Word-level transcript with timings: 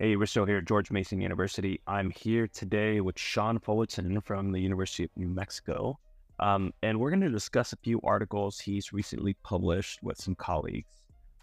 Hey, 0.00 0.14
we're 0.14 0.26
still 0.26 0.44
here 0.44 0.58
at 0.58 0.64
George 0.64 0.92
Mason 0.92 1.20
University. 1.20 1.80
I'm 1.88 2.10
here 2.10 2.46
today 2.46 3.00
with 3.00 3.18
Sean 3.18 3.58
Fullerton 3.58 4.20
from 4.20 4.52
the 4.52 4.60
University 4.60 5.02
of 5.02 5.10
New 5.16 5.26
Mexico. 5.26 5.98
Um, 6.38 6.72
and 6.84 7.00
we're 7.00 7.10
going 7.10 7.22
to 7.22 7.28
discuss 7.28 7.72
a 7.72 7.76
few 7.78 8.00
articles 8.04 8.60
he's 8.60 8.92
recently 8.92 9.34
published 9.42 10.00
with 10.04 10.16
some 10.16 10.36
colleagues 10.36 10.86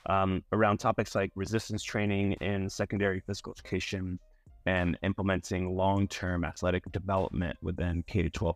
um, 0.05 0.41
around 0.53 0.77
topics 0.77 1.15
like 1.15 1.31
resistance 1.35 1.83
training 1.83 2.31
in 2.39 2.69
secondary 2.69 3.19
physical 3.19 3.51
education 3.51 4.17
and 4.65 4.97
implementing 5.03 5.75
long 5.75 6.07
term 6.07 6.45
athletic 6.45 6.89
development 6.93 7.57
within 7.61 8.05
K 8.07 8.29
12 8.29 8.55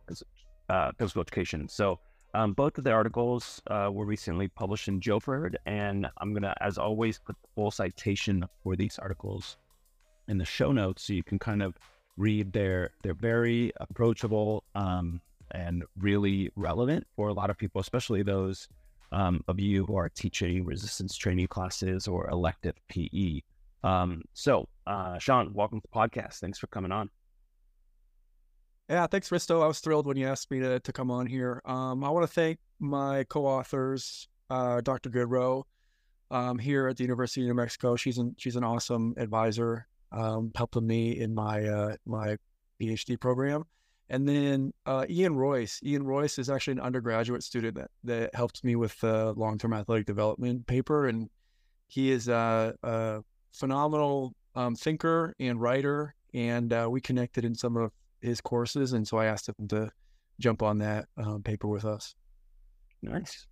uh, 0.69 0.91
physical 0.97 1.21
education. 1.23 1.67
So, 1.67 1.99
um, 2.33 2.53
both 2.53 2.77
of 2.77 2.85
the 2.85 2.91
articles 2.91 3.61
uh, 3.67 3.89
were 3.91 4.05
recently 4.05 4.47
published 4.47 4.87
in 4.87 5.01
JOPERD, 5.01 5.57
and 5.65 6.07
I'm 6.19 6.31
going 6.31 6.43
to, 6.43 6.55
as 6.63 6.77
always, 6.77 7.19
put 7.19 7.35
the 7.41 7.49
full 7.53 7.71
citation 7.71 8.45
for 8.63 8.77
these 8.77 8.97
articles 8.97 9.57
in 10.29 10.37
the 10.37 10.45
show 10.45 10.71
notes 10.71 11.03
so 11.03 11.13
you 11.13 11.23
can 11.23 11.39
kind 11.39 11.61
of 11.61 11.77
read 12.15 12.53
their 12.53 12.91
they're 13.03 13.13
very 13.13 13.71
approachable 13.81 14.63
um, 14.75 15.19
and 15.51 15.83
really 15.97 16.51
relevant 16.55 17.05
for 17.15 17.29
a 17.29 17.33
lot 17.33 17.49
of 17.49 17.57
people, 17.57 17.81
especially 17.81 18.21
those 18.21 18.67
um, 19.11 19.43
of 19.47 19.59
you 19.59 19.85
who 19.85 19.95
are 19.95 20.09
teaching 20.09 20.63
resistance 20.63 21.15
training 21.17 21.47
classes 21.47 22.07
or 22.07 22.29
elective 22.29 22.75
PE. 22.89 23.41
Um, 23.83 24.21
so, 24.33 24.67
uh, 24.85 25.17
Sean, 25.17 25.53
welcome 25.53 25.81
to 25.81 25.87
the 25.91 25.97
podcast. 25.97 26.35
Thanks 26.35 26.59
for 26.59 26.67
coming 26.67 26.91
on. 26.91 27.09
Yeah, 28.89 29.07
thanks, 29.07 29.29
Risto. 29.29 29.63
I 29.63 29.67
was 29.67 29.79
thrilled 29.79 30.05
when 30.05 30.17
you 30.17 30.27
asked 30.27 30.51
me 30.51 30.59
to, 30.59 30.79
to 30.79 30.93
come 30.93 31.09
on 31.09 31.25
here. 31.25 31.61
Um, 31.65 32.03
I 32.03 32.09
want 32.09 32.27
to 32.27 32.31
thank 32.31 32.59
my 32.79 33.23
co-authors, 33.25 34.27
uh, 34.49 34.81
Dr. 34.81 35.09
Gaudreault, 35.09 35.63
um, 36.31 36.59
here 36.59 36.87
at 36.87 36.97
the 36.97 37.03
University 37.03 37.41
of 37.41 37.47
New 37.47 37.53
Mexico. 37.53 37.95
She's 37.95 38.17
an 38.17 38.35
she's 38.37 38.55
an 38.55 38.63
awesome 38.63 39.13
advisor 39.17 39.87
um, 40.11 40.51
helping 40.55 40.87
me 40.87 41.19
in 41.19 41.33
my 41.33 41.65
uh, 41.65 41.95
my 42.05 42.37
PhD 42.79 43.19
program. 43.19 43.63
And 44.09 44.27
then 44.27 44.73
uh, 44.85 45.05
Ian 45.07 45.35
Royce. 45.35 45.79
Ian 45.83 46.03
Royce 46.03 46.39
is 46.39 46.49
actually 46.49 46.73
an 46.73 46.79
undergraduate 46.79 47.43
student 47.43 47.75
that, 47.75 47.91
that 48.05 48.33
helped 48.33 48.63
me 48.63 48.75
with 48.75 48.99
the 49.01 49.33
long 49.33 49.57
term 49.57 49.73
athletic 49.73 50.07
development 50.07 50.65
paper. 50.65 51.07
And 51.07 51.29
he 51.87 52.11
is 52.11 52.27
a, 52.27 52.73
a 52.81 53.21
phenomenal 53.53 54.33
um, 54.55 54.75
thinker 54.75 55.35
and 55.39 55.61
writer. 55.61 56.15
And 56.33 56.73
uh, 56.73 56.87
we 56.89 57.01
connected 57.01 57.45
in 57.45 57.53
some 57.53 57.77
of 57.77 57.91
his 58.21 58.41
courses. 58.41 58.93
And 58.93 59.07
so 59.07 59.17
I 59.17 59.25
asked 59.25 59.47
him 59.47 59.67
to 59.67 59.91
jump 60.39 60.63
on 60.63 60.79
that 60.79 61.05
um, 61.17 61.43
paper 61.43 61.67
with 61.67 61.85
us. 61.85 62.15
Nice. 63.03 63.45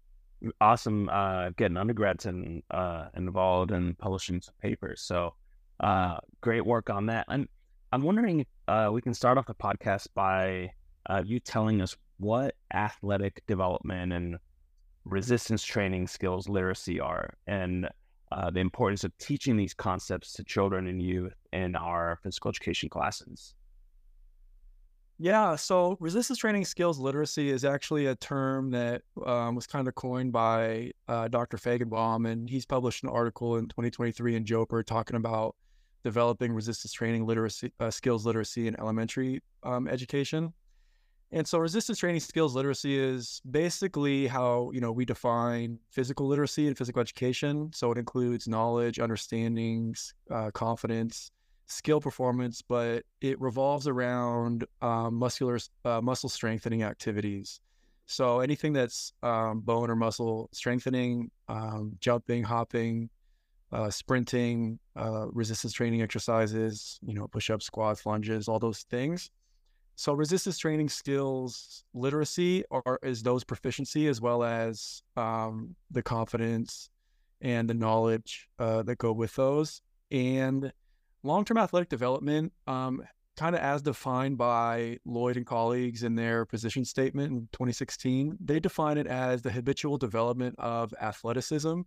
Awesome 0.60 1.10
uh, 1.10 1.52
getting 1.52 1.78
undergrads 1.78 2.26
in, 2.26 2.64
uh, 2.72 3.08
involved 3.16 3.72
in 3.72 3.94
publishing 3.96 4.42
some 4.42 4.54
papers. 4.62 5.02
So 5.02 5.36
uh, 5.80 6.18
great 6.42 6.66
work 6.66 6.90
on 6.90 7.06
that. 7.08 7.26
And 7.30 7.48
I'm 7.92 8.02
wondering 8.02 8.46
uh, 8.68 8.90
we 8.92 9.02
can 9.02 9.14
start 9.14 9.38
off 9.38 9.46
the 9.46 9.56
podcast 9.56 10.08
by 10.14 10.72
uh, 11.10 11.24
you 11.26 11.40
telling 11.40 11.82
us 11.82 11.96
what 12.18 12.56
athletic 12.74 13.44
development 13.48 14.12
and 14.14 14.38
resistance 15.06 15.64
training 15.64 16.08
skills 16.08 16.50
literacy 16.50 17.00
are 17.00 17.34
and 17.48 17.88
uh, 18.32 18.52
the 18.52 18.60
importance 18.60 19.04
of 19.06 19.18
teaching 19.18 19.56
these 19.56 19.74
concepts 19.74 20.34
to 20.34 20.44
children 20.44 20.88
and 20.88 21.02
youth 21.02 21.34
in 21.54 21.76
our 21.76 22.20
physical 22.24 22.50
education 22.50 22.90
classes. 22.90 23.54
Yeah, 25.20 25.56
so 25.56 25.98
resistance 26.00 26.38
training 26.38 26.66
skills 26.66 27.00
literacy 27.00 27.50
is 27.50 27.66
actually 27.66 28.06
a 28.06 28.16
term 28.16 28.70
that 28.72 29.02
um, 29.26 29.56
was 29.56 29.66
kind 29.66 29.88
of 29.88 29.96
coined 29.96 30.32
by 30.32 30.92
uh, 31.08 31.28
Dr. 31.28 31.58
Faigenbaum, 31.58 32.30
and 32.30 32.48
he's 32.48 32.68
published 32.68 33.04
an 33.04 33.10
article 33.10 33.56
in 33.58 33.68
2023 33.68 34.36
in 34.36 34.46
Joper 34.46 34.84
talking 34.84 35.16
about 35.16 35.56
developing 36.04 36.54
resistance 36.54 36.92
training 36.92 37.26
literacy 37.26 37.72
uh, 37.80 37.92
skills 37.92 38.26
literacy 38.26 38.68
in 38.68 38.80
elementary 38.80 39.42
um, 39.64 39.88
education. 39.88 40.54
And 41.32 41.46
so 41.46 41.60
resistance 41.60 41.98
training 41.98 42.22
skills 42.22 42.56
literacy 42.56 42.98
is 42.98 43.42
basically 43.52 44.28
how, 44.28 44.72
you 44.74 44.80
know, 44.80 44.94
we 44.94 45.04
define 45.04 45.78
physical 45.92 46.26
literacy 46.26 46.68
and 46.68 46.78
physical 46.78 47.02
education. 47.02 47.70
So 47.74 47.92
it 47.92 47.98
includes 47.98 48.48
knowledge, 48.48 48.98
understandings, 49.00 50.14
uh, 50.32 50.52
confidence, 50.52 51.32
skill 51.66 52.00
performance, 52.00 52.62
but 52.62 53.04
it 53.20 53.40
revolves 53.42 53.90
around 53.90 54.66
um, 54.82 55.16
muscular 55.16 55.60
uh, 55.84 56.00
muscle 56.02 56.30
strengthening 56.30 56.84
activities. 56.84 57.60
So 58.06 58.40
anything 58.40 58.72
that's 58.72 59.12
um, 59.22 59.60
bone 59.60 59.90
or 59.90 59.96
muscle 59.98 60.48
strengthening, 60.54 61.30
um, 61.50 61.92
jumping, 62.00 62.42
hopping, 62.42 63.10
uh, 63.72 63.90
sprinting, 63.90 64.80
uh, 64.96 65.28
resistance 65.32 65.74
training 65.74 66.02
exercises, 66.02 67.00
you 67.06 67.14
know, 67.14 67.28
push 67.28 67.50
ups, 67.50 67.66
squats, 67.66 68.06
lunges, 68.06 68.48
all 68.48 68.60
those 68.60 68.84
things. 68.90 69.30
So 69.96 70.14
resistance 70.14 70.60
training 70.60 70.90
skills 70.90 71.84
literacy 71.94 72.64
are 72.70 73.00
is 73.02 73.24
those 73.24 73.44
proficiency 73.44 74.08
as 74.08 74.22
well 74.22 74.44
as 74.44 75.02
um, 75.16 75.76
the 75.90 76.04
confidence 76.04 76.90
and 77.42 77.68
the 77.70 77.74
knowledge 77.74 78.48
uh, 78.60 78.84
that 78.84 79.00
go 79.00 79.12
with 79.12 79.36
those. 79.36 79.82
And 80.12 80.72
long 81.24 81.46
term 81.46 81.58
athletic 81.58 81.90
development, 81.90 82.54
um, 82.68 83.02
kind 83.38 83.56
of 83.56 83.62
as 83.62 83.82
defined 83.82 84.38
by 84.38 85.00
Lloyd 85.04 85.36
and 85.36 85.46
colleagues 85.46 86.04
in 86.04 86.16
their 86.16 86.46
position 86.46 86.86
statement 86.86 87.32
in 87.32 87.40
2016, 87.52 88.38
they 88.40 88.60
define 88.60 89.00
it 89.00 89.08
as 89.08 89.42
the 89.42 89.52
habitual 89.52 89.98
development 89.98 90.56
of 90.60 90.94
athleticism 91.02 91.82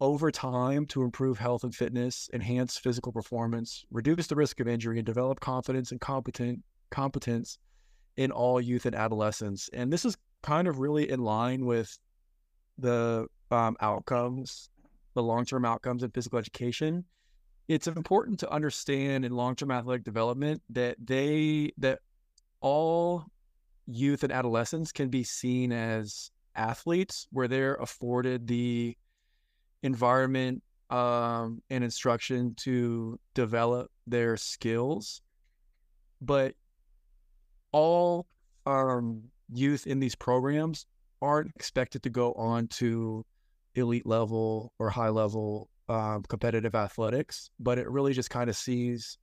over 0.00 0.30
time 0.30 0.86
to 0.86 1.02
improve 1.02 1.38
health 1.38 1.64
and 1.64 1.74
fitness, 1.74 2.28
enhance 2.32 2.76
physical 2.76 3.12
performance, 3.12 3.84
reduce 3.90 4.26
the 4.26 4.36
risk 4.36 4.60
of 4.60 4.68
injury, 4.68 4.98
and 4.98 5.06
develop 5.06 5.40
confidence 5.40 5.92
and 5.92 6.00
competent 6.00 6.62
competence 6.90 7.58
in 8.16 8.30
all 8.30 8.60
youth 8.60 8.86
and 8.86 8.94
adolescents. 8.94 9.70
And 9.72 9.92
this 9.92 10.04
is 10.04 10.16
kind 10.42 10.68
of 10.68 10.78
really 10.78 11.10
in 11.10 11.20
line 11.20 11.64
with 11.64 11.96
the 12.78 13.26
um, 13.50 13.76
outcomes, 13.80 14.68
the 15.14 15.22
long-term 15.22 15.64
outcomes 15.64 16.02
in 16.02 16.10
physical 16.10 16.38
education. 16.38 17.04
It's 17.68 17.86
important 17.86 18.40
to 18.40 18.50
understand 18.50 19.24
in 19.24 19.32
long-term 19.32 19.70
athletic 19.70 20.04
development 20.04 20.62
that 20.70 20.96
they 21.02 21.72
that 21.78 22.00
all 22.60 23.24
youth 23.86 24.22
and 24.22 24.32
adolescents 24.32 24.92
can 24.92 25.08
be 25.08 25.24
seen 25.24 25.72
as 25.72 26.30
athletes 26.56 27.26
where 27.30 27.48
they're 27.48 27.74
afforded 27.76 28.46
the 28.46 28.96
environment 29.84 30.62
um, 30.90 31.62
and 31.70 31.84
instruction 31.84 32.54
to 32.56 33.18
develop 33.34 33.90
their 34.06 34.36
skills. 34.36 35.22
But 36.20 36.54
all 37.70 38.26
um, 38.66 39.24
youth 39.52 39.86
in 39.86 40.00
these 40.00 40.14
programs 40.14 40.86
aren't 41.22 41.52
expected 41.54 42.02
to 42.02 42.10
go 42.10 42.32
on 42.32 42.66
to 42.68 43.24
elite 43.74 44.06
level 44.06 44.72
or 44.78 44.90
high 44.90 45.08
level 45.10 45.68
um, 45.88 46.22
competitive 46.28 46.74
athletics, 46.74 47.50
but 47.60 47.78
it 47.78 47.88
really 47.90 48.14
just 48.14 48.30
kind 48.30 48.48
of 48.48 48.56
sees 48.56 49.18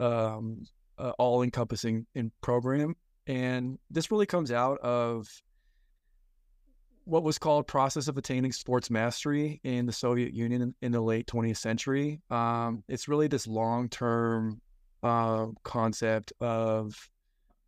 um, 0.00 0.64
uh, 0.98 1.12
all 1.18 1.42
encompassing 1.42 2.06
in 2.14 2.32
program. 2.40 2.96
And 3.26 3.78
this 3.90 4.10
really 4.10 4.26
comes 4.26 4.50
out 4.50 4.78
of 4.80 5.28
what 7.04 7.22
was 7.22 7.38
called 7.38 7.66
process 7.66 8.08
of 8.08 8.16
attaining 8.16 8.52
sports 8.52 8.90
mastery 8.90 9.60
in 9.64 9.86
the 9.86 9.92
Soviet 9.92 10.32
Union 10.32 10.62
in, 10.62 10.74
in 10.82 10.92
the 10.92 11.00
late 11.00 11.26
20th 11.26 11.56
century. 11.56 12.20
Um, 12.30 12.84
it's 12.88 13.08
really 13.08 13.28
this 13.28 13.46
long 13.46 13.88
term 13.88 14.60
uh, 15.02 15.46
concept 15.64 16.32
of 16.40 17.10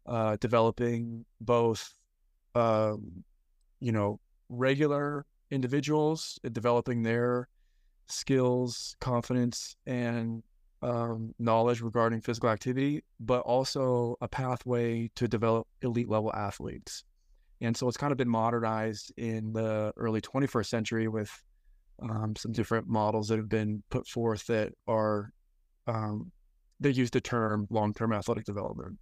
uh, 0.06 0.37
developing 0.41 1.25
both, 1.41 1.93
uh, 2.55 2.94
you 3.81 3.93
know, 3.93 4.21
regular 4.49 5.27
individuals, 5.50 6.39
developing 6.53 7.03
their 7.03 7.49
skills, 8.06 8.97
confidence, 9.00 9.76
and 9.87 10.43
um, 10.82 11.35
knowledge 11.38 11.81
regarding 11.81 12.20
physical 12.20 12.50
activity, 12.50 13.03
but 13.19 13.41
also 13.41 14.17
a 14.20 14.29
pathway 14.29 15.11
to 15.17 15.26
develop 15.26 15.67
elite 15.82 16.08
level 16.08 16.32
athletes. 16.35 17.05
And 17.64 17.76
so 17.76 17.88
it's 17.88 17.96
kind 17.96 18.12
of 18.12 18.19
been 18.19 18.28
modernized 18.28 19.12
in 19.16 19.52
the 19.52 19.93
early 19.96 20.20
21st 20.20 20.66
century 20.66 21.08
with 21.08 21.31
um, 22.02 22.34
some 22.37 22.52
different 22.52 22.88
models 22.88 23.28
that 23.28 23.38
have 23.38 23.49
been 23.49 23.82
put 23.90 24.06
forth 24.06 24.46
that 24.46 24.72
are, 24.87 25.31
um, 25.87 26.31
they 26.81 26.90
use 26.90 27.11
the 27.11 27.20
term 27.20 27.66
long 27.70 27.94
term 27.94 28.12
athletic 28.12 28.44
development. 28.44 28.99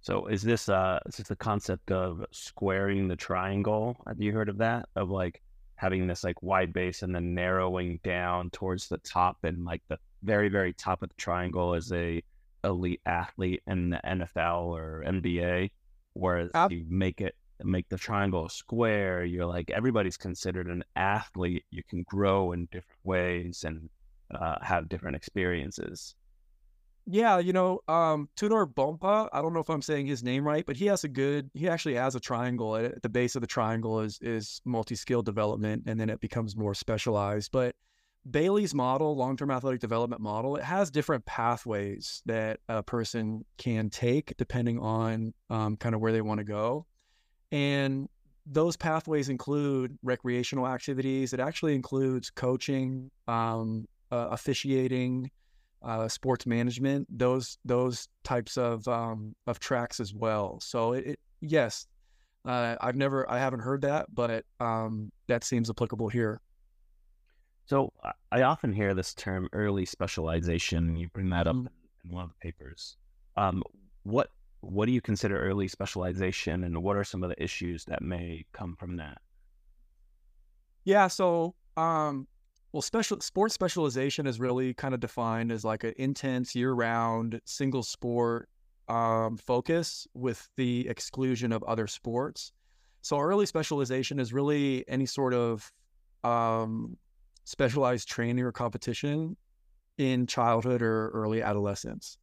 So 0.00 0.26
is 0.26 0.42
this 0.42 0.68
uh 0.68 1.00
is 1.06 1.16
this 1.16 1.28
the 1.28 1.36
concept 1.36 1.90
of 1.90 2.24
squaring 2.30 3.08
the 3.08 3.16
triangle? 3.16 3.96
Have 4.06 4.20
you 4.20 4.32
heard 4.32 4.48
of 4.48 4.58
that? 4.58 4.88
Of 4.94 5.10
like 5.10 5.42
having 5.74 6.06
this 6.06 6.24
like 6.24 6.42
wide 6.42 6.72
base 6.72 7.02
and 7.02 7.14
then 7.14 7.34
narrowing 7.34 8.00
down 8.02 8.50
towards 8.50 8.88
the 8.88 8.98
top 8.98 9.38
and 9.44 9.64
like 9.64 9.82
the 9.88 9.98
very, 10.22 10.48
very 10.48 10.72
top 10.72 11.02
of 11.02 11.08
the 11.08 11.14
triangle 11.16 11.74
is 11.74 11.92
a 11.92 12.22
elite 12.64 13.00
athlete 13.06 13.62
in 13.66 13.90
the 13.90 14.00
NFL 14.04 14.64
or 14.66 15.04
NBA. 15.06 15.70
Whereas 16.18 16.50
Ab- 16.54 16.72
you 16.72 16.84
make 16.88 17.20
it 17.20 17.34
make 17.62 17.88
the 17.88 17.96
triangle 17.96 18.46
a 18.46 18.50
square, 18.50 19.24
you're 19.24 19.46
like 19.46 19.70
everybody's 19.70 20.16
considered 20.16 20.66
an 20.66 20.84
athlete. 20.96 21.64
You 21.70 21.82
can 21.88 22.04
grow 22.04 22.52
in 22.52 22.66
different 22.66 23.00
ways 23.04 23.64
and 23.64 23.88
uh, 24.34 24.56
have 24.62 24.88
different 24.88 25.16
experiences. 25.16 26.14
Yeah, 27.10 27.38
you 27.38 27.54
know, 27.54 27.80
um, 27.88 28.28
Tudor 28.36 28.66
Bompa, 28.66 29.30
I 29.32 29.40
don't 29.40 29.54
know 29.54 29.60
if 29.60 29.70
I'm 29.70 29.80
saying 29.80 30.06
his 30.06 30.22
name 30.22 30.46
right, 30.46 30.66
but 30.66 30.76
he 30.76 30.86
has 30.86 31.04
a 31.04 31.08
good, 31.08 31.50
he 31.54 31.66
actually 31.66 31.94
has 31.94 32.14
a 32.14 32.20
triangle. 32.20 32.76
At, 32.76 32.84
at 32.84 33.02
the 33.02 33.08
base 33.08 33.34
of 33.34 33.40
the 33.40 33.46
triangle 33.46 34.00
is 34.00 34.18
is 34.20 34.60
multi-skill 34.66 35.22
development, 35.22 35.84
and 35.86 35.98
then 35.98 36.10
it 36.10 36.20
becomes 36.20 36.54
more 36.54 36.74
specialized. 36.74 37.50
But 37.50 37.74
Bailey's 38.30 38.74
model, 38.74 39.16
long-term 39.16 39.50
athletic 39.50 39.80
development 39.80 40.20
model, 40.20 40.56
it 40.56 40.64
has 40.64 40.90
different 40.90 41.24
pathways 41.24 42.22
that 42.26 42.60
a 42.68 42.82
person 42.82 43.44
can 43.56 43.90
take 43.90 44.36
depending 44.36 44.78
on 44.78 45.32
um, 45.50 45.76
kind 45.76 45.94
of 45.94 46.00
where 46.00 46.12
they 46.12 46.20
want 46.20 46.38
to 46.38 46.44
go. 46.44 46.86
And 47.52 48.08
those 48.44 48.76
pathways 48.76 49.28
include 49.28 49.98
recreational 50.02 50.66
activities. 50.66 51.32
It 51.32 51.40
actually 51.40 51.74
includes 51.74 52.30
coaching, 52.30 53.10
um, 53.26 53.86
uh, 54.10 54.28
officiating, 54.30 55.30
uh, 55.82 56.08
sports 56.08 56.46
management, 56.46 57.06
those 57.10 57.58
those 57.64 58.08
types 58.24 58.56
of 58.56 58.86
um, 58.88 59.34
of 59.46 59.60
tracks 59.60 60.00
as 60.00 60.12
well. 60.12 60.58
So 60.60 60.92
it, 60.92 61.06
it 61.06 61.20
yes, 61.40 61.86
uh, 62.44 62.76
I've 62.80 62.96
never 62.96 63.30
I 63.30 63.38
haven't 63.38 63.60
heard 63.60 63.82
that, 63.82 64.06
but 64.12 64.44
um, 64.60 65.12
that 65.28 65.44
seems 65.44 65.70
applicable 65.70 66.08
here. 66.08 66.40
So 67.68 67.92
I 68.32 68.42
often 68.42 68.72
hear 68.72 68.94
this 68.94 69.12
term 69.12 69.46
early 69.52 69.84
specialization. 69.84 70.96
You 70.96 71.08
bring 71.08 71.28
that 71.30 71.46
up 71.46 71.54
mm-hmm. 71.54 71.66
in 72.08 72.14
one 72.14 72.24
of 72.24 72.30
the 72.30 72.36
papers. 72.40 72.96
Um, 73.36 73.62
what 74.04 74.30
what 74.60 74.86
do 74.86 74.92
you 74.92 75.02
consider 75.02 75.38
early 75.38 75.68
specialization, 75.68 76.64
and 76.64 76.82
what 76.82 76.96
are 76.96 77.04
some 77.04 77.22
of 77.22 77.28
the 77.28 77.40
issues 77.40 77.84
that 77.84 78.00
may 78.00 78.46
come 78.52 78.74
from 78.74 78.96
that? 78.96 79.18
Yeah, 80.84 81.08
so 81.08 81.54
um, 81.76 82.26
well, 82.72 82.80
special 82.80 83.20
sports 83.20 83.52
specialization 83.52 84.26
is 84.26 84.40
really 84.40 84.72
kind 84.72 84.94
of 84.94 85.00
defined 85.00 85.52
as 85.52 85.62
like 85.62 85.84
an 85.84 85.92
intense 85.98 86.54
year-round 86.54 87.38
single 87.44 87.82
sport 87.82 88.48
um, 88.88 89.36
focus 89.36 90.08
with 90.14 90.48
the 90.56 90.88
exclusion 90.88 91.52
of 91.52 91.62
other 91.64 91.86
sports. 91.86 92.50
So 93.02 93.20
early 93.20 93.44
specialization 93.44 94.18
is 94.18 94.32
really 94.32 94.88
any 94.88 95.04
sort 95.06 95.34
of 95.34 95.70
um, 96.24 96.96
specialized 97.48 98.06
training 98.06 98.44
or 98.44 98.52
competition 98.52 99.34
in 99.96 100.26
childhood 100.26 100.82
or 100.82 101.08
early 101.14 101.40
adolescence. 101.40 102.18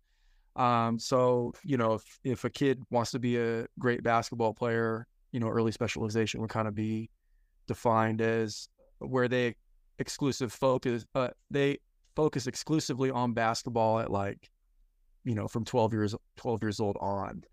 Um, 0.56 1.00
so 1.00 1.52
you 1.64 1.78
know, 1.78 1.96
if 1.96 2.20
if 2.24 2.44
a 2.46 2.50
kid 2.50 2.84
wants 2.92 3.10
to 3.12 3.20
be 3.20 3.38
a 3.38 3.66
great 3.80 4.04
basketball 4.04 4.54
player, 4.54 5.08
you 5.32 5.40
know, 5.40 5.50
early 5.50 5.72
specialization 5.72 6.42
would 6.42 6.52
kind 6.52 6.68
of 6.68 6.76
be 6.76 7.10
defined 7.68 8.22
as 8.22 8.70
where 9.00 9.28
they 9.28 9.56
exclusive 9.98 10.54
focus 10.54 11.06
uh, 11.16 11.30
they 11.50 11.80
focus 12.16 12.46
exclusively 12.46 13.10
on 13.10 13.34
basketball 13.34 14.00
at 14.00 14.12
like 14.12 14.50
you 15.24 15.34
know 15.34 15.48
from 15.48 15.66
12 15.66 15.94
years 15.94 16.16
12 16.38 16.62
years 16.62 16.80
old 16.80 16.98
on 17.00 17.44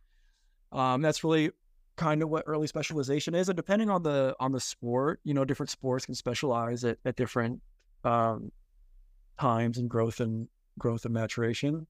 um, 0.72 1.00
that's 1.00 1.24
really 1.24 1.50
kind 1.96 2.22
of 2.22 2.28
what 2.28 2.44
early 2.46 2.66
specialization 2.66 3.34
is 3.34 3.48
and 3.48 3.56
depending 3.56 3.90
on 3.90 4.02
the 4.02 4.34
on 4.40 4.52
the 4.52 4.60
sport 4.60 5.20
you 5.24 5.34
know 5.34 5.44
different 5.44 5.70
sports 5.70 6.06
can 6.06 6.14
specialize 6.14 6.84
at, 6.84 6.98
at 7.04 7.16
different 7.16 7.60
um, 8.04 8.50
times 9.38 9.78
and 9.78 9.88
growth 9.90 10.20
and 10.20 10.48
growth 10.78 11.04
and 11.04 11.12
maturation 11.12 11.86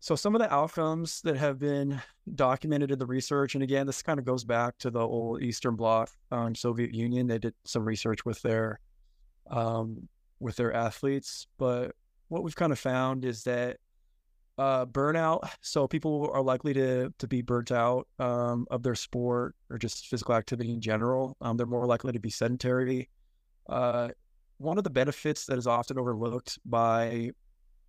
so 0.00 0.14
some 0.14 0.34
of 0.34 0.40
the 0.40 0.52
outcomes 0.52 1.20
that 1.22 1.36
have 1.36 1.58
been 1.58 2.00
documented 2.34 2.90
in 2.90 2.98
the 2.98 3.06
research 3.06 3.54
and 3.54 3.62
again 3.62 3.86
this 3.86 4.02
kind 4.02 4.18
of 4.18 4.24
goes 4.24 4.44
back 4.44 4.76
to 4.78 4.90
the 4.90 5.00
old 5.00 5.42
eastern 5.42 5.76
bloc 5.76 6.10
um, 6.32 6.54
soviet 6.54 6.94
union 6.94 7.26
they 7.26 7.38
did 7.38 7.54
some 7.64 7.84
research 7.84 8.24
with 8.24 8.40
their 8.42 8.80
um, 9.50 10.08
with 10.40 10.56
their 10.56 10.72
athletes. 10.72 11.46
But 11.58 11.94
what 12.28 12.42
we've 12.42 12.56
kind 12.56 12.72
of 12.72 12.78
found 12.78 13.24
is 13.24 13.44
that 13.44 13.78
uh, 14.58 14.86
burnout. 14.86 15.48
So 15.60 15.86
people 15.86 16.30
are 16.32 16.42
likely 16.42 16.72
to 16.74 17.12
to 17.18 17.28
be 17.28 17.42
burnt 17.42 17.72
out 17.72 18.06
um, 18.18 18.66
of 18.70 18.82
their 18.82 18.94
sport 18.94 19.54
or 19.70 19.78
just 19.78 20.06
physical 20.06 20.34
activity 20.34 20.72
in 20.72 20.80
general. 20.80 21.36
Um, 21.40 21.56
they're 21.56 21.66
more 21.66 21.86
likely 21.86 22.12
to 22.12 22.20
be 22.20 22.30
sedentary. 22.30 23.08
Uh, 23.68 24.08
one 24.58 24.78
of 24.78 24.84
the 24.84 24.90
benefits 24.90 25.46
that 25.46 25.58
is 25.58 25.66
often 25.66 25.98
overlooked 25.98 26.58
by 26.64 27.30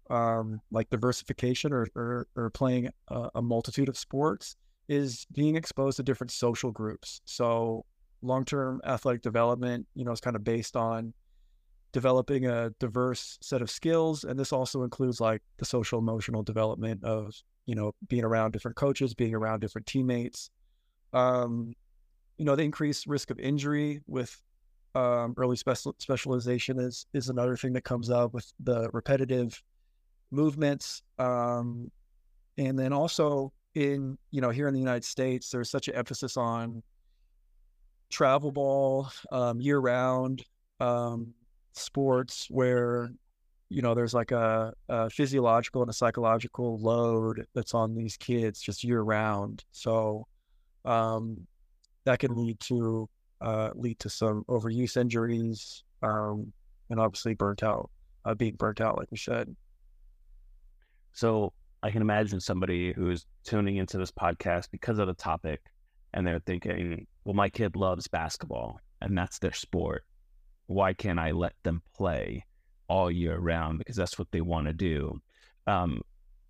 um, 0.10 0.62
like 0.72 0.90
diversification 0.90 1.74
or, 1.74 1.88
or, 1.96 2.28
or 2.36 2.50
playing 2.50 2.90
a, 3.10 3.30
a, 3.36 3.42
multitude 3.42 3.90
of 3.90 3.98
sports 3.98 4.56
is 4.88 5.25
being 5.34 5.56
exposed 5.56 5.98
to 5.98 6.04
different 6.04 6.31
social 6.31 6.72
groups. 6.72 7.22
So 7.25 7.86
long 8.22 8.46
term 8.46 8.81
athletic 8.86 9.22
development, 9.22 9.86
you 9.96 10.06
know, 10.06 10.12
is 10.12 10.22
kind 10.22 10.36
of 10.36 10.44
based 10.44 10.75
on 10.75 11.14
developing 11.92 12.45
a 12.45 12.69
diverse 12.80 13.38
set 13.42 13.62
of 13.62 13.69
skills 13.69 14.24
and 14.24 14.39
this 14.39 14.51
also 14.51 14.84
includes 14.84 15.22
like 15.22 15.42
the 15.57 15.66
social 15.66 16.00
emotional 16.00 16.44
development 16.44 17.04
of 17.04 17.34
you 17.66 17.75
know 17.75 17.94
being 18.07 18.24
around 18.24 18.51
different 18.51 18.75
coaches 18.78 19.13
being 19.13 19.34
around 19.34 19.60
different 19.60 19.88
teammates. 19.88 20.50
Um 21.13 21.74
you 22.38 22.45
know 22.45 22.56
the 22.56 22.63
increased 22.63 23.07
risk 23.07 23.31
of 23.31 23.39
injury 23.39 24.01
with 24.07 24.39
um, 24.95 25.36
early 25.38 25.56
special 25.56 25.95
specialization 26.00 26.80
is 26.80 27.06
is 27.13 27.30
another 27.30 27.56
thing 27.56 27.74
that 27.74 27.84
comes 27.84 28.10
up 28.10 28.33
with 28.33 28.51
the 28.60 28.90
repetitive 28.92 29.62
movements. 30.31 31.01
Um 31.19 31.92
and 32.57 32.78
then 32.78 32.92
also 32.92 33.54
in 33.75 34.18
you 34.31 34.42
know 34.42 34.50
here 34.50 34.68
in 34.68 34.74
the 34.74 34.80
united 34.80 35.04
states 35.04 35.51
there's 35.51 35.69
such 35.69 35.88
an 35.88 35.94
emphasis 35.94 36.36
on 36.36 36.81
travel 38.10 38.51
ball 38.51 39.10
year 39.60 39.80
round 39.80 40.44
um, 40.80 41.33
sports 41.78 42.48
where 42.50 43.12
you 43.70 43.82
know 43.82 43.94
there's 43.94 44.14
like 44.14 44.32
a, 44.32 44.74
a, 44.90 45.10
physiological 45.10 45.82
and 45.82 45.90
a 45.90 45.94
psychological 45.94 46.80
load 46.80 47.46
that's 47.54 47.74
on 47.74 47.96
these 47.96 48.16
kids 48.18 48.62
just 48.62 48.84
year 48.84 49.02
round 49.02 49.66
so 49.72 50.26
um, 50.86 51.38
that 52.06 52.20
can 52.20 52.36
lead 52.36 52.60
to 52.62 53.10
uh, 53.42 53.70
lead 53.76 54.00
to 54.00 54.10
some 54.10 54.44
overuse 54.50 54.98
injuries 54.98 55.84
um, 56.02 56.52
and 56.90 57.00
obviously 57.00 57.34
burnt 57.34 57.64
out 57.64 57.90
uh, 58.26 58.34
being 58.34 58.56
burnt 58.56 58.82
out 58.82 58.98
like 58.98 59.12
we 59.12 59.18
said. 59.18 59.54
So 61.14 61.54
i 61.84 61.92
can 61.92 62.02
imagine 62.02 62.40
somebody 62.40 62.92
who's 62.94 63.26
tuning 63.44 63.78
into 63.78 63.98
this 63.98 64.12
podcast 64.12 64.70
because 64.72 64.98
of 64.98 65.08
the 65.08 65.14
topic 65.14 65.62
and 66.14 66.26
they're 66.26 66.40
thinking 66.40 67.06
well 67.24 67.36
my 67.36 67.50
kid 67.50 67.76
loves 67.76 68.08
basketball 68.08 68.80
and 69.02 69.18
that's 69.18 69.40
their 69.40 69.54
sport 69.54 70.04
why 70.68 70.94
can't 70.94 71.19
I 71.19 71.31
let 71.31 71.54
them 71.64 71.81
play 71.96 72.46
all 72.88 73.10
year 73.10 73.38
round? 73.38 73.80
Because 73.80 73.95
that's 73.95 74.19
what 74.19 74.31
they 74.31 74.42
want 74.42 74.68
to 74.68 74.74
do. 74.74 75.19
Um, 75.66 76.02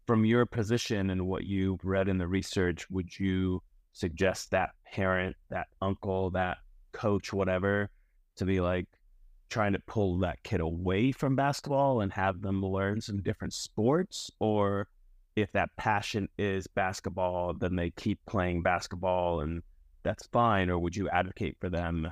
from 0.06 0.26
your 0.26 0.46
position 0.46 1.10
and 1.10 1.28
what 1.28 1.46
you've 1.46 1.84
read 1.84 2.08
in 2.08 2.18
the 2.18 2.28
research, 2.28 2.90
would 2.90 3.18
you 3.18 3.62
suggest 3.94 4.52
that 4.52 4.72
parent, 4.86 5.36
that 5.50 5.68
uncle, 5.82 6.32
that 6.32 6.58
coach, 6.92 7.34
whatever, 7.34 7.90
to 8.38 8.46
be 8.46 8.60
like 8.60 8.88
trying 9.50 9.74
to 9.74 9.80
pull 9.88 10.20
that 10.20 10.42
kid 10.44 10.62
away 10.62 11.12
from 11.12 11.36
basketball 11.36 12.02
and 12.02 12.12
have 12.14 12.42
them 12.42 12.64
learn 12.64 13.02
some 13.02 13.22
different 13.22 13.54
sports? 13.54 14.30
Or 14.40 14.88
if 15.36 15.52
that 15.52 15.76
passion 15.78 16.28
is 16.38 16.68
basketball, 16.68 17.54
then 17.54 17.76
they 17.76 17.92
keep 17.92 18.20
playing 18.26 18.64
basketball 18.64 19.42
and 19.42 19.62
that's 20.04 20.28
fine? 20.28 20.70
Or 20.70 20.80
would 20.80 20.96
you 20.96 21.10
advocate 21.10 21.58
for 21.60 21.70
them 21.70 22.08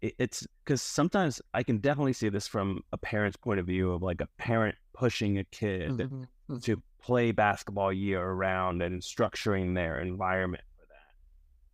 it's 0.00 0.46
because 0.64 0.80
sometimes 0.80 1.42
I 1.54 1.62
can 1.62 1.78
definitely 1.78 2.12
see 2.12 2.28
this 2.28 2.46
from 2.46 2.82
a 2.92 2.96
parent's 2.96 3.36
point 3.36 3.58
of 3.58 3.66
view 3.66 3.92
of 3.92 4.02
like 4.02 4.20
a 4.20 4.28
parent 4.38 4.76
pushing 4.92 5.38
a 5.38 5.44
kid 5.44 5.90
mm-hmm. 5.90 6.22
mm-hmm. 6.22 6.58
to 6.58 6.82
play 7.02 7.32
basketball 7.32 7.92
year 7.92 8.30
round 8.30 8.82
and 8.82 9.02
structuring 9.02 9.74
their 9.74 9.98
environment 10.00 10.62
for 10.76 10.86
that. 10.88 11.14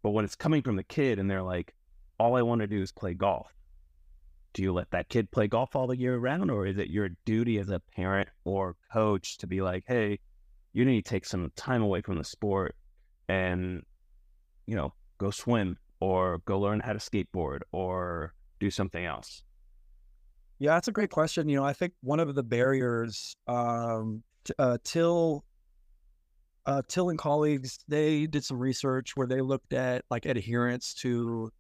But 0.02 0.11
when 0.11 0.25
it's 0.25 0.37
coming 0.37 0.62
from 0.62 0.76
the 0.76 0.85
kid 0.85 1.19
and 1.19 1.31
they're 1.31 1.43
like, 1.43 1.75
all 2.19 2.37
I 2.37 2.43
want 2.43 2.61
to 2.61 2.66
do 2.66 2.81
is 2.81 2.93
play 2.93 3.14
golf, 3.14 3.52
do 4.54 4.62
you 4.62 4.73
let 4.73 4.90
that 4.93 5.09
kid 5.09 5.31
play 5.31 5.49
golf 5.49 5.75
all 5.76 5.87
the 5.87 5.99
year 5.99 6.16
round? 6.16 6.50
Or 6.50 6.66
is 6.66 6.78
it 6.78 6.88
your 6.88 7.11
duty 7.25 7.59
as 7.59 7.69
a 7.69 7.81
parent 7.95 8.28
or 8.45 8.76
coach 8.93 9.38
to 9.38 9.47
be 9.47 9.61
like, 9.61 9.85
hey, 9.87 10.21
you 10.73 10.85
need 10.85 11.04
to 11.04 11.11
take 11.11 11.26
some 11.26 11.52
time 11.57 11.83
away 11.83 12.00
from 12.00 12.16
the 12.16 12.25
sport 12.25 12.75
and, 13.28 13.83
you 14.66 14.76
know, 14.76 14.95
go 15.19 15.31
swim 15.31 15.76
or 16.00 16.38
go 16.44 16.58
learn 16.58 16.80
how 16.80 16.92
to 16.92 16.98
skateboard 16.98 17.60
or 17.72 18.34
do 18.60 18.70
something 18.70 19.04
else? 19.04 19.42
Yeah, 20.58 20.74
that's 20.74 20.88
a 20.88 20.92
great 20.92 21.10
question. 21.10 21.48
You 21.48 21.56
know, 21.56 21.64
I 21.64 21.72
think 21.72 21.92
one 22.02 22.20
of 22.20 22.34
the 22.34 22.42
barriers, 22.42 23.36
um, 23.46 24.22
t- 24.44 24.54
uh, 24.58 24.78
Till, 24.84 25.44
uh, 26.66 26.82
Till 26.88 27.10
and 27.10 27.18
colleagues, 27.18 27.78
they 27.88 28.26
did 28.26 28.44
some 28.44 28.58
research 28.58 29.16
where 29.16 29.26
they 29.26 29.40
looked 29.40 29.72
at 29.72 30.04
like 30.10 30.26
adherence 30.26 30.94
to 30.94 31.50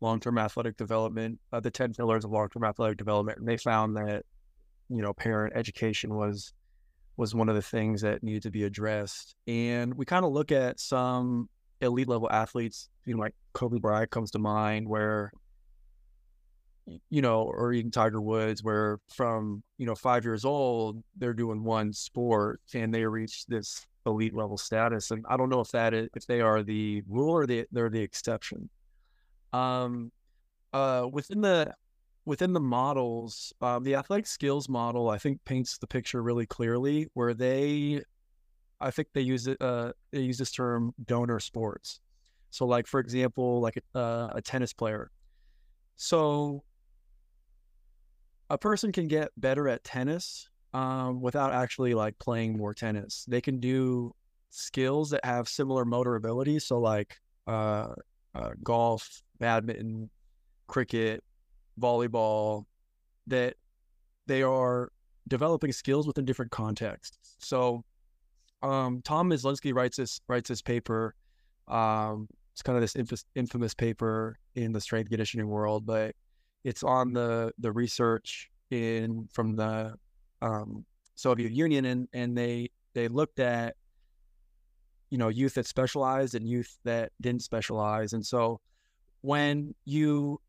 long-term 0.00 0.38
athletic 0.38 0.76
development, 0.76 1.40
uh, 1.52 1.60
the 1.60 1.70
ten 1.70 1.92
pillars 1.92 2.24
of 2.24 2.30
long-term 2.30 2.64
athletic 2.64 2.98
development, 2.98 3.38
and 3.38 3.48
they 3.48 3.56
found 3.56 3.96
that 3.96 4.24
you 4.88 5.02
know 5.02 5.12
parent 5.12 5.52
education 5.56 6.14
was 6.14 6.52
was 7.16 7.34
one 7.34 7.48
of 7.48 7.54
the 7.54 7.62
things 7.62 8.02
that 8.02 8.22
needed 8.22 8.42
to 8.42 8.50
be 8.50 8.64
addressed. 8.64 9.34
And 9.46 9.94
we 9.94 10.04
kind 10.04 10.24
of 10.24 10.32
look 10.32 10.52
at 10.52 10.78
some 10.78 11.48
elite 11.80 12.08
level 12.08 12.30
athletes, 12.30 12.88
you 13.04 13.14
know, 13.14 13.20
like 13.20 13.34
Kobe 13.52 13.78
Bryant 13.78 14.10
comes 14.10 14.30
to 14.32 14.38
mind, 14.38 14.88
where 14.88 15.32
you 17.10 17.20
know, 17.20 17.42
or 17.42 17.72
even 17.72 17.90
Tiger 17.90 18.20
Woods, 18.20 18.62
where 18.62 18.98
from 19.08 19.62
you 19.78 19.86
know 19.86 19.94
five 19.94 20.24
years 20.24 20.44
old 20.44 21.02
they're 21.16 21.34
doing 21.34 21.64
one 21.64 21.92
sport 21.92 22.60
and 22.74 22.94
they 22.94 23.04
reach 23.04 23.46
this 23.46 23.86
elite 24.06 24.34
level 24.34 24.56
status. 24.56 25.10
And 25.10 25.24
I 25.28 25.36
don't 25.36 25.50
know 25.50 25.60
if 25.60 25.70
that 25.72 25.92
is, 25.94 26.08
if 26.14 26.26
they 26.26 26.40
are 26.40 26.62
the 26.62 27.02
rule 27.08 27.30
or 27.30 27.46
they, 27.46 27.66
they're 27.72 27.90
the 27.90 28.00
exception. 28.00 28.68
Um, 29.52 30.12
uh, 30.72 31.08
within 31.10 31.40
the 31.40 31.74
within 32.24 32.52
the 32.52 32.60
models, 32.60 33.52
um, 33.60 33.84
the 33.84 33.94
athletic 33.94 34.26
skills 34.26 34.68
model 34.68 35.08
I 35.10 35.18
think 35.18 35.44
paints 35.44 35.78
the 35.78 35.86
picture 35.86 36.22
really 36.22 36.46
clearly, 36.46 37.08
where 37.14 37.34
they, 37.34 38.02
I 38.80 38.90
think 38.90 39.08
they 39.14 39.22
use 39.22 39.46
it. 39.46 39.60
Uh, 39.60 39.92
they 40.12 40.20
use 40.20 40.38
this 40.38 40.50
term 40.50 40.94
donor 41.04 41.40
sports. 41.40 42.00
So, 42.50 42.66
like 42.66 42.86
for 42.86 43.00
example, 43.00 43.60
like 43.60 43.78
a, 43.94 43.98
uh, 43.98 44.32
a 44.34 44.42
tennis 44.42 44.72
player. 44.72 45.10
So, 45.96 46.62
a 48.50 48.58
person 48.58 48.92
can 48.92 49.08
get 49.08 49.30
better 49.36 49.68
at 49.68 49.82
tennis 49.82 50.48
um, 50.72 51.20
without 51.20 51.52
actually 51.52 51.94
like 51.94 52.18
playing 52.18 52.56
more 52.56 52.74
tennis. 52.74 53.24
They 53.28 53.40
can 53.40 53.60
do 53.60 54.14
skills 54.50 55.10
that 55.10 55.24
have 55.24 55.48
similar 55.48 55.84
motor 55.84 56.16
abilities. 56.16 56.64
So 56.64 56.78
like 56.78 57.16
uh, 57.46 57.94
uh, 58.34 58.50
golf, 58.62 59.22
badminton, 59.38 60.10
cricket, 60.66 61.24
volleyball, 61.80 62.64
that 63.26 63.54
they 64.26 64.42
are 64.42 64.92
developing 65.28 65.72
skills 65.72 66.06
within 66.06 66.24
different 66.24 66.50
contexts. 66.50 67.36
So 67.38 67.84
um, 68.62 69.02
Tom 69.02 69.30
Myslinski 69.30 69.74
writes 69.74 69.96
this 69.96 70.20
writes 70.28 70.48
this 70.48 70.62
paper. 70.62 71.14
Um, 71.68 72.28
it's 72.52 72.62
kind 72.62 72.76
of 72.76 72.82
this 72.82 72.96
infamous, 72.96 73.24
infamous 73.34 73.74
paper 73.74 74.38
in 74.54 74.72
the 74.72 74.80
strength 74.80 75.10
conditioning 75.10 75.48
world, 75.48 75.84
but 75.84 76.14
it's 76.64 76.82
on 76.82 77.12
the 77.12 77.52
the 77.58 77.70
research 77.72 78.50
in 78.70 79.28
from 79.32 79.56
the 79.56 79.94
um, 80.42 80.84
Soviet 81.14 81.52
Union, 81.52 81.84
and 81.84 82.08
and 82.12 82.36
they 82.36 82.70
they 82.94 83.08
looked 83.08 83.40
at 83.40 83.76
you 85.10 85.18
know 85.18 85.28
youth 85.28 85.54
that 85.54 85.66
specialized 85.66 86.34
and 86.34 86.48
youth 86.48 86.78
that 86.84 87.12
didn't 87.20 87.42
specialize, 87.42 88.12
and 88.12 88.24
so 88.24 88.60
when 89.20 89.74
you 89.84 90.40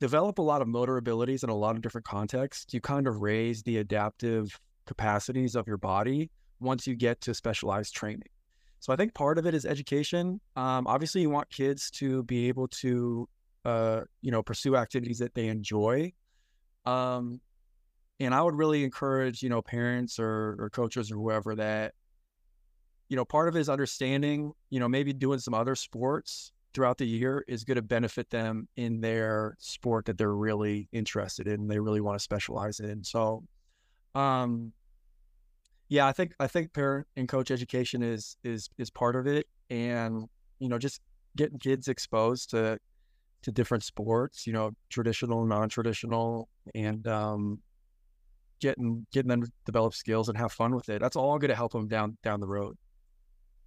develop 0.00 0.38
a 0.38 0.42
lot 0.42 0.62
of 0.62 0.66
motor 0.66 0.96
abilities 0.96 1.44
in 1.44 1.50
a 1.50 1.54
lot 1.54 1.76
of 1.76 1.82
different 1.82 2.04
contexts, 2.04 2.74
you 2.74 2.80
kind 2.80 3.06
of 3.06 3.22
raise 3.22 3.62
the 3.62 3.76
adaptive 3.78 4.58
capacities 4.86 5.54
of 5.54 5.68
your 5.68 5.76
body 5.76 6.28
once 6.62 6.86
you 6.86 6.94
get 6.94 7.20
to 7.22 7.34
specialized 7.34 7.94
training. 7.94 8.28
So 8.80 8.92
I 8.92 8.96
think 8.96 9.14
part 9.14 9.38
of 9.38 9.46
it 9.46 9.54
is 9.54 9.64
education. 9.64 10.40
Um, 10.56 10.86
obviously, 10.86 11.20
you 11.20 11.30
want 11.30 11.48
kids 11.50 11.90
to 11.92 12.24
be 12.24 12.48
able 12.48 12.66
to, 12.68 13.28
uh, 13.64 14.00
you 14.22 14.32
know, 14.32 14.42
pursue 14.42 14.76
activities 14.76 15.18
that 15.18 15.34
they 15.34 15.46
enjoy. 15.46 16.12
Um, 16.84 17.40
and 18.18 18.34
I 18.34 18.42
would 18.42 18.56
really 18.56 18.82
encourage, 18.82 19.42
you 19.42 19.48
know, 19.48 19.62
parents 19.62 20.18
or, 20.18 20.56
or 20.58 20.70
coaches 20.70 21.12
or 21.12 21.14
whoever 21.14 21.54
that, 21.54 21.94
you 23.08 23.16
know, 23.16 23.24
part 23.24 23.48
of 23.48 23.56
it 23.56 23.60
is 23.60 23.68
understanding, 23.68 24.52
you 24.70 24.80
know, 24.80 24.88
maybe 24.88 25.12
doing 25.12 25.38
some 25.38 25.54
other 25.54 25.76
sports 25.76 26.52
throughout 26.74 26.98
the 26.98 27.06
year 27.06 27.44
is 27.46 27.64
going 27.64 27.76
to 27.76 27.82
benefit 27.82 28.30
them 28.30 28.66
in 28.76 29.00
their 29.00 29.54
sport 29.58 30.06
that 30.06 30.18
they're 30.18 30.34
really 30.34 30.88
interested 30.92 31.46
in. 31.46 31.68
They 31.68 31.78
really 31.78 32.00
want 32.00 32.18
to 32.18 32.22
specialize 32.22 32.80
in. 32.80 33.04
So, 33.04 33.44
um, 34.14 34.72
yeah, 35.92 36.06
I 36.06 36.12
think 36.12 36.32
I 36.40 36.46
think 36.46 36.72
parent 36.72 37.06
and 37.16 37.28
coach 37.28 37.50
education 37.50 38.02
is 38.02 38.38
is 38.42 38.70
is 38.78 38.88
part 38.88 39.14
of 39.14 39.26
it, 39.26 39.46
and 39.68 40.26
you 40.58 40.70
know, 40.70 40.78
just 40.78 41.02
getting 41.36 41.58
kids 41.58 41.86
exposed 41.86 42.48
to 42.50 42.78
to 43.42 43.52
different 43.52 43.84
sports, 43.84 44.46
you 44.46 44.54
know, 44.54 44.70
traditional, 44.88 45.44
non 45.44 45.68
traditional, 45.68 46.48
and 46.74 47.06
um, 47.06 47.58
getting 48.58 49.06
getting 49.12 49.28
them 49.28 49.42
to 49.42 49.52
develop 49.66 49.92
skills 49.92 50.30
and 50.30 50.38
have 50.38 50.50
fun 50.50 50.74
with 50.74 50.88
it. 50.88 51.02
That's 51.02 51.14
all 51.14 51.38
going 51.38 51.50
to 51.50 51.54
help 51.54 51.72
them 51.72 51.88
down 51.88 52.16
down 52.22 52.40
the 52.40 52.48
road. 52.48 52.78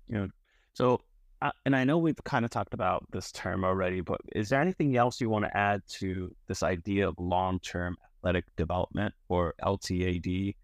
Know, 0.09 0.27
so 0.73 1.01
uh, 1.43 1.51
and 1.63 1.75
I 1.75 1.83
know 1.83 1.99
we've 1.99 2.15
kind 2.23 2.43
of 2.43 2.49
talked 2.49 2.73
about 2.73 3.05
this 3.11 3.31
term 3.33 3.63
already, 3.63 4.01
but 4.01 4.19
is 4.33 4.49
there 4.49 4.61
anything 4.61 4.97
else 4.97 5.21
you 5.21 5.29
want 5.29 5.45
to 5.45 5.55
add 5.55 5.83
to 5.99 6.33
this 6.47 6.63
idea 6.63 7.07
of 7.07 7.13
long 7.19 7.59
term 7.59 7.97
athletic 8.17 8.45
development 8.55 9.13
or 9.29 9.53
LTAD 9.61 10.55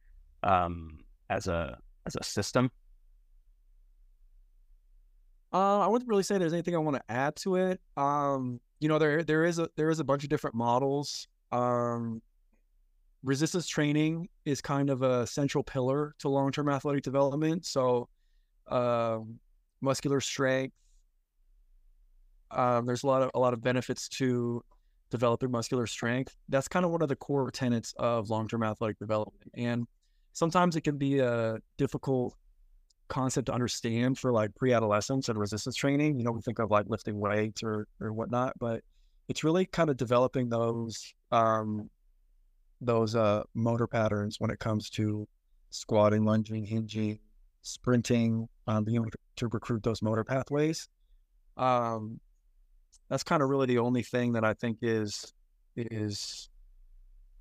um, 0.42 0.98
as 1.32 1.48
a 1.48 1.80
as 2.06 2.16
a 2.16 2.24
system? 2.24 2.70
Uh, 5.54 5.80
I 5.80 5.88
wouldn't 5.88 6.10
really 6.10 6.24
say 6.24 6.38
there's 6.38 6.54
anything 6.54 6.76
I 6.76 6.80
want 6.80 6.98
to 6.98 7.12
add 7.12 7.36
to 7.38 7.56
it. 7.56 7.82
Um, 7.98 8.60
you 8.80 8.88
know, 8.88 9.00
there 9.00 9.24
there 9.24 9.46
is 9.46 9.60
a 9.60 9.70
there 9.76 9.90
is 9.90 10.00
a 10.00 10.04
bunch 10.04 10.24
of 10.24 10.30
different 10.30 10.56
models. 10.56 11.28
Um, 11.52 12.22
resistance 13.24 13.68
training 13.68 14.30
is 14.46 14.62
kind 14.62 14.90
of 14.90 15.02
a 15.02 15.28
central 15.28 15.64
pillar 15.64 16.16
to 16.20 16.30
long 16.30 16.52
term 16.52 16.70
athletic 16.70 17.04
development. 17.04 17.66
So, 17.66 18.08
uh, 18.68 19.20
muscular 19.82 20.22
strength. 20.22 20.76
Um, 22.52 22.86
there's 22.86 23.04
a 23.04 23.08
lot 23.08 23.22
of 23.22 23.32
a 23.34 23.40
lot 23.40 23.54
of 23.54 23.62
benefits 23.62 24.10
to 24.10 24.64
developing 25.10 25.52
muscular 25.52 25.88
strength. 25.88 26.36
That's 26.50 26.68
kind 26.68 26.86
of 26.86 26.92
one 26.92 27.02
of 27.02 27.10
the 27.10 27.16
core 27.16 27.52
tenets 27.52 27.94
of 27.98 28.30
long 28.30 28.48
term 28.48 28.64
athletic 28.64 29.00
development, 29.00 29.52
and 29.54 29.86
sometimes 30.34 30.76
it 30.76 30.82
can 30.82 30.98
be 30.98 31.20
a 31.20 31.58
difficult 31.78 32.36
concept 33.08 33.48
to 33.48 33.54
understand 33.54 34.18
for 34.18 34.32
like 34.32 34.56
pre-adolescence 34.56 35.28
and 35.30 35.38
resistance 35.38 35.76
training. 35.76 36.18
You 36.18 36.24
know, 36.24 36.32
we 36.32 36.42
think 36.42 36.60
of 36.60 36.72
like 36.72 36.86
lifting 36.88 37.20
weights 37.20 37.62
or 37.64 37.88
or 38.00 38.14
whatnot, 38.14 38.54
but 38.60 38.82
it's 39.28 39.44
really 39.44 39.66
kind 39.66 39.90
of 39.90 39.98
developing 39.98 40.50
those 40.50 41.14
um, 41.32 41.90
those 42.82 43.16
uh, 43.16 43.44
motor 43.54 43.88
patterns 43.88 44.40
when 44.40 44.50
it 44.50 44.60
comes 44.60 44.90
to 44.92 45.28
squatting, 45.70 46.26
lunging, 46.26 46.66
hinging, 46.66 47.20
sprinting, 47.62 48.48
um, 48.68 48.84
being 48.84 48.96
able 48.96 49.10
to, 49.36 49.48
recruit 49.48 49.82
those 49.82 50.04
motor 50.04 50.24
pathways. 50.24 50.88
Um, 51.58 52.20
that's 53.10 53.24
kind 53.24 53.42
of 53.42 53.50
really 53.50 53.66
the 53.66 53.80
only 53.80 54.04
thing 54.04 54.34
that 54.34 54.44
I 54.44 54.54
think 54.54 54.78
is 54.84 55.34
is 55.76 56.51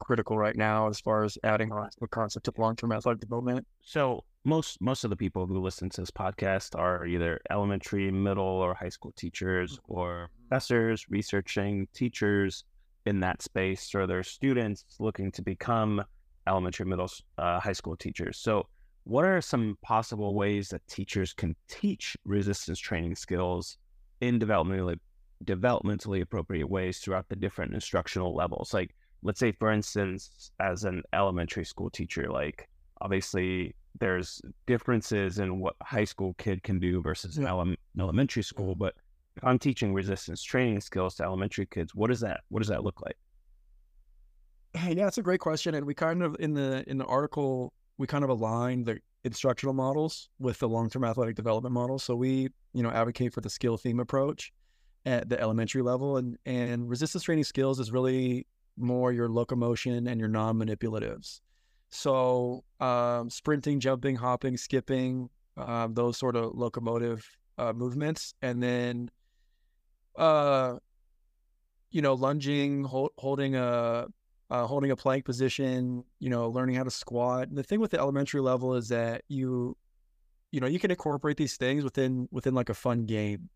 critical 0.00 0.36
right 0.36 0.56
now 0.56 0.88
as 0.88 0.98
far 1.00 1.24
as 1.24 1.38
adding 1.44 1.70
on 1.72 1.88
the 2.00 2.08
concept 2.08 2.48
of 2.48 2.58
long 2.58 2.74
term 2.74 2.92
athletic 2.92 3.20
development. 3.20 3.66
So 3.82 4.24
most 4.44 4.80
most 4.80 5.04
of 5.04 5.10
the 5.10 5.16
people 5.16 5.46
who 5.46 5.60
listen 5.60 5.90
to 5.90 6.00
this 6.00 6.10
podcast 6.10 6.78
are 6.78 7.06
either 7.06 7.40
elementary, 7.50 8.10
middle, 8.10 8.44
or 8.44 8.74
high 8.74 8.88
school 8.88 9.12
teachers, 9.16 9.74
mm-hmm. 9.78 9.92
or 9.92 10.30
professors, 10.48 11.06
researching 11.08 11.86
teachers 11.92 12.64
in 13.06 13.20
that 13.20 13.42
space, 13.42 13.94
or 13.94 14.06
they're 14.06 14.22
students 14.22 14.84
looking 14.98 15.30
to 15.32 15.42
become 15.42 16.02
elementary, 16.46 16.86
middle, 16.86 17.08
uh, 17.38 17.60
high 17.60 17.72
school 17.72 17.96
teachers. 17.96 18.38
So, 18.38 18.66
what 19.04 19.24
are 19.24 19.40
some 19.40 19.76
possible 19.82 20.34
ways 20.34 20.68
that 20.70 20.86
teachers 20.86 21.32
can 21.32 21.54
teach 21.68 22.16
resistance 22.24 22.78
training 22.78 23.16
skills 23.16 23.78
in 24.20 24.38
developmentally 24.38 24.98
developmentally 25.44 26.20
appropriate 26.20 26.68
ways 26.68 26.98
throughout 26.98 27.28
the 27.28 27.36
different 27.36 27.74
instructional 27.74 28.34
levels? 28.34 28.72
Like, 28.72 28.94
let's 29.22 29.40
say, 29.40 29.52
for 29.52 29.70
instance, 29.70 30.50
as 30.60 30.84
an 30.84 31.02
elementary 31.12 31.64
school 31.64 31.90
teacher, 31.90 32.30
like 32.30 32.68
obviously 33.00 33.74
there's 33.98 34.40
differences 34.66 35.38
in 35.38 35.60
what 35.60 35.74
high 35.82 36.04
school 36.04 36.34
kid 36.38 36.62
can 36.62 36.78
do 36.78 37.02
versus 37.02 37.38
yeah. 37.38 37.48
ele- 37.48 37.74
elementary 37.98 38.42
school, 38.42 38.74
but 38.74 38.94
I'm 39.42 39.58
teaching 39.58 39.92
resistance 39.92 40.42
training 40.42 40.80
skills 40.80 41.16
to 41.16 41.24
elementary 41.24 41.66
kids. 41.66 41.94
What 41.94 42.08
does 42.08 42.20
that 42.20 42.40
what 42.48 42.60
does 42.60 42.68
that 42.68 42.84
look 42.84 43.00
like? 43.02 43.16
Hey, 44.74 44.94
yeah, 44.94 45.04
that's 45.04 45.18
a 45.18 45.22
great 45.22 45.40
question. 45.40 45.74
And 45.74 45.86
we 45.86 45.94
kind 45.94 46.22
of 46.22 46.36
in 46.38 46.54
the 46.54 46.84
in 46.88 46.98
the 46.98 47.06
article 47.06 47.72
we 47.98 48.06
kind 48.06 48.24
of 48.24 48.30
align 48.30 48.84
the 48.84 48.98
instructional 49.24 49.74
models 49.74 50.30
with 50.38 50.58
the 50.58 50.68
long-term 50.68 51.04
athletic 51.04 51.36
development 51.36 51.74
model. 51.74 51.98
So 51.98 52.16
we, 52.16 52.48
you 52.72 52.82
know, 52.82 52.90
advocate 52.90 53.34
for 53.34 53.42
the 53.42 53.50
skill 53.50 53.76
theme 53.76 54.00
approach 54.00 54.52
at 55.04 55.28
the 55.28 55.40
elementary 55.40 55.82
level 55.82 56.16
and 56.18 56.38
and 56.46 56.88
resistance 56.88 57.24
training 57.24 57.44
skills 57.44 57.80
is 57.80 57.90
really 57.90 58.46
more 58.76 59.12
your 59.12 59.28
locomotion 59.28 60.06
and 60.06 60.18
your 60.18 60.28
non-manipulatives. 60.28 61.40
So 61.90 62.64
um, 62.78 63.28
sprinting, 63.30 63.80
jumping, 63.80 64.16
hopping, 64.16 64.56
skipping, 64.56 65.28
uh, 65.56 65.88
those 65.90 66.16
sort 66.16 66.36
of 66.36 66.54
locomotive 66.54 67.26
uh, 67.58 67.72
movements, 67.72 68.34
and 68.42 68.62
then 68.62 69.10
uh, 70.16 70.76
you 71.90 72.02
know, 72.02 72.14
lunging, 72.14 72.84
hold, 72.84 73.10
holding 73.18 73.56
a 73.56 74.06
uh, 74.50 74.66
holding 74.66 74.90
a 74.90 74.96
plank 74.96 75.24
position, 75.24 76.04
you 76.18 76.28
know, 76.28 76.48
learning 76.48 76.74
how 76.74 76.82
to 76.82 76.90
squat. 76.90 77.48
And 77.48 77.56
the 77.56 77.62
thing 77.62 77.80
with 77.80 77.92
the 77.92 77.98
elementary 77.98 78.40
level 78.40 78.74
is 78.74 78.88
that 78.88 79.22
you, 79.28 79.76
you 80.50 80.60
know, 80.60 80.66
you 80.66 80.80
can 80.80 80.90
incorporate 80.90 81.36
these 81.36 81.56
things 81.56 81.84
within 81.84 82.28
within 82.30 82.54
like 82.54 82.68
a 82.68 82.74
fun 82.74 83.06
game. 83.06 83.48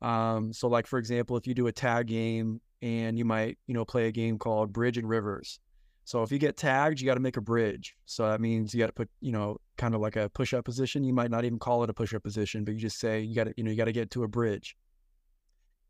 Um, 0.00 0.52
so, 0.52 0.68
like 0.68 0.86
for 0.86 0.98
example, 0.98 1.36
if 1.36 1.46
you 1.46 1.54
do 1.54 1.66
a 1.66 1.72
tag 1.72 2.06
game 2.06 2.60
and 2.82 3.18
you 3.18 3.24
might, 3.24 3.58
you 3.66 3.74
know, 3.74 3.84
play 3.84 4.06
a 4.06 4.12
game 4.12 4.38
called 4.38 4.72
Bridge 4.72 4.98
and 4.98 5.08
Rivers. 5.08 5.60
So 6.04 6.22
if 6.22 6.32
you 6.32 6.38
get 6.38 6.56
tagged, 6.56 7.00
you 7.00 7.06
got 7.06 7.14
to 7.14 7.20
make 7.20 7.36
a 7.36 7.42
bridge. 7.42 7.94
So 8.06 8.28
that 8.30 8.40
means 8.40 8.72
you 8.72 8.80
got 8.80 8.86
to 8.86 8.92
put, 8.92 9.10
you 9.20 9.30
know, 9.30 9.58
kind 9.76 9.94
of 9.94 10.00
like 10.00 10.16
a 10.16 10.30
push-up 10.30 10.64
position. 10.64 11.04
You 11.04 11.12
might 11.12 11.30
not 11.30 11.44
even 11.44 11.58
call 11.58 11.84
it 11.84 11.90
a 11.90 11.92
push-up 11.92 12.22
position, 12.22 12.64
but 12.64 12.72
you 12.72 12.80
just 12.80 12.98
say 12.98 13.20
you 13.20 13.34
got 13.34 13.44
to, 13.44 13.54
you 13.58 13.64
know, 13.64 13.70
you 13.70 13.76
got 13.76 13.84
to 13.84 13.92
get 13.92 14.10
to 14.12 14.22
a 14.24 14.28
bridge. 14.28 14.74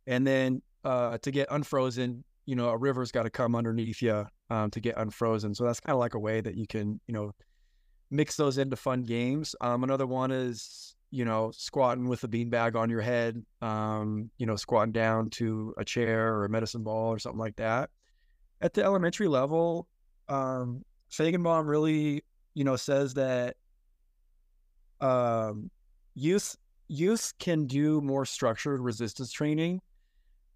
And 0.08 0.26
then 0.26 0.60
uh, 0.82 1.18
to 1.18 1.30
get 1.30 1.46
unfrozen, 1.52 2.24
you 2.46 2.56
know, 2.56 2.70
a 2.70 2.76
river's 2.76 3.12
got 3.12 3.24
to 3.24 3.30
come 3.30 3.54
underneath 3.54 4.02
you 4.02 4.26
um, 4.50 4.70
to 4.70 4.80
get 4.80 4.96
unfrozen. 4.96 5.54
So 5.54 5.64
that's 5.64 5.78
kind 5.78 5.94
of 5.94 6.00
like 6.00 6.14
a 6.14 6.18
way 6.18 6.40
that 6.40 6.56
you 6.56 6.66
can, 6.66 6.98
you 7.06 7.14
know, 7.14 7.32
mix 8.10 8.34
those 8.34 8.58
into 8.58 8.74
fun 8.74 9.04
games. 9.04 9.54
Um, 9.60 9.84
another 9.84 10.06
one 10.06 10.32
is, 10.32 10.96
you 11.10 11.24
know, 11.24 11.50
squatting 11.52 12.08
with 12.08 12.22
a 12.24 12.28
beanbag 12.28 12.76
on 12.76 12.90
your 12.90 13.00
head, 13.00 13.42
um, 13.62 14.30
you 14.38 14.46
know, 14.46 14.56
squatting 14.56 14.92
down 14.92 15.30
to 15.30 15.74
a 15.78 15.84
chair 15.84 16.34
or 16.34 16.44
a 16.44 16.48
medicine 16.48 16.82
ball 16.82 17.08
or 17.08 17.18
something 17.18 17.38
like 17.38 17.56
that. 17.56 17.90
At 18.60 18.74
the 18.74 18.82
elementary 18.82 19.28
level, 19.28 19.86
um, 20.28 20.84
Faigenbaum 21.10 21.66
really, 21.66 22.24
you 22.54 22.64
know, 22.64 22.76
says 22.76 23.14
that 23.14 23.56
um, 25.00 25.70
youth 26.14 26.56
youth 26.88 27.32
can 27.38 27.66
do 27.66 28.00
more 28.00 28.24
structured 28.24 28.80
resistance 28.80 29.30
training 29.30 29.80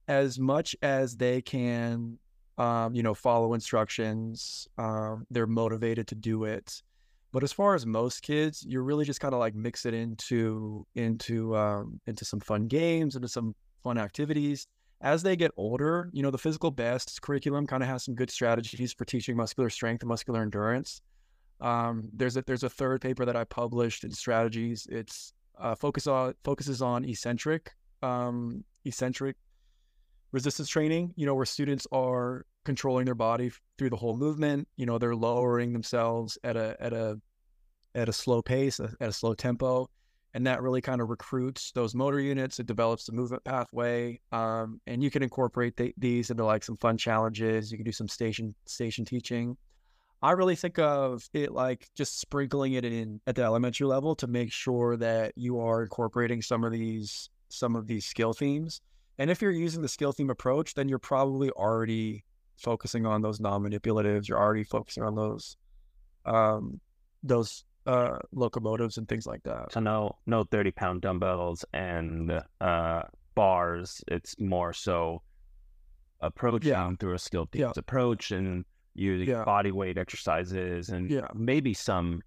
as 0.08 0.38
much 0.38 0.74
as 0.82 1.16
they 1.16 1.40
can, 1.40 2.18
um, 2.58 2.94
you 2.94 3.02
know, 3.02 3.14
follow 3.14 3.54
instructions. 3.54 4.66
Um, 4.78 5.26
they're 5.30 5.46
motivated 5.46 6.08
to 6.08 6.14
do 6.14 6.44
it. 6.44 6.82
But 7.32 7.42
as 7.42 7.52
far 7.52 7.74
as 7.74 7.86
most 7.86 8.22
kids, 8.22 8.64
you're 8.68 8.82
really 8.82 9.06
just 9.06 9.20
kind 9.20 9.32
of 9.32 9.40
like 9.40 9.54
mix 9.54 9.86
it 9.86 9.94
into 9.94 10.86
into 10.94 11.56
um, 11.56 11.98
into 12.06 12.24
some 12.24 12.40
fun 12.40 12.68
games, 12.68 13.16
into 13.16 13.28
some 13.28 13.54
fun 13.82 13.98
activities. 13.98 14.66
As 15.00 15.22
they 15.22 15.34
get 15.34 15.50
older, 15.56 16.10
you 16.12 16.22
know, 16.22 16.30
the 16.30 16.38
physical 16.38 16.70
best 16.70 17.20
curriculum 17.22 17.66
kind 17.66 17.82
of 17.82 17.88
has 17.88 18.04
some 18.04 18.14
good 18.14 18.30
strategies 18.30 18.92
for 18.92 19.04
teaching 19.04 19.36
muscular 19.36 19.70
strength 19.70 20.02
and 20.02 20.08
muscular 20.08 20.42
endurance. 20.42 21.00
Um, 21.60 22.08
there's 22.12 22.36
a 22.36 22.42
there's 22.42 22.64
a 22.64 22.68
third 22.68 23.00
paper 23.00 23.24
that 23.24 23.34
I 23.34 23.44
published 23.44 24.04
in 24.04 24.10
strategies. 24.10 24.86
It's 24.90 25.32
uh, 25.58 25.74
focus 25.74 26.06
on 26.06 26.34
focuses 26.44 26.82
on 26.82 27.04
eccentric 27.04 27.72
um, 28.02 28.62
eccentric 28.84 29.36
resistance 30.32 30.68
training. 30.68 31.14
You 31.16 31.24
know, 31.24 31.34
where 31.34 31.46
students 31.46 31.86
are 31.92 32.44
controlling 32.64 33.04
their 33.04 33.14
body 33.14 33.50
through 33.78 33.90
the 33.90 33.96
whole 33.96 34.16
movement. 34.16 34.68
You 34.76 34.86
know, 34.86 34.98
they're 34.98 35.16
lowering 35.16 35.72
themselves 35.72 36.38
at 36.44 36.56
a 36.56 36.76
at 36.80 36.92
a 36.92 37.20
at 37.94 38.08
a 38.08 38.12
slow 38.12 38.42
pace, 38.42 38.80
at 38.80 38.94
a 39.00 39.12
slow 39.12 39.34
tempo, 39.34 39.88
and 40.34 40.46
that 40.46 40.62
really 40.62 40.80
kind 40.80 41.00
of 41.00 41.10
recruits 41.10 41.72
those 41.72 41.94
motor 41.94 42.20
units. 42.20 42.58
It 42.58 42.66
develops 42.66 43.04
the 43.04 43.12
movement 43.12 43.44
pathway, 43.44 44.20
um, 44.32 44.80
and 44.86 45.02
you 45.02 45.10
can 45.10 45.22
incorporate 45.22 45.76
th- 45.76 45.94
these 45.98 46.30
into 46.30 46.44
like 46.44 46.64
some 46.64 46.76
fun 46.76 46.96
challenges. 46.96 47.70
You 47.70 47.78
can 47.78 47.84
do 47.84 47.92
some 47.92 48.08
station 48.08 48.54
station 48.64 49.04
teaching. 49.04 49.56
I 50.22 50.32
really 50.32 50.54
think 50.54 50.78
of 50.78 51.28
it 51.32 51.52
like 51.52 51.88
just 51.96 52.20
sprinkling 52.20 52.74
it 52.74 52.84
in 52.84 53.20
at 53.26 53.34
the 53.34 53.42
elementary 53.42 53.88
level 53.88 54.14
to 54.16 54.28
make 54.28 54.52
sure 54.52 54.96
that 54.98 55.32
you 55.36 55.58
are 55.58 55.82
incorporating 55.82 56.40
some 56.42 56.62
of 56.62 56.70
these 56.70 57.28
some 57.48 57.76
of 57.76 57.86
these 57.86 58.06
skill 58.06 58.32
themes. 58.32 58.80
And 59.18 59.30
if 59.30 59.42
you're 59.42 59.50
using 59.50 59.82
the 59.82 59.88
skill 59.88 60.12
theme 60.12 60.30
approach, 60.30 60.74
then 60.74 60.88
you're 60.88 60.98
probably 60.98 61.50
already 61.50 62.24
focusing 62.56 63.06
on 63.06 63.22
those 63.22 63.40
non-manipulatives. 63.40 64.28
You're 64.28 64.38
already 64.38 64.64
focusing 64.64 65.02
on 65.02 65.14
those 65.14 65.56
um, 66.24 66.80
those 67.22 67.64
uh, 67.86 68.18
locomotives 68.32 68.98
and 68.98 69.08
things 69.08 69.26
like 69.26 69.42
that. 69.44 69.72
So 69.72 69.80
no 69.80 70.16
no 70.26 70.44
thirty 70.44 70.70
pound 70.70 71.02
dumbbells 71.02 71.64
and 71.72 72.40
uh, 72.60 73.02
bars. 73.34 74.02
It's 74.08 74.38
more 74.38 74.72
so 74.72 75.22
approaching 76.20 76.70
yeah. 76.70 76.92
through 77.00 77.14
a 77.14 77.18
skill 77.18 77.48
themes 77.50 77.72
yeah. 77.76 77.80
approach 77.80 78.30
and 78.30 78.64
using 78.94 79.28
yeah. 79.28 79.44
body 79.44 79.72
weight 79.72 79.98
exercises 79.98 80.90
and 80.90 81.10
yeah. 81.10 81.26
maybe 81.34 81.74
some 81.74 82.20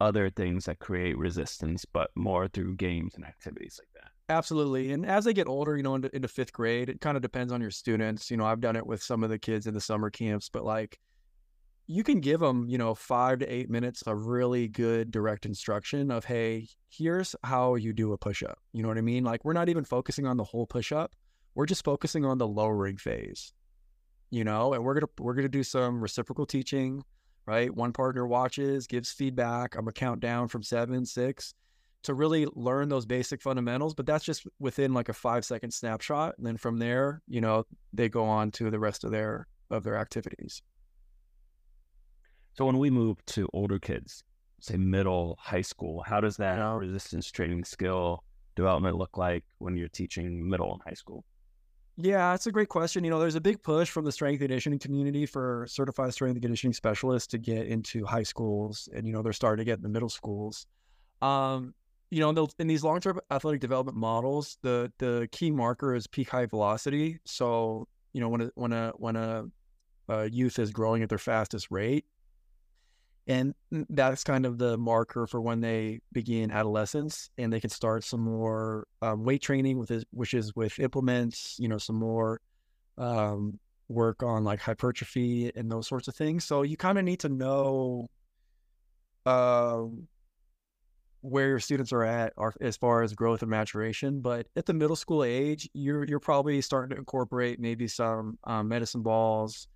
other 0.00 0.30
things 0.30 0.64
that 0.64 0.78
create 0.78 1.16
resistance, 1.16 1.84
but 1.84 2.10
more 2.14 2.48
through 2.48 2.74
games 2.76 3.14
and 3.14 3.24
activities 3.24 3.78
like. 3.78 3.89
Absolutely. 4.30 4.92
And 4.92 5.04
as 5.04 5.24
they 5.24 5.34
get 5.34 5.48
older, 5.48 5.76
you 5.76 5.82
know, 5.82 5.96
into, 5.96 6.14
into 6.14 6.28
fifth 6.28 6.52
grade, 6.52 6.88
it 6.88 7.00
kind 7.00 7.16
of 7.16 7.22
depends 7.22 7.52
on 7.52 7.60
your 7.60 7.70
students. 7.70 8.30
You 8.30 8.36
know, 8.36 8.46
I've 8.46 8.60
done 8.60 8.76
it 8.76 8.86
with 8.86 9.02
some 9.02 9.24
of 9.24 9.30
the 9.30 9.38
kids 9.38 9.66
in 9.66 9.74
the 9.74 9.80
summer 9.80 10.08
camps, 10.08 10.48
but 10.48 10.64
like 10.64 10.98
you 11.86 12.04
can 12.04 12.20
give 12.20 12.40
them, 12.40 12.68
you 12.68 12.78
know, 12.78 12.94
five 12.94 13.40
to 13.40 13.46
eight 13.52 13.68
minutes 13.68 14.02
of 14.02 14.26
really 14.26 14.68
good 14.68 15.10
direct 15.10 15.46
instruction 15.46 16.10
of, 16.10 16.24
hey, 16.24 16.68
here's 16.88 17.34
how 17.42 17.74
you 17.74 17.92
do 17.92 18.12
a 18.12 18.18
push 18.18 18.42
up. 18.42 18.58
You 18.72 18.82
know 18.82 18.88
what 18.88 18.98
I 18.98 19.02
mean? 19.02 19.24
Like 19.24 19.44
we're 19.44 19.52
not 19.52 19.68
even 19.68 19.84
focusing 19.84 20.26
on 20.26 20.36
the 20.36 20.44
whole 20.44 20.66
push 20.66 20.92
up. 20.92 21.12
We're 21.56 21.66
just 21.66 21.84
focusing 21.84 22.24
on 22.24 22.38
the 22.38 22.48
lowering 22.48 22.96
phase 22.96 23.52
you 24.30 24.44
know, 24.44 24.72
and 24.72 24.84
we're 24.84 24.94
gonna 24.94 25.08
we're 25.18 25.34
gonna 25.34 25.48
do 25.48 25.64
some 25.64 26.00
reciprocal 26.00 26.46
teaching, 26.46 27.02
right? 27.46 27.74
One 27.74 27.92
partner 27.92 28.26
watches, 28.26 28.86
gives 28.86 29.10
feedback. 29.10 29.74
I'm 29.74 29.82
gonna 29.82 29.92
count 29.92 30.20
down 30.20 30.48
from 30.48 30.62
seven, 30.62 31.04
six, 31.04 31.54
to 32.02 32.14
really 32.14 32.46
learn 32.54 32.88
those 32.88 33.06
basic 33.06 33.42
fundamentals. 33.42 33.94
But 33.94 34.06
that's 34.06 34.24
just 34.24 34.46
within 34.58 34.94
like 34.94 35.08
a 35.08 35.12
five 35.12 35.44
second 35.44 35.72
snapshot, 35.72 36.36
and 36.38 36.46
then 36.46 36.56
from 36.56 36.78
there, 36.78 37.22
you 37.28 37.40
know, 37.40 37.64
they 37.92 38.08
go 38.08 38.24
on 38.24 38.50
to 38.52 38.70
the 38.70 38.78
rest 38.78 39.04
of 39.04 39.10
their 39.10 39.46
of 39.70 39.84
their 39.84 39.96
activities. 39.96 40.62
So 42.54 42.66
when 42.66 42.78
we 42.78 42.90
move 42.90 43.24
to 43.26 43.48
older 43.52 43.78
kids, 43.78 44.24
say 44.60 44.76
middle, 44.76 45.38
high 45.40 45.62
school, 45.62 46.02
how 46.06 46.20
does 46.20 46.36
that 46.38 46.58
resistance 46.58 47.30
training 47.30 47.64
skill 47.64 48.24
development 48.56 48.96
look 48.96 49.16
like 49.16 49.44
when 49.58 49.76
you're 49.76 49.88
teaching 49.88 50.48
middle 50.48 50.72
and 50.72 50.82
high 50.84 50.94
school? 50.94 51.24
Yeah, 51.96 52.32
that's 52.32 52.46
a 52.46 52.52
great 52.52 52.68
question. 52.68 53.04
You 53.04 53.10
know, 53.10 53.18
there's 53.18 53.34
a 53.34 53.40
big 53.40 53.62
push 53.62 53.90
from 53.90 54.04
the 54.04 54.12
strength 54.12 54.40
and 54.40 54.48
conditioning 54.48 54.78
community 54.78 55.26
for 55.26 55.66
certified 55.68 56.12
strength 56.14 56.34
and 56.36 56.42
conditioning 56.42 56.72
specialists 56.72 57.26
to 57.28 57.38
get 57.38 57.66
into 57.66 58.04
high 58.06 58.22
schools, 58.22 58.88
and 58.94 59.06
you 59.06 59.12
know 59.12 59.22
they're 59.22 59.32
starting 59.32 59.64
to 59.64 59.70
get 59.70 59.78
in 59.78 59.82
the 59.82 59.88
middle 59.88 60.08
schools. 60.08 60.66
Um, 61.20 61.74
you 62.10 62.20
know, 62.20 62.48
in 62.58 62.66
these 62.66 62.82
long-term 62.82 63.20
athletic 63.30 63.60
development 63.60 63.96
models, 63.96 64.58
the 64.62 64.92
the 64.98 65.28
key 65.30 65.50
marker 65.50 65.94
is 65.94 66.06
peak 66.06 66.28
height 66.28 66.50
velocity. 66.50 67.18
So, 67.24 67.86
you 68.12 68.20
know, 68.20 68.28
when 68.28 68.40
a 68.42 68.50
when 68.54 68.72
a 68.72 68.92
when 68.96 69.16
a, 69.16 69.44
a 70.08 70.28
youth 70.28 70.58
is 70.58 70.72
growing 70.72 71.02
at 71.02 71.08
their 71.08 71.18
fastest 71.18 71.68
rate, 71.70 72.04
and 73.28 73.54
that's 73.90 74.24
kind 74.24 74.44
of 74.44 74.58
the 74.58 74.76
marker 74.76 75.26
for 75.26 75.40
when 75.40 75.60
they 75.60 76.00
begin 76.12 76.50
adolescence 76.50 77.30
and 77.38 77.52
they 77.52 77.60
can 77.60 77.70
start 77.70 78.02
some 78.02 78.20
more 78.20 78.88
um, 79.02 79.22
weight 79.22 79.40
training 79.40 79.78
with 79.78 79.88
this, 79.88 80.04
which 80.10 80.34
is 80.34 80.54
with 80.56 80.78
implements 80.80 81.56
you 81.58 81.68
know 81.68 81.78
some 81.78 81.96
more 81.96 82.40
um, 82.98 83.58
work 83.88 84.22
on 84.22 84.42
like 84.42 84.60
hypertrophy 84.60 85.52
and 85.54 85.70
those 85.70 85.86
sorts 85.86 86.08
of 86.08 86.14
things 86.14 86.44
so 86.44 86.62
you 86.62 86.76
kind 86.76 86.98
of 86.98 87.04
need 87.04 87.20
to 87.20 87.28
know 87.28 88.08
uh, 89.26 89.82
where 91.22 91.48
your 91.48 91.58
students 91.58 91.92
are 91.92 92.04
at 92.04 92.32
as 92.60 92.76
far 92.76 93.02
as 93.02 93.14
growth 93.14 93.42
and 93.42 93.50
maturation 93.50 94.20
but 94.20 94.46
at 94.56 94.66
the 94.66 94.72
middle 94.72 94.96
school 94.96 95.22
age 95.22 95.68
you're 95.74 96.04
you're 96.04 96.20
probably 96.20 96.60
starting 96.60 96.90
to 96.90 96.96
incorporate 96.96 97.60
maybe 97.60 97.86
some 97.86 98.38
um, 98.44 98.68
medicine 98.68 99.02
balls 99.02 99.68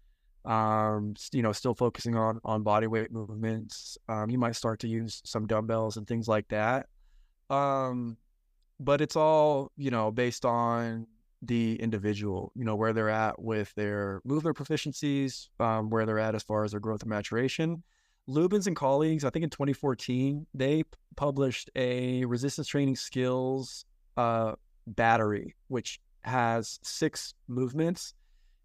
um, 0.44 1.14
you 1.32 1.42
know, 1.42 1.52
still 1.52 1.74
focusing 1.74 2.16
on 2.16 2.40
on 2.44 2.62
body 2.62 2.86
weight 2.86 3.10
movements. 3.10 3.96
Um, 4.08 4.30
you 4.30 4.38
might 4.38 4.56
start 4.56 4.80
to 4.80 4.88
use 4.88 5.22
some 5.24 5.46
dumbbells 5.46 5.96
and 5.96 6.06
things 6.06 6.28
like 6.28 6.48
that. 6.48 6.86
Um, 7.50 8.16
but 8.80 9.00
it's 9.00 9.16
all 9.16 9.72
you 9.76 9.90
know 9.90 10.10
based 10.10 10.44
on 10.44 11.06
the 11.42 11.76
individual. 11.76 12.52
You 12.54 12.64
know 12.64 12.76
where 12.76 12.92
they're 12.92 13.10
at 13.10 13.40
with 13.40 13.74
their 13.74 14.20
movement 14.24 14.56
proficiencies, 14.56 15.48
um, 15.60 15.88
where 15.88 16.04
they're 16.04 16.18
at 16.18 16.34
as 16.34 16.42
far 16.42 16.64
as 16.64 16.72
their 16.72 16.80
growth 16.80 17.02
and 17.02 17.10
maturation. 17.10 17.82
Lubans 18.28 18.66
and 18.66 18.76
colleagues, 18.76 19.24
I 19.24 19.30
think 19.30 19.42
in 19.42 19.50
2014, 19.50 20.46
they 20.54 20.84
published 21.16 21.70
a 21.76 22.24
resistance 22.24 22.66
training 22.66 22.96
skills 22.96 23.84
uh, 24.16 24.54
battery, 24.86 25.54
which 25.68 26.00
has 26.22 26.78
six 26.82 27.34
movements 27.48 28.14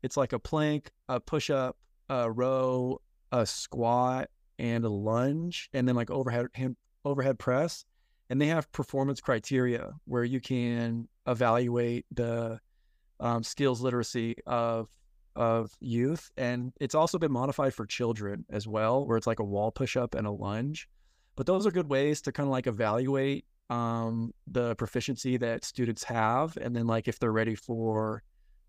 it's 0.01 0.17
like 0.17 0.33
a 0.33 0.39
plank, 0.39 0.91
a 1.07 1.19
push 1.19 1.49
up, 1.49 1.77
a 2.09 2.31
row, 2.31 3.01
a 3.31 3.45
squat, 3.45 4.29
and 4.57 4.83
a 4.85 4.89
lunge, 4.89 5.69
and 5.73 5.87
then 5.87 5.95
like 5.95 6.09
overhead 6.09 6.47
hand, 6.53 6.75
overhead 7.05 7.39
press. 7.39 7.85
And 8.29 8.39
they 8.39 8.47
have 8.47 8.71
performance 8.71 9.21
criteria 9.21 9.93
where 10.05 10.23
you 10.23 10.39
can 10.39 11.07
evaluate 11.27 12.05
the 12.11 12.59
um, 13.19 13.43
skills 13.43 13.81
literacy 13.81 14.35
of 14.45 14.87
of 15.39 15.71
youth, 15.79 16.29
and 16.37 16.73
it's 16.81 16.93
also 16.93 17.17
been 17.17 17.31
modified 17.31 17.73
for 17.73 17.85
children 17.85 18.45
as 18.49 18.67
well, 18.67 19.07
where 19.07 19.17
it's 19.17 19.25
like 19.25 19.39
a 19.39 19.43
wall 19.43 19.71
push 19.71 19.95
up 19.95 20.13
and 20.13 20.27
a 20.27 20.31
lunge. 20.31 20.87
But 21.35 21.45
those 21.45 21.65
are 21.65 21.71
good 21.71 21.89
ways 21.89 22.21
to 22.23 22.31
kind 22.33 22.45
of 22.45 22.51
like 22.51 22.67
evaluate 22.67 23.45
um, 23.69 24.33
the 24.45 24.75
proficiency 24.75 25.37
that 25.37 25.63
students 25.63 26.03
have, 26.03 26.57
and 26.57 26.75
then 26.75 26.85
like 26.85 27.07
if 27.07 27.19
they're 27.19 27.31
ready 27.31 27.55
for 27.55 28.21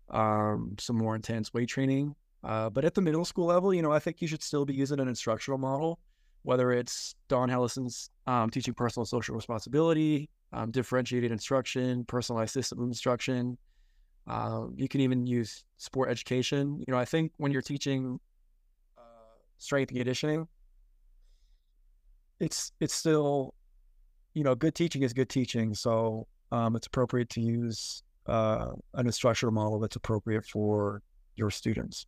um, 0.09 0.75
some 0.79 0.97
more 0.97 1.15
intense 1.15 1.53
weight 1.53 1.67
training. 1.67 2.15
Uh, 2.43 2.69
but 2.69 2.85
at 2.85 2.95
the 2.95 3.01
middle 3.01 3.25
school 3.25 3.47
level, 3.47 3.73
you 3.73 3.81
know, 3.81 3.91
I 3.91 3.99
think 3.99 4.21
you 4.21 4.27
should 4.27 4.41
still 4.41 4.65
be 4.65 4.73
using 4.73 4.99
an 4.99 5.07
instructional 5.09 5.57
model, 5.57 5.99
whether 6.43 6.71
it's 6.71 7.15
Don 7.27 7.49
Hellison's 7.49 8.09
um, 8.27 8.49
teaching 8.49 8.73
personal 8.73 9.05
social 9.05 9.35
responsibility, 9.35 10.29
um, 10.53 10.71
differentiated 10.71 11.31
instruction, 11.31 12.05
personalized 12.05 12.53
system 12.53 12.81
instruction. 12.81 13.57
Uh, 14.27 14.67
you 14.75 14.87
can 14.87 15.01
even 15.01 15.25
use 15.25 15.63
sport 15.77 16.09
education. 16.09 16.83
You 16.87 16.93
know, 16.93 16.99
I 16.99 17.05
think 17.05 17.31
when 17.37 17.51
you're 17.51 17.61
teaching 17.61 18.19
uh, 18.97 19.01
strength 19.57 19.89
and 19.89 19.97
conditioning, 19.97 20.47
it's 22.39 22.71
it's 22.79 22.93
still, 22.93 23.53
you 24.33 24.43
know, 24.43 24.55
good 24.55 24.75
teaching 24.75 25.03
is 25.03 25.13
good 25.13 25.29
teaching. 25.29 25.73
So 25.73 26.27
um, 26.51 26.75
it's 26.75 26.87
appropriate 26.87 27.29
to 27.29 27.41
use 27.41 28.03
uh, 28.27 28.71
an 28.93 29.05
instructional 29.05 29.53
model 29.53 29.79
that's 29.79 29.95
appropriate 29.95 30.45
for 30.45 31.01
your 31.35 31.49
students. 31.49 32.05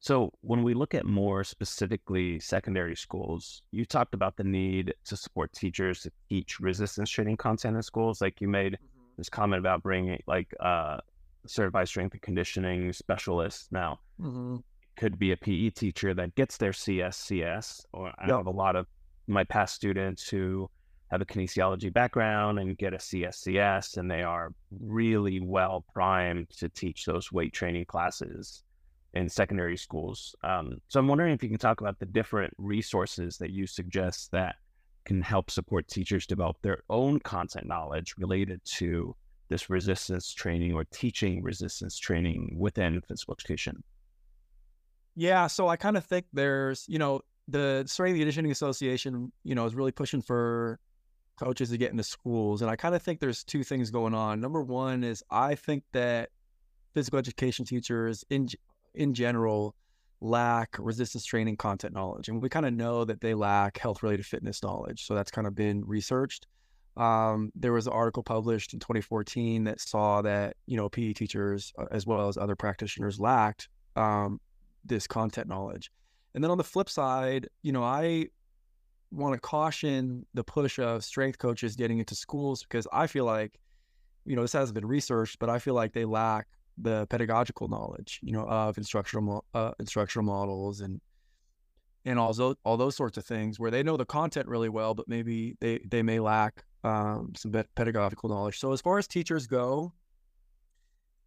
So, 0.00 0.32
when 0.42 0.62
we 0.62 0.74
look 0.74 0.94
at 0.94 1.06
more 1.06 1.42
specifically 1.42 2.38
secondary 2.38 2.94
schools, 2.94 3.62
you 3.72 3.84
talked 3.84 4.14
about 4.14 4.36
the 4.36 4.44
need 4.44 4.94
to 5.06 5.16
support 5.16 5.52
teachers 5.52 6.02
to 6.02 6.12
teach 6.28 6.60
resistance 6.60 7.10
training 7.10 7.36
content 7.36 7.74
in 7.76 7.82
schools. 7.82 8.20
Like 8.20 8.40
you 8.40 8.46
made 8.46 8.74
mm-hmm. 8.74 8.97
This 9.18 9.28
comment 9.28 9.58
about 9.58 9.82
bringing 9.82 10.22
like 10.26 10.54
uh, 10.60 10.98
certified 11.46 11.88
strength 11.88 12.12
and 12.12 12.22
conditioning 12.22 12.92
specialists. 12.92 13.68
Now, 13.70 13.98
mm-hmm. 14.18 14.56
could 14.96 15.18
be 15.18 15.32
a 15.32 15.36
PE 15.36 15.70
teacher 15.70 16.14
that 16.14 16.34
gets 16.36 16.56
their 16.56 16.70
CSCS, 16.70 17.84
or 17.92 18.08
I 18.18 18.28
yep. 18.28 18.36
have 18.38 18.46
a 18.46 18.50
lot 18.50 18.76
of 18.76 18.86
my 19.26 19.44
past 19.44 19.74
students 19.74 20.28
who 20.28 20.70
have 21.10 21.20
a 21.20 21.26
kinesiology 21.26 21.92
background 21.92 22.58
and 22.58 22.78
get 22.78 22.94
a 22.94 22.98
CSCS, 22.98 23.96
and 23.96 24.10
they 24.10 24.22
are 24.22 24.52
really 24.70 25.40
well 25.40 25.84
primed 25.92 26.48
to 26.50 26.68
teach 26.68 27.04
those 27.04 27.32
weight 27.32 27.52
training 27.52 27.86
classes 27.86 28.62
in 29.14 29.28
secondary 29.28 29.76
schools. 29.76 30.36
Um, 30.44 30.80
so 30.88 31.00
I'm 31.00 31.08
wondering 31.08 31.32
if 31.32 31.42
you 31.42 31.48
can 31.48 31.58
talk 31.58 31.80
about 31.80 31.98
the 31.98 32.06
different 32.06 32.52
resources 32.58 33.38
that 33.38 33.50
you 33.50 33.66
suggest 33.66 34.30
that 34.32 34.56
can 35.08 35.22
help 35.22 35.50
support 35.50 35.88
teachers 35.88 36.26
develop 36.26 36.58
their 36.62 36.82
own 36.90 37.18
content 37.18 37.66
knowledge 37.66 38.14
related 38.18 38.60
to 38.64 39.16
this 39.48 39.70
resistance 39.70 40.34
training 40.34 40.74
or 40.74 40.84
teaching 40.92 41.42
resistance 41.42 41.98
training 41.98 42.54
within 42.58 43.00
physical 43.00 43.34
education. 43.34 43.82
Yeah, 45.16 45.46
so 45.46 45.66
I 45.66 45.76
kind 45.76 45.96
of 45.96 46.04
think 46.04 46.26
there's, 46.34 46.84
you 46.88 46.98
know, 46.98 47.22
the 47.48 47.84
Strength 47.86 48.12
and 48.12 48.20
Conditioning 48.20 48.52
Association, 48.52 49.32
you 49.44 49.54
know, 49.54 49.64
is 49.64 49.74
really 49.74 49.92
pushing 49.92 50.20
for 50.20 50.78
coaches 51.38 51.70
to 51.70 51.78
get 51.78 51.90
into 51.90 52.02
schools. 52.04 52.60
And 52.60 52.70
I 52.70 52.76
kind 52.76 52.94
of 52.94 53.02
think 53.02 53.18
there's 53.18 53.42
two 53.42 53.64
things 53.64 53.90
going 53.90 54.12
on. 54.12 54.40
Number 54.42 54.62
one 54.62 55.02
is 55.02 55.24
I 55.30 55.54
think 55.54 55.84
that 55.92 56.28
physical 56.92 57.18
education 57.18 57.64
teachers 57.64 58.24
in 58.28 58.48
in 58.94 59.14
general 59.14 59.74
lack 60.20 60.76
resistance 60.78 61.24
training 61.24 61.56
content 61.56 61.94
knowledge. 61.94 62.28
And 62.28 62.42
we 62.42 62.48
kind 62.48 62.66
of 62.66 62.74
know 62.74 63.04
that 63.04 63.20
they 63.20 63.34
lack 63.34 63.78
health 63.78 64.02
related 64.02 64.26
fitness 64.26 64.62
knowledge. 64.62 65.06
So 65.06 65.14
that's 65.14 65.30
kind 65.30 65.46
of 65.46 65.54
been 65.54 65.84
researched. 65.84 66.46
Um, 66.96 67.52
there 67.54 67.72
was 67.72 67.86
an 67.86 67.92
article 67.92 68.24
published 68.24 68.74
in 68.74 68.80
2014 68.80 69.64
that 69.64 69.80
saw 69.80 70.20
that, 70.22 70.56
you 70.66 70.76
know, 70.76 70.88
PE 70.88 71.12
teachers, 71.12 71.72
uh, 71.78 71.84
as 71.92 72.06
well 72.06 72.28
as 72.28 72.36
other 72.36 72.56
practitioners, 72.56 73.20
lacked 73.20 73.68
um, 73.94 74.40
this 74.84 75.06
content 75.06 75.46
knowledge. 75.46 75.92
And 76.34 76.42
then 76.42 76.50
on 76.50 76.58
the 76.58 76.64
flip 76.64 76.88
side, 76.88 77.48
you 77.62 77.70
know, 77.70 77.84
I 77.84 78.26
want 79.12 79.34
to 79.34 79.40
caution 79.40 80.26
the 80.34 80.42
push 80.44 80.78
of 80.80 81.04
strength 81.04 81.38
coaches 81.38 81.76
getting 81.76 82.00
into 82.00 82.16
schools 82.16 82.64
because 82.64 82.86
I 82.92 83.06
feel 83.06 83.24
like, 83.24 83.58
you 84.24 84.34
know, 84.34 84.42
this 84.42 84.52
hasn't 84.52 84.74
been 84.74 84.86
researched, 84.86 85.38
but 85.38 85.48
I 85.48 85.60
feel 85.60 85.74
like 85.74 85.92
they 85.92 86.04
lack 86.04 86.48
the 86.80 87.06
pedagogical 87.08 87.68
knowledge, 87.68 88.20
you 88.22 88.32
know, 88.32 88.46
of 88.46 88.78
instructional 88.78 89.44
uh, 89.54 89.72
instructional 89.78 90.24
models 90.24 90.80
and 90.80 91.00
and 92.04 92.18
all 92.18 92.32
those 92.32 92.56
all 92.64 92.76
those 92.76 92.96
sorts 92.96 93.18
of 93.18 93.24
things 93.24 93.58
where 93.58 93.70
they 93.70 93.82
know 93.82 93.96
the 93.96 94.06
content 94.06 94.46
really 94.48 94.68
well, 94.68 94.94
but 94.94 95.08
maybe 95.08 95.56
they 95.60 95.80
they 95.88 96.02
may 96.02 96.20
lack 96.20 96.64
um, 96.84 97.32
some 97.36 97.52
pedagogical 97.74 98.28
knowledge. 98.28 98.58
So 98.58 98.72
as 98.72 98.80
far 98.80 98.98
as 98.98 99.06
teachers 99.06 99.46
go, 99.46 99.92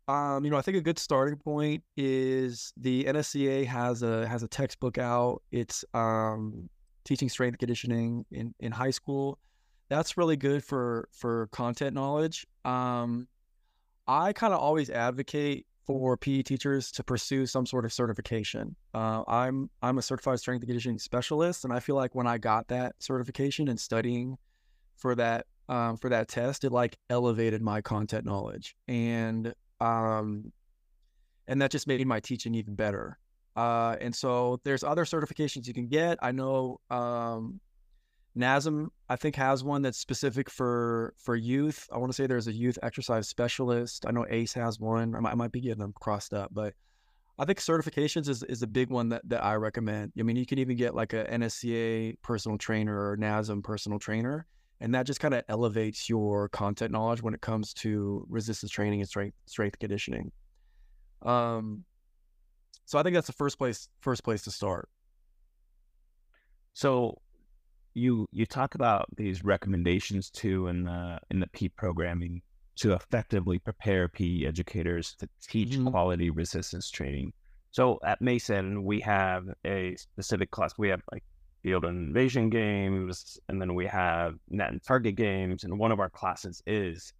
um, 0.07 0.43
you 0.43 0.51
know, 0.51 0.57
I 0.57 0.61
think 0.61 0.77
a 0.77 0.81
good 0.81 0.99
starting 0.99 1.37
point 1.37 1.83
is 1.95 2.73
the 2.77 3.05
NSCA 3.05 3.65
has 3.65 4.03
a 4.03 4.27
has 4.27 4.43
a 4.43 4.47
textbook 4.47 4.97
out. 4.97 5.41
It's 5.51 5.85
um, 5.93 6.69
teaching 7.05 7.29
strength 7.29 7.59
conditioning 7.59 8.25
in 8.31 8.53
in 8.59 8.71
high 8.71 8.89
school. 8.91 9.39
That's 9.89 10.17
really 10.17 10.37
good 10.37 10.63
for 10.63 11.07
for 11.11 11.47
content 11.47 11.93
knowledge. 11.93 12.47
Um, 12.65 13.27
I 14.07 14.33
kind 14.33 14.53
of 14.53 14.59
always 14.59 14.89
advocate 14.89 15.65
for 15.85 16.15
PE 16.15 16.43
teachers 16.43 16.91
to 16.91 17.03
pursue 17.03 17.45
some 17.45 17.65
sort 17.65 17.85
of 17.85 17.93
certification. 17.93 18.75
Uh, 18.93 19.23
I'm 19.27 19.69
I'm 19.81 19.97
a 19.97 20.01
certified 20.01 20.39
strength 20.39 20.61
and 20.61 20.69
conditioning 20.69 20.99
specialist, 20.99 21.63
and 21.63 21.73
I 21.73 21.79
feel 21.79 21.95
like 21.95 22.15
when 22.15 22.27
I 22.27 22.37
got 22.37 22.67
that 22.69 22.95
certification 22.99 23.67
and 23.67 23.79
studying 23.79 24.37
for 24.95 25.15
that 25.15 25.45
um, 25.69 25.97
for 25.97 26.09
that 26.09 26.27
test, 26.27 26.63
it 26.63 26.71
like 26.71 26.97
elevated 27.09 27.61
my 27.61 27.81
content 27.81 28.25
knowledge, 28.25 28.75
and 28.87 29.53
um, 29.79 30.51
and 31.47 31.61
that 31.61 31.71
just 31.71 31.87
made 31.87 32.05
my 32.05 32.19
teaching 32.19 32.55
even 32.55 32.75
better. 32.75 33.17
Uh, 33.55 33.97
and 33.99 34.15
so 34.15 34.59
there's 34.63 34.83
other 34.83 35.03
certifications 35.03 35.67
you 35.67 35.73
can 35.73 35.87
get. 35.87 36.17
I 36.21 36.31
know 36.31 36.79
um, 36.89 37.59
NASM, 38.37 38.87
I 39.09 39.17
think, 39.17 39.35
has 39.35 39.63
one 39.63 39.81
that's 39.81 39.97
specific 39.97 40.49
for 40.49 41.13
for 41.17 41.35
youth. 41.35 41.87
I 41.91 41.97
want 41.97 42.11
to 42.11 42.15
say 42.15 42.27
there's 42.27 42.47
a 42.47 42.53
youth 42.53 42.79
exercise 42.81 43.27
specialist. 43.27 44.05
I 44.07 44.11
know 44.11 44.25
ACE 44.29 44.53
has 44.53 44.79
one. 44.79 45.15
I 45.15 45.19
might, 45.19 45.31
I 45.31 45.35
might 45.35 45.51
be 45.51 45.59
getting 45.59 45.79
them 45.79 45.93
crossed 45.99 46.33
up, 46.33 46.49
but 46.53 46.73
I 47.37 47.45
think 47.45 47.59
certifications 47.59 48.29
is, 48.29 48.43
is 48.43 48.61
a 48.61 48.67
big 48.67 48.89
one 48.89 49.09
that, 49.09 49.27
that 49.27 49.43
I 49.43 49.55
recommend. 49.55 50.13
I 50.17 50.23
mean, 50.23 50.35
you 50.35 50.45
can 50.45 50.59
even 50.59 50.77
get 50.77 50.95
like 50.95 51.13
a 51.13 51.25
NSCA 51.25 52.15
personal 52.21 52.57
trainer 52.57 52.95
or 52.95 53.17
NASM 53.17 53.63
personal 53.63 53.99
trainer, 53.99 54.45
and 54.79 54.93
that 54.95 55.05
just 55.05 55.19
kind 55.19 55.33
of 55.33 55.43
elevates 55.49 56.07
your 56.07 56.49
content 56.49 56.91
knowledge 56.91 57.21
when 57.21 57.33
it 57.33 57.41
comes 57.41 57.73
to 57.75 58.25
resistance 58.29 58.71
training 58.71 59.01
and 59.01 59.09
strength 59.09 59.35
strength 59.45 59.77
conditioning. 59.79 60.31
Um, 61.23 61.83
so 62.85 62.97
I 62.97 63.03
think 63.03 63.15
that's 63.15 63.27
the 63.27 63.33
first 63.33 63.57
place 63.57 63.89
first 63.99 64.23
place 64.23 64.43
to 64.43 64.51
start. 64.51 64.87
So 66.73 67.17
you 67.93 68.27
you 68.31 68.45
talk 68.45 68.75
about 68.75 69.05
these 69.15 69.43
recommendations 69.43 70.29
too 70.29 70.67
in 70.67 70.83
the 70.83 71.19
in 71.29 71.39
the 71.39 71.47
PETE 71.47 71.75
programming 71.75 72.41
to 72.77 72.93
effectively 72.93 73.59
prepare 73.59 74.07
PE 74.07 74.45
educators 74.45 75.15
to 75.19 75.27
teach 75.47 75.71
mm-hmm. 75.71 75.87
quality 75.89 76.29
resistance 76.29 76.89
training. 76.89 77.33
So 77.71 77.99
at 78.03 78.21
Mason, 78.21 78.83
we 78.83 78.99
have 79.01 79.45
a 79.65 79.95
specific 79.95 80.51
class. 80.51 80.73
We 80.77 80.89
have 80.89 81.01
like 81.11 81.23
field 81.63 81.85
and 81.85 82.07
invasion 82.07 82.49
games, 82.49 83.39
and 83.49 83.61
then 83.61 83.75
we 83.75 83.85
have 83.87 84.35
net 84.49 84.71
and 84.71 84.83
target 84.83 85.15
games. 85.15 85.63
And 85.63 85.77
one 85.77 85.91
of 85.91 85.99
our 85.99 86.09
classes 86.09 86.61
is 86.65 87.13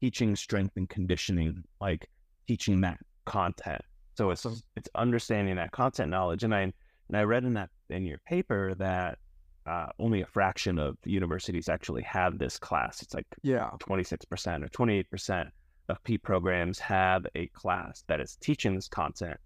teaching 0.00 0.36
strength 0.36 0.76
and 0.76 0.88
conditioning, 0.88 1.62
like 1.80 2.08
teaching 2.46 2.80
that 2.82 2.98
content. 3.24 3.82
So 4.14 4.30
it's 4.30 4.46
it's 4.76 4.88
understanding 4.94 5.56
that 5.56 5.72
content 5.72 6.10
knowledge. 6.10 6.44
And 6.44 6.54
I 6.54 6.72
and 7.08 7.16
I 7.16 7.22
read 7.22 7.44
in 7.44 7.54
that 7.54 7.70
in 7.88 8.04
your 8.04 8.18
paper 8.26 8.74
that 8.76 9.18
uh, 9.66 9.86
only 9.98 10.22
a 10.22 10.26
fraction 10.26 10.78
of 10.78 10.96
universities 11.04 11.68
actually 11.68 12.02
have 12.02 12.38
this 12.38 12.58
class. 12.58 13.02
It's 13.02 13.14
like 13.14 13.26
yeah, 13.42 13.70
26% 13.80 14.64
or 14.64 14.68
28% 14.68 15.50
of 15.88 16.02
P 16.04 16.18
programs 16.18 16.78
have 16.78 17.26
a 17.34 17.46
class 17.48 18.04
that 18.06 18.20
is 18.20 18.36
teaching 18.36 18.74
this 18.74 18.88
content. 18.88 19.38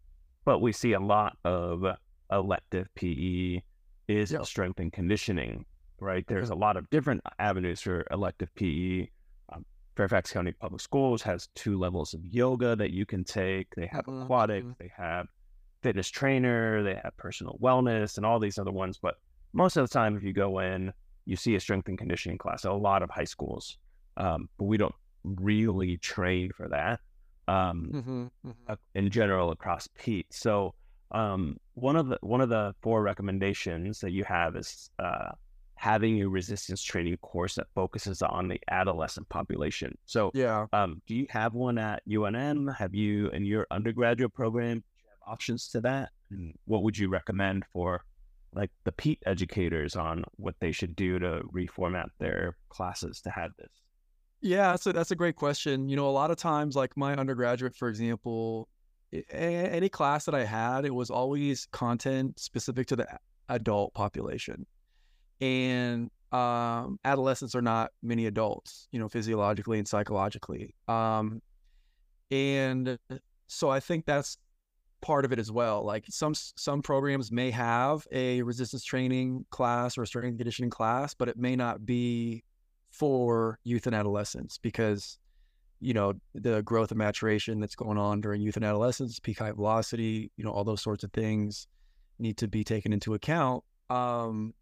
But 0.45 0.61
we 0.61 0.73
see 0.73 0.93
a 0.93 1.01
lot 1.01 1.37
of 1.45 1.85
elective 2.31 2.89
PE 2.95 3.63
is 4.09 4.33
yep. 4.33 4.45
strength 4.45 4.79
and 4.79 4.93
conditioning, 4.93 5.65
right? 5.99 6.25
There's 6.27 6.51
a 6.51 6.55
lot 6.55 6.77
of 6.77 6.89
different 6.91 7.23
avenues 7.39 7.81
for 7.81 8.05
elective 8.11 8.55
PE. 8.55 9.09
Um, 9.53 9.65
Fairfax 9.97 10.33
County 10.33 10.53
Public 10.53 10.83
Schools 10.83 11.23
has 11.23 11.49
two 11.55 11.79
levels 11.79 12.13
of 12.15 12.25
yoga 12.25 12.77
that 12.77 12.91
you 12.91 13.07
can 13.07 13.25
take. 13.25 13.75
They 13.75 13.87
have 13.87 14.05
mm-hmm. 14.05 14.73
they 14.79 14.93
have 14.97 15.27
fitness 15.83 16.09
trainer, 16.09 16.83
they 16.83 16.95
have 17.03 17.17
personal 17.17 17.59
wellness, 17.63 18.17
and 18.17 18.27
all 18.27 18.39
these 18.39 18.59
other 18.59 18.73
ones. 18.73 18.99
But 19.01 19.17
most 19.55 19.77
of 19.77 19.89
the 19.89 19.93
time, 19.93 20.17
if 20.17 20.23
you 20.23 20.33
go 20.33 20.59
in, 20.59 20.93
you 21.25 21.37
see 21.37 21.55
a 21.55 21.61
strength 21.61 21.89
and 21.89 21.97
conditioning 21.97 22.37
class. 22.37 22.65
A 22.65 22.73
lot 22.73 23.03
of 23.03 23.11
high 23.11 23.25
schools, 23.25 23.79
um, 24.17 24.49
but 24.59 24.65
we 24.65 24.77
don't 24.77 24.95
really 25.25 25.97
train 25.97 26.51
for 26.55 26.69
that 26.69 27.01
um, 27.49 27.91
mm-hmm, 27.93 28.49
mm-hmm. 28.49 28.75
in 28.95 29.11
general 29.11 29.51
across 29.51 29.89
PETE. 29.99 30.27
So 30.31 30.75
um, 31.13 31.57
one 31.75 31.97
of 31.97 32.09
the 32.09 32.19
one 32.21 32.41
of 32.41 32.49
the 32.49 32.75
four 32.83 33.03
recommendations 33.03 34.01
that 34.01 34.11
you 34.11 34.25
have 34.25 34.57
is 34.57 34.91
uh, 34.99 35.31
having 35.77 36.23
a 36.23 36.29
resistance 36.29 36.83
training 36.83 37.17
course 37.19 37.55
that 37.55 37.67
focuses 37.75 38.23
on 38.23 38.49
the 38.49 38.61
adolescent 38.71 39.29
population. 39.29 39.97
So 40.07 40.31
yeah, 40.35 40.67
um, 40.73 41.01
do 41.07 41.15
you 41.15 41.27
have 41.31 41.55
one 41.55 41.79
at 41.79 42.03
UNM? 42.09 42.75
Have 42.77 42.95
you 42.95 43.29
in 43.31 43.45
your 43.45 43.67
undergraduate 43.71 44.35
program? 44.35 44.83
have 45.09 45.33
options 45.33 45.69
to 45.69 45.81
that? 45.83 46.11
And 46.31 46.55
what 46.65 46.83
would 46.83 46.99
you 46.99 47.09
recommend 47.09 47.65
for 47.73 48.05
like 48.55 48.71
the 48.85 48.93
PETE 48.93 49.23
educators 49.27 49.97
on 49.97 50.25
what 50.37 50.55
they 50.61 50.73
should 50.73 50.95
do 50.97 51.19
to 51.19 51.43
reformat 51.53 52.09
their 52.19 52.57
classes 52.69 53.21
to 53.23 53.31
have 53.31 53.51
this? 53.59 53.71
Yeah, 54.41 54.77
so 54.77 54.93
that's 54.93 55.11
a 55.11 55.17
great 55.17 55.37
question. 55.37 55.89
You 55.89 55.97
know, 55.97 56.09
a 56.09 56.11
lot 56.11 56.31
of 56.31 56.37
times, 56.37 56.77
like 56.77 56.97
my 56.97 57.17
undergraduate, 57.17 57.75
for 57.75 57.89
example, 57.89 58.69
any 59.31 59.89
class 59.89 60.25
that 60.27 60.35
I 60.35 60.45
had, 60.45 60.85
it 60.85 60.95
was 60.95 61.11
always 61.11 61.67
content 61.73 62.39
specific 62.39 62.87
to 62.89 62.97
the 62.97 63.07
adult 63.49 63.95
population. 63.95 64.67
And 65.41 66.11
um, 66.33 66.99
adolescents 67.05 67.55
are 67.55 67.63
not 67.63 67.91
many 68.03 68.27
adults, 68.27 68.89
you 68.91 68.99
know, 68.99 69.09
physiologically 69.09 69.79
and 69.79 69.89
psychologically. 69.89 70.75
Um, 70.89 71.41
and 72.31 72.99
so 73.47 73.71
I 73.71 73.81
think 73.81 74.05
that's 74.05 74.37
part 75.05 75.27
of 75.27 75.33
it 75.33 75.39
as 75.39 75.53
well. 75.53 75.85
Like 75.85 76.07
some 76.09 76.35
some 76.35 76.83
programs 76.83 77.31
may 77.31 77.51
have 77.51 78.07
a 78.11 78.43
resistance 78.43 78.85
training 78.85 79.45
class 79.51 79.99
or 79.99 80.03
a 80.03 80.07
strength 80.07 80.39
conditioning 80.39 80.71
class, 80.71 81.15
but 81.15 81.29
it 81.29 81.37
may 81.37 81.55
not 81.55 81.85
be 81.85 82.43
for 82.91 83.59
youth 83.65 83.87
and 83.87 83.95
adolescents 83.95 84.57
because 84.59 85.19
you 85.81 85.93
know, 85.93 86.15
the 86.35 86.63
growth 86.63 86.91
and 86.91 86.99
maturation 86.99 87.61
that's 87.61 87.75
going 87.75 87.99
on 87.99 88.23
during 88.23 88.41
youth 88.41 88.57
and 88.57 88.65
adolescence, 88.65 89.21
peak 89.21 89.39
height 89.39 89.55
velocity, 89.55 90.31
you 90.39 90.45
know, 90.45 90.51
all 90.51 90.65
those 90.65 90.81
sorts 90.81 91.05
of 91.05 91.13
things 91.13 91.67
need 92.19 92.39
to 92.39 92.49
be 92.49 92.65
taken 92.65 92.91
into 92.91 93.13
account. 93.13 93.63
Um, 93.91 94.55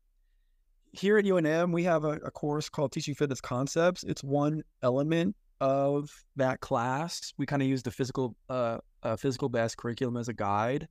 here 0.90 1.18
at 1.18 1.24
UNM, 1.24 1.72
we 1.72 1.85
have 1.85 2.05
a, 2.05 2.14
a 2.24 2.31
course 2.33 2.68
called 2.68 2.90
Teaching 2.90 3.14
Fitness 3.14 3.40
Concepts. 3.40 4.02
It's 4.02 4.24
one 4.24 4.64
element 4.83 5.37
of 5.62 6.11
that 6.35 6.61
class. 6.61 7.33
We 7.38 7.46
kind 7.46 7.62
of 7.62 7.68
use 7.68 7.85
the 7.85 7.92
physical 7.92 8.35
uh, 8.51 8.79
uh, 9.05 9.14
physical 9.14 9.48
best 9.48 9.77
curriculum 9.77 10.16
as 10.16 10.29
a 10.29 10.33
guide. 10.33 10.88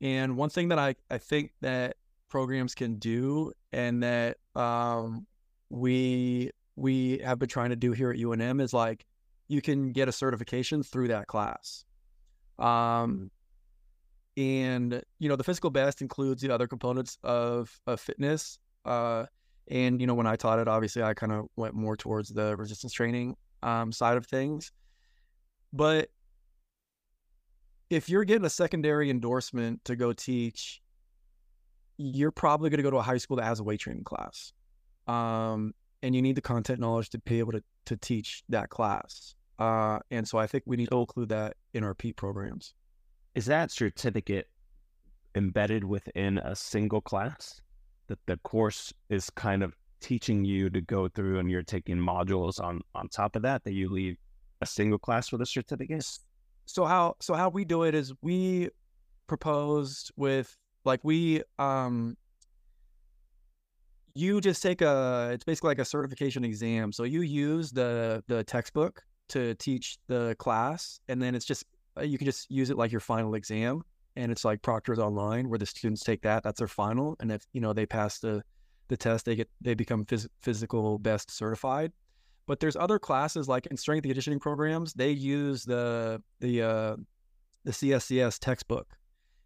And 0.00 0.36
one 0.36 0.48
thing 0.48 0.68
that 0.68 0.78
I, 0.78 0.94
I 1.10 1.18
think 1.18 1.50
that 1.60 1.96
programs 2.28 2.74
can 2.74 2.96
do 2.96 3.52
and 3.72 4.02
that 4.04 4.36
um, 4.54 5.26
we 5.70 6.52
we 6.76 7.18
have 7.18 7.40
been 7.40 7.48
trying 7.48 7.70
to 7.70 7.76
do 7.76 7.90
here 7.90 8.10
at 8.12 8.16
UNM 8.16 8.62
is 8.62 8.72
like 8.72 9.04
you 9.48 9.60
can 9.60 9.90
get 9.90 10.08
a 10.08 10.12
certification 10.12 10.84
through 10.84 11.08
that 11.08 11.26
class. 11.26 11.84
Um, 12.60 13.32
and 14.36 15.02
you 15.18 15.28
know 15.28 15.36
the 15.36 15.44
physical 15.44 15.70
best 15.70 16.00
includes 16.00 16.42
the 16.42 16.50
other 16.50 16.68
components 16.68 17.18
of, 17.24 17.80
of 17.86 17.98
fitness 17.98 18.58
uh, 18.84 19.26
and 19.68 20.00
you 20.00 20.06
know, 20.06 20.14
when 20.14 20.26
I 20.26 20.36
taught 20.36 20.58
it, 20.58 20.68
obviously 20.68 21.02
I 21.02 21.14
kind 21.14 21.32
of 21.32 21.46
went 21.56 21.74
more 21.74 21.96
towards 21.96 22.28
the 22.28 22.56
resistance 22.56 22.92
training 22.92 23.36
um, 23.66 23.92
side 23.92 24.16
of 24.16 24.26
things. 24.26 24.72
But 25.72 26.08
if 27.90 28.08
you're 28.08 28.24
getting 28.24 28.46
a 28.46 28.50
secondary 28.50 29.10
endorsement 29.10 29.84
to 29.84 29.96
go 29.96 30.12
teach, 30.12 30.80
you're 31.98 32.30
probably 32.30 32.70
going 32.70 32.78
to 32.78 32.82
go 32.82 32.90
to 32.90 32.96
a 32.96 33.02
high 33.02 33.18
school 33.18 33.36
that 33.36 33.44
has 33.44 33.60
a 33.60 33.64
weight 33.64 33.80
training 33.80 34.04
class, 34.04 34.52
um, 35.06 35.74
and 36.02 36.14
you 36.14 36.22
need 36.22 36.36
the 36.36 36.42
content 36.42 36.80
knowledge 36.80 37.10
to 37.10 37.18
be 37.18 37.38
able 37.38 37.52
to 37.52 37.62
to 37.86 37.96
teach 37.96 38.42
that 38.48 38.70
class. 38.70 39.34
Uh, 39.58 39.98
and 40.10 40.26
so 40.26 40.38
I 40.38 40.46
think 40.46 40.64
we 40.66 40.76
need 40.76 40.88
to 40.90 40.98
include 40.98 41.28
that 41.30 41.56
in 41.72 41.84
our 41.84 41.94
PETE 41.94 42.16
programs. 42.16 42.74
Is 43.34 43.46
that 43.46 43.70
certificate 43.70 44.48
embedded 45.34 45.84
within 45.84 46.38
a 46.38 46.56
single 46.56 47.00
class? 47.00 47.60
that 48.08 48.18
the 48.26 48.36
course 48.38 48.92
is 49.08 49.30
kind 49.30 49.62
of 49.62 49.74
teaching 50.00 50.44
you 50.44 50.70
to 50.70 50.80
go 50.80 51.08
through 51.08 51.38
and 51.38 51.50
you're 51.50 51.62
taking 51.62 51.96
modules 51.96 52.60
on 52.60 52.80
on 52.94 53.08
top 53.08 53.36
of 53.36 53.42
that 53.42 53.64
that 53.64 53.72
you 53.72 53.88
leave 53.88 54.16
a 54.60 54.66
single 54.66 54.98
class 54.98 55.32
with 55.32 55.42
a 55.42 55.46
certificate? 55.46 56.06
So 56.66 56.84
how 56.84 57.16
so 57.20 57.34
how 57.34 57.48
we 57.48 57.64
do 57.64 57.84
it 57.84 57.94
is 57.94 58.12
we 58.22 58.70
proposed 59.26 60.12
with 60.16 60.56
like 60.84 61.00
we 61.02 61.42
um 61.58 62.16
you 64.14 64.40
just 64.40 64.62
take 64.62 64.80
a 64.80 65.30
it's 65.32 65.44
basically 65.44 65.68
like 65.68 65.78
a 65.78 65.84
certification 65.84 66.44
exam. 66.44 66.92
So 66.92 67.04
you 67.04 67.20
use 67.20 67.70
the 67.70 68.22
the 68.28 68.42
textbook 68.44 69.02
to 69.28 69.54
teach 69.56 69.98
the 70.06 70.34
class 70.38 71.00
and 71.08 71.20
then 71.20 71.34
it's 71.34 71.44
just 71.44 71.64
uh, 71.98 72.02
you 72.02 72.18
can 72.18 72.26
just 72.26 72.50
use 72.50 72.70
it 72.70 72.76
like 72.76 72.92
your 72.92 73.00
final 73.00 73.34
exam 73.34 73.82
and 74.14 74.32
it's 74.32 74.44
like 74.44 74.62
Proctor's 74.62 74.98
online 74.98 75.48
where 75.48 75.58
the 75.58 75.66
students 75.66 76.02
take 76.02 76.22
that 76.22 76.42
that's 76.42 76.58
their 76.58 76.68
final 76.68 77.16
and 77.20 77.32
if 77.32 77.46
you 77.52 77.60
know 77.60 77.72
they 77.72 77.86
pass 77.86 78.18
the 78.18 78.42
the 78.88 78.96
test 78.96 79.24
they 79.24 79.36
get 79.36 79.48
they 79.60 79.74
become 79.74 80.04
phys- 80.04 80.28
physical 80.40 80.98
best 80.98 81.30
certified. 81.30 81.92
But 82.46 82.60
there's 82.60 82.76
other 82.76 82.98
classes 82.98 83.48
like 83.48 83.66
in 83.66 83.76
strength 83.76 84.04
and 84.04 84.10
conditioning 84.10 84.38
programs 84.38 84.92
they 84.92 85.10
use 85.10 85.64
the 85.64 86.22
the 86.40 86.62
uh, 86.62 86.96
the 87.64 87.72
CSCS 87.72 88.38
textbook. 88.38 88.88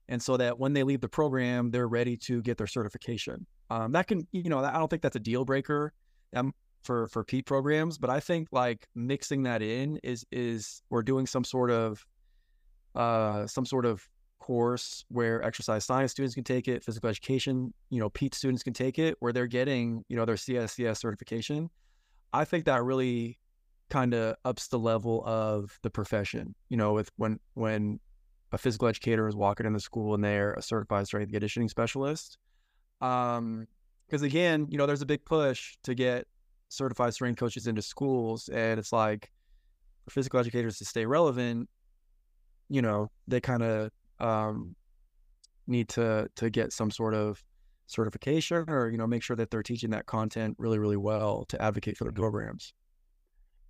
And 0.08 0.20
so 0.20 0.36
that 0.36 0.58
when 0.58 0.72
they 0.72 0.82
leave 0.82 1.00
the 1.00 1.08
program 1.08 1.70
they're 1.70 1.88
ready 1.88 2.16
to 2.18 2.42
get 2.42 2.58
their 2.58 2.66
certification. 2.66 3.46
Um, 3.70 3.92
that 3.92 4.06
can 4.06 4.26
you 4.32 4.50
know 4.50 4.58
I 4.58 4.72
don't 4.72 4.88
think 4.88 5.02
that's 5.02 5.16
a 5.16 5.20
deal 5.20 5.44
breaker 5.44 5.92
um, 6.34 6.52
for 6.82 7.06
for 7.08 7.24
PETE 7.24 7.46
programs 7.46 7.98
but 7.98 8.10
I 8.10 8.20
think 8.20 8.48
like 8.52 8.88
mixing 8.94 9.44
that 9.44 9.62
in 9.62 9.98
is 10.02 10.24
is 10.32 10.82
we're 10.90 11.02
doing 11.02 11.26
some 11.26 11.44
sort 11.44 11.70
of 11.70 12.04
uh 12.94 13.46
some 13.46 13.64
sort 13.64 13.86
of 13.86 14.02
course 14.40 15.04
where 15.08 15.42
exercise 15.42 15.84
science 15.84 16.10
students 16.10 16.34
can 16.34 16.42
take 16.44 16.66
it, 16.66 16.82
physical 16.82 17.08
education, 17.08 17.72
you 17.90 18.00
know, 18.00 18.10
PETE 18.10 18.34
students 18.34 18.62
can 18.62 18.72
take 18.72 18.98
it, 18.98 19.16
where 19.20 19.32
they're 19.32 19.46
getting, 19.46 20.04
you 20.08 20.16
know, 20.16 20.24
their 20.24 20.34
CSCS 20.34 20.98
certification. 20.98 21.70
I 22.32 22.44
think 22.44 22.64
that 22.64 22.82
really 22.82 23.38
kind 23.90 24.14
of 24.14 24.36
ups 24.44 24.68
the 24.68 24.78
level 24.78 25.22
of 25.24 25.78
the 25.82 25.90
profession. 25.90 26.54
You 26.68 26.76
know, 26.76 26.92
with 26.94 27.10
when 27.16 27.38
when 27.54 28.00
a 28.52 28.58
physical 28.58 28.88
educator 28.88 29.28
is 29.28 29.36
walking 29.36 29.66
in 29.66 29.72
the 29.72 29.80
school 29.80 30.14
and 30.14 30.24
they're 30.24 30.54
a 30.54 30.62
certified 30.62 31.06
strength 31.06 31.30
conditioning 31.30 31.68
specialist. 31.68 32.36
Um, 33.00 33.68
because 34.06 34.22
again, 34.22 34.66
you 34.68 34.76
know, 34.76 34.86
there's 34.86 35.02
a 35.02 35.06
big 35.06 35.24
push 35.24 35.76
to 35.84 35.94
get 35.94 36.26
certified 36.68 37.14
strength 37.14 37.38
coaches 37.38 37.68
into 37.68 37.80
schools, 37.82 38.48
and 38.48 38.80
it's 38.80 38.92
like 38.92 39.30
for 40.04 40.10
physical 40.10 40.40
educators 40.40 40.78
to 40.78 40.84
stay 40.84 41.06
relevant, 41.06 41.68
you 42.68 42.82
know, 42.82 43.10
they 43.28 43.40
kind 43.40 43.62
of 43.62 43.90
um, 44.20 44.74
need 45.66 45.88
to 45.90 46.28
to 46.36 46.50
get 46.50 46.72
some 46.72 46.90
sort 46.90 47.14
of 47.14 47.42
certification 47.86 48.64
or 48.68 48.88
you 48.88 48.96
know 48.98 49.06
make 49.06 49.22
sure 49.22 49.36
that 49.36 49.50
they're 49.50 49.62
teaching 49.62 49.90
that 49.90 50.06
content 50.06 50.54
really 50.58 50.78
really 50.78 50.96
well 50.96 51.44
to 51.46 51.60
advocate 51.60 51.96
for 51.96 52.04
their 52.04 52.12
programs? 52.12 52.74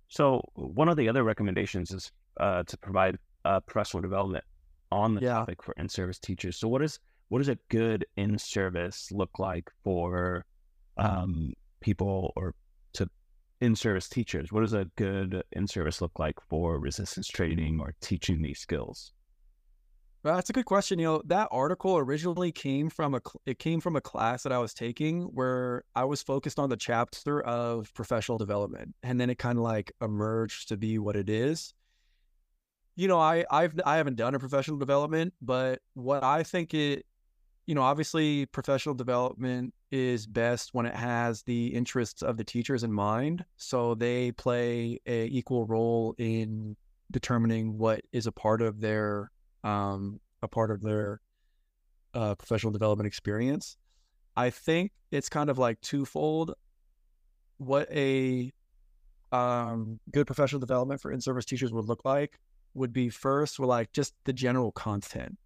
So 0.07 0.41
one 0.55 0.89
of 0.89 0.97
the 0.97 1.07
other 1.07 1.23
recommendations 1.23 1.91
is 1.91 2.11
uh, 2.39 2.63
to 2.63 2.77
provide 2.77 3.17
uh, 3.45 3.61
professional 3.61 4.01
development 4.01 4.43
on 4.91 5.15
the 5.15 5.21
yeah. 5.21 5.33
topic 5.35 5.63
for 5.63 5.73
in-service 5.77 6.19
teachers. 6.19 6.57
So 6.57 6.67
what 6.67 6.81
is 6.81 6.99
what 7.29 7.37
does 7.37 7.47
a 7.47 7.57
good 7.69 8.05
in-service 8.17 9.09
look 9.11 9.39
like 9.39 9.69
for 9.85 10.45
um, 10.97 11.53
people 11.79 12.33
or 12.35 12.53
to 12.93 13.07
in-service 13.61 14.09
teachers? 14.09 14.51
What 14.51 14.61
does 14.61 14.73
a 14.73 14.85
good 14.97 15.41
in-service 15.53 16.01
look 16.01 16.19
like 16.19 16.35
for 16.49 16.77
resistance 16.77 17.29
training 17.29 17.79
or 17.79 17.93
teaching 18.01 18.41
these 18.41 18.59
skills 18.59 19.13
that's 20.23 20.49
a 20.49 20.53
good 20.53 20.65
question. 20.65 20.99
You 20.99 21.05
know, 21.05 21.21
that 21.25 21.47
article 21.51 21.97
originally 21.97 22.51
came 22.51 22.89
from 22.89 23.15
a 23.15 23.21
it 23.45 23.59
came 23.59 23.81
from 23.81 23.95
a 23.95 24.01
class 24.01 24.43
that 24.43 24.51
I 24.51 24.59
was 24.59 24.73
taking 24.73 25.23
where 25.23 25.83
I 25.95 26.03
was 26.05 26.21
focused 26.21 26.59
on 26.59 26.69
the 26.69 26.77
chapter 26.77 27.41
of 27.41 27.91
professional 27.93 28.37
development, 28.37 28.93
and 29.01 29.19
then 29.19 29.29
it 29.29 29.39
kind 29.39 29.57
of 29.57 29.63
like 29.63 29.91
emerged 30.01 30.69
to 30.69 30.77
be 30.77 30.99
what 30.99 31.15
it 31.15 31.29
is. 31.29 31.73
You 32.95 33.07
know, 33.07 33.19
I 33.19 33.45
I've 33.49 33.79
I 33.85 33.97
haven't 33.97 34.15
done 34.15 34.35
a 34.35 34.39
professional 34.39 34.77
development, 34.77 35.33
but 35.41 35.79
what 35.95 36.23
I 36.23 36.43
think 36.43 36.75
it, 36.75 37.05
you 37.65 37.73
know, 37.73 37.81
obviously 37.81 38.45
professional 38.45 38.93
development 38.93 39.73
is 39.91 40.27
best 40.27 40.73
when 40.73 40.85
it 40.85 40.95
has 40.95 41.41
the 41.43 41.67
interests 41.67 42.21
of 42.21 42.37
the 42.37 42.43
teachers 42.43 42.83
in 42.83 42.93
mind, 42.93 43.43
so 43.57 43.95
they 43.95 44.31
play 44.33 44.99
a 45.07 45.25
equal 45.25 45.65
role 45.65 46.13
in 46.19 46.75
determining 47.09 47.77
what 47.77 48.01
is 48.11 48.27
a 48.27 48.31
part 48.31 48.61
of 48.61 48.79
their 48.81 49.31
um, 49.63 50.19
a 50.41 50.47
part 50.47 50.71
of 50.71 50.81
their 50.81 51.21
uh, 52.13 52.35
professional 52.35 52.71
development 52.71 53.07
experience. 53.07 53.77
I 54.35 54.49
think 54.49 54.91
it's 55.11 55.29
kind 55.29 55.49
of 55.49 55.57
like 55.57 55.79
twofold. 55.81 56.53
What 57.57 57.91
a 57.91 58.51
um, 59.31 59.99
good 60.11 60.27
professional 60.27 60.59
development 60.59 61.01
for 61.01 61.11
in-service 61.11 61.45
teachers 61.45 61.71
would 61.71 61.85
look 61.85 62.03
like 62.05 62.39
would 62.73 62.93
be 62.93 63.09
first, 63.09 63.59
with 63.59 63.69
like 63.69 63.91
just 63.91 64.13
the 64.23 64.33
general 64.33 64.71
content. 64.71 65.37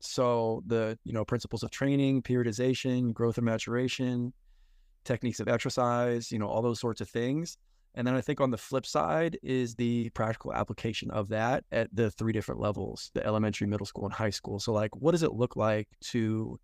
So 0.00 0.62
the 0.66 0.98
you 1.04 1.12
know 1.12 1.24
principles 1.24 1.62
of 1.62 1.70
training, 1.70 2.22
periodization, 2.22 3.12
growth 3.12 3.38
and 3.38 3.44
maturation, 3.44 4.32
techniques 5.04 5.38
of 5.40 5.48
exercise, 5.48 6.32
you 6.32 6.38
know 6.38 6.48
all 6.48 6.62
those 6.62 6.80
sorts 6.80 7.00
of 7.00 7.08
things. 7.08 7.56
And 7.94 8.06
then 8.06 8.14
I 8.14 8.22
think 8.22 8.40
on 8.40 8.50
the 8.50 8.56
flip 8.56 8.86
side 8.86 9.38
is 9.42 9.74
the 9.74 10.08
practical 10.10 10.54
application 10.54 11.10
of 11.10 11.28
that 11.28 11.64
at 11.70 11.94
the 11.94 12.10
three 12.10 12.32
different 12.32 12.60
levels 12.60 13.10
the 13.14 13.24
elementary, 13.24 13.66
middle 13.66 13.86
school, 13.86 14.04
and 14.04 14.14
high 14.14 14.30
school. 14.30 14.58
So, 14.58 14.72
like, 14.72 14.96
what 14.96 15.12
does 15.12 15.22
it 15.22 15.34
look 15.34 15.56
like 15.56 15.88
to 16.04 16.58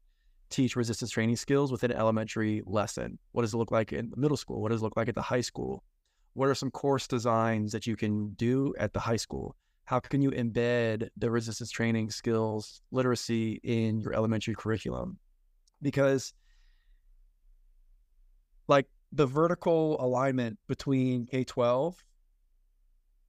teach 0.49 0.77
resistance 0.77 1.11
training 1.11 1.37
skills 1.37 1.71
within 1.71 1.91
an 1.91 1.99
elementary 1.99 2.63
lesson? 2.65 3.19
What 3.33 3.43
does 3.43 3.53
it 3.53 3.59
look 3.59 3.71
like 3.71 3.93
in 3.93 4.13
middle 4.17 4.37
school? 4.39 4.63
What 4.63 4.71
does 4.71 4.81
it 4.81 4.85
look 4.85 4.97
like 4.97 5.09
at 5.09 5.15
the 5.15 5.23
high 5.23 5.43
school? 5.43 5.85
What 6.33 6.49
are 6.49 6.55
some 6.55 6.71
course 6.71 7.07
designs 7.07 7.73
that 7.73 7.87
you 7.87 7.97
can 7.97 8.31
do 8.31 8.75
at 8.79 8.95
the 8.95 9.01
high 9.01 9.17
school? 9.17 9.55
How 9.85 10.01
can 10.01 10.23
you 10.23 10.31
embed 10.31 11.09
the 11.17 11.31
resistance 11.31 11.71
training 11.71 12.11
skills 12.11 12.81
literacy 12.91 13.61
in 13.63 14.01
your 14.01 14.15
elementary 14.15 14.55
curriculum? 14.55 15.19
Because, 15.83 16.33
like, 18.67 18.87
the 19.13 19.27
vertical 19.27 19.97
alignment 20.01 20.59
between 20.69 21.27
K 21.27 21.45
12, 21.45 22.05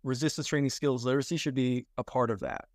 resistance 0.04 0.48
training 0.48 0.70
skills 0.70 1.06
literacy 1.06 1.38
should 1.38 1.56
be 1.56 1.86
a 1.98 2.04
part 2.04 2.32
of 2.32 2.40
that, 2.42 2.66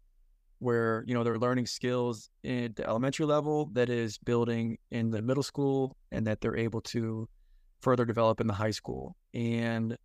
where, 0.59 1.05
you 1.07 1.15
know, 1.15 1.23
they're 1.23 1.39
learning 1.39 1.67
skills 1.67 2.31
in 2.43 2.73
the 2.77 2.87
elementary 2.87 3.27
level 3.27 3.71
that 3.73 3.89
is 3.89 4.19
building 4.19 4.79
in 4.91 5.11
the 5.11 5.23
middle 5.23 5.43
school 5.43 5.97
and 6.13 6.27
that 6.27 6.41
they're 6.41 6.57
able 6.57 6.81
to 6.81 7.29
further 7.81 8.05
develop 8.05 8.41
in 8.41 8.47
the 8.47 8.55
high 8.55 8.71
school. 8.71 9.17
And 9.35 9.97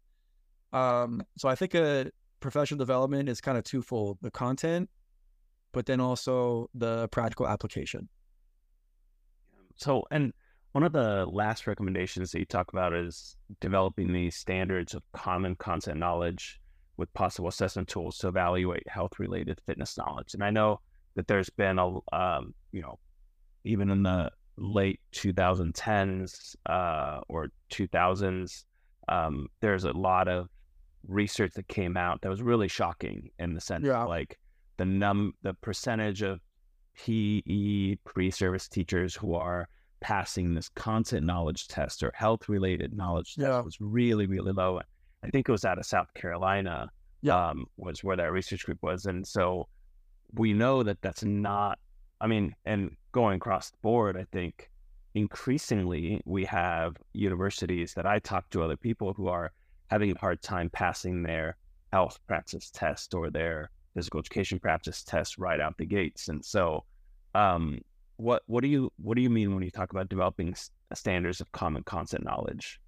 um, 0.74 1.24
so 1.38 1.48
I 1.48 1.56
think 1.56 1.76
a 1.76 2.12
professional 2.40 2.78
development 2.78 3.30
is 3.30 3.42
kind 3.42 3.58
of 3.58 3.64
twofold 3.64 4.18
the 4.22 4.32
content, 4.32 4.90
but 5.72 5.86
then 5.86 6.00
also 6.00 6.70
the 6.74 7.08
practical 7.10 7.48
application. 7.48 8.10
So, 9.78 10.04
and 10.12 10.34
one 10.72 10.84
of 10.84 10.92
the 10.92 11.26
last 11.26 11.68
recommendations 11.68 12.32
that 12.32 12.40
you 12.40 12.46
talk 12.46 12.72
about 12.72 12.94
is 12.94 13.36
developing 13.60 14.14
these 14.14 14.36
standards 14.36 14.94
of 14.94 15.02
common 15.14 15.56
content 15.56 15.98
knowledge 15.98 16.60
with 16.98 17.12
possible 17.14 17.50
assessment 17.50 17.88
tools 17.88 18.18
to 18.20 18.28
evaluate 18.28 18.88
health 18.88 19.20
related 19.20 19.60
fitness 19.66 19.98
knowledge. 19.98 20.34
And 20.34 20.44
I 20.44 20.52
know 20.52 20.82
that 21.16 21.28
there's 21.28 21.50
been 21.50 21.80
a, 21.80 21.88
um, 22.14 22.54
you 22.72 22.82
know, 22.82 23.00
even 23.64 23.90
in 23.90 24.04
the 24.04 24.32
late 24.58 25.00
2010s 25.14 26.56
uh, 26.66 27.22
or 27.28 27.48
2000s, 27.72 28.66
um, 29.08 29.48
there's 29.62 29.86
a 29.86 29.92
lot 29.94 30.28
of 30.28 30.50
research 31.08 31.54
that 31.54 31.68
came 31.68 31.98
out 31.98 32.22
that 32.22 32.30
was 32.30 32.42
really 32.42 32.68
shocking 32.68 33.30
in 33.40 33.54
the 33.54 33.62
sense 33.62 33.86
yeah. 33.86 34.04
like 34.04 34.38
the 34.78 34.86
num 34.86 35.34
the 35.44 35.54
percentage 35.56 36.22
of 36.22 36.40
PE 36.98 37.96
pre-service 38.04 38.68
teachers 38.68 39.16
who 39.16 39.34
are 39.34 39.68
passing 40.02 40.54
this 40.54 40.70
content 40.70 41.26
knowledge 41.26 41.68
test 41.68 42.04
or 42.04 42.12
health 42.16 42.48
related 42.50 42.96
knowledge 42.96 43.36
yeah. 43.38 43.50
test 43.50 43.66
was 43.66 43.78
really 43.82 44.28
really 44.28 44.52
low. 44.52 44.80
I 45.24 45.30
think 45.30 45.50
it 45.50 45.52
was 45.52 45.66
out 45.66 45.78
of 45.78 45.86
South 45.86 46.14
Carolina. 46.14 46.90
Yeah. 47.22 47.50
Um, 47.50 47.66
was 47.76 48.02
where 48.02 48.16
that 48.16 48.32
research 48.32 48.66
group 48.66 48.80
was, 48.82 49.06
and 49.06 49.28
so 49.28 49.68
we 50.34 50.54
know 50.54 50.84
that 50.84 51.02
that's 51.02 51.24
not. 51.24 51.78
I 52.22 52.28
mean, 52.28 52.56
and 52.66 52.96
going 53.12 53.38
across 53.38 53.72
the 53.72 53.78
board, 53.82 54.16
I 54.16 54.26
think 54.32 54.70
increasingly 55.16 56.22
we 56.26 56.46
have 56.46 56.96
universities 57.14 57.94
that 57.96 58.06
I 58.06 58.20
talk 58.20 58.50
to 58.52 58.64
other 58.64 58.78
people 58.78 59.14
who 59.14 59.28
are 59.28 59.52
having 59.88 60.12
a 60.12 60.20
hard 60.20 60.42
time 60.42 60.70
passing 60.70 61.24
their 61.24 61.58
health 61.92 62.20
practice 62.28 62.70
test 62.70 63.14
or 63.14 63.30
their 63.30 63.70
physical 63.96 64.20
education 64.20 64.60
practice 64.60 65.04
test 65.04 65.38
right 65.38 65.60
out 65.60 65.78
the 65.78 65.86
gates. 65.86 66.30
And 66.30 66.44
so, 66.44 66.86
um, 67.34 67.80
what 68.20 68.44
what 68.48 68.62
do 68.62 68.68
you 68.68 68.92
what 68.98 69.16
do 69.16 69.22
you 69.22 69.30
mean 69.30 69.54
when 69.54 69.64
you 69.64 69.72
talk 69.72 69.92
about 69.92 70.10
developing 70.10 70.54
standards 70.94 71.40
of 71.40 71.52
common 71.54 71.84
concept 71.84 72.24
knowledge? 72.24 72.80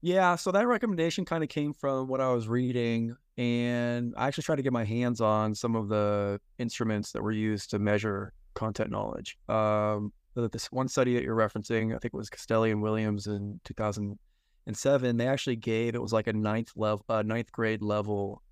Yeah, 0.00 0.36
so 0.36 0.50
that 0.52 0.66
recommendation 0.66 1.24
kind 1.24 1.42
of 1.42 1.50
came 1.50 1.74
from 1.74 2.08
what 2.08 2.20
I 2.20 2.32
was 2.32 2.48
reading, 2.48 3.16
and 3.36 4.14
I 4.16 4.28
actually 4.28 4.44
tried 4.44 4.56
to 4.56 4.62
get 4.62 4.72
my 4.72 4.84
hands 4.84 5.20
on 5.20 5.54
some 5.54 5.76
of 5.76 5.88
the 5.88 6.40
instruments 6.58 7.12
that 7.12 7.22
were 7.22 7.32
used 7.32 7.70
to 7.70 7.78
measure 7.78 8.32
content 8.54 8.90
knowledge. 8.90 9.36
Um, 9.48 10.12
this 10.34 10.70
one 10.72 10.88
study 10.88 11.14
that 11.14 11.22
you're 11.22 11.36
referencing, 11.36 11.94
I 11.94 11.98
think 11.98 12.14
it 12.14 12.16
was 12.16 12.30
Castelli 12.30 12.70
and 12.70 12.82
Williams 12.82 13.26
in 13.26 13.60
2007. 13.64 15.16
They 15.16 15.28
actually 15.28 15.56
gave 15.56 15.94
it 15.94 16.02
was 16.02 16.12
like 16.12 16.28
a 16.28 16.32
ninth 16.32 16.72
level, 16.76 17.04
uh, 17.08 17.22
ninth 17.22 17.52
grade 17.52 17.82
level 17.82 18.42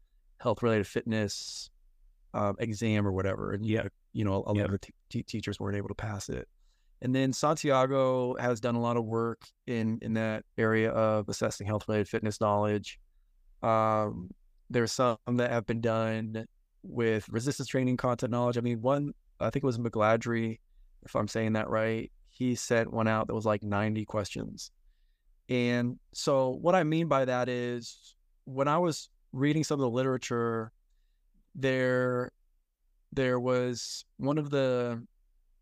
health 0.41 0.63
related 0.63 0.87
fitness 0.87 1.71
um, 2.35 2.57
exam 2.59 3.07
or 3.07 3.13
whatever, 3.13 3.53
and 3.53 3.65
yeah, 3.65 3.85
you 4.15 4.25
know, 4.25 4.45
a 4.47 4.53
lot 4.53 4.73
of 4.73 4.81
t- 5.11 5.23
teachers 5.23 5.61
weren't 5.61 5.77
able 5.77 5.89
to 5.89 5.95
pass 5.95 6.31
it. 6.31 6.49
And 7.03 7.15
then 7.15 7.35
Santiago 7.35 8.35
has 8.39 8.61
done 8.61 8.77
a 8.77 8.81
lot 8.81 8.97
of 8.97 9.05
work 9.05 9.43
in 9.67 9.99
in 10.01 10.15
that 10.15 10.45
area 10.57 10.91
of 10.91 11.29
assessing 11.29 11.67
health 11.67 11.87
related 11.87 12.09
fitness 12.09 12.41
knowledge. 12.41 12.99
Um, 13.63 14.31
there's 14.71 14.93
some 14.93 15.19
that 15.27 15.51
have 15.51 15.67
been 15.67 15.83
done 15.83 16.47
with 16.83 17.29
resistance 17.29 17.69
training 17.69 17.99
content 17.99 18.31
knowledge. 18.31 18.57
I 18.57 18.63
mean, 18.63 18.81
one 18.81 19.13
I 19.41 19.51
think 19.51 19.65
it 19.65 19.67
was 19.67 19.79
McGladrey, 19.79 20.61
if 21.05 21.15
I'm 21.15 21.29
saying 21.29 21.55
that 21.55 21.69
right. 21.69 22.11
He 22.31 22.55
sent 22.55 22.93
one 22.93 23.07
out 23.07 23.27
that 23.27 23.35
was 23.35 23.47
like 23.47 23.63
90 23.63 24.05
questions. 24.07 24.71
And 25.49 25.99
so 26.13 26.51
what 26.51 26.75
I 26.75 26.85
mean 26.85 27.07
by 27.07 27.27
that 27.27 27.49
is 27.49 28.15
when 28.45 28.67
I 28.67 28.79
was 28.79 29.09
reading 29.33 29.63
some 29.63 29.79
of 29.79 29.83
the 29.83 29.91
literature, 29.91 30.73
there 31.55 32.33
there 33.15 33.39
was 33.39 34.05
one 34.19 34.39
of 34.39 34.51
the 34.51 35.03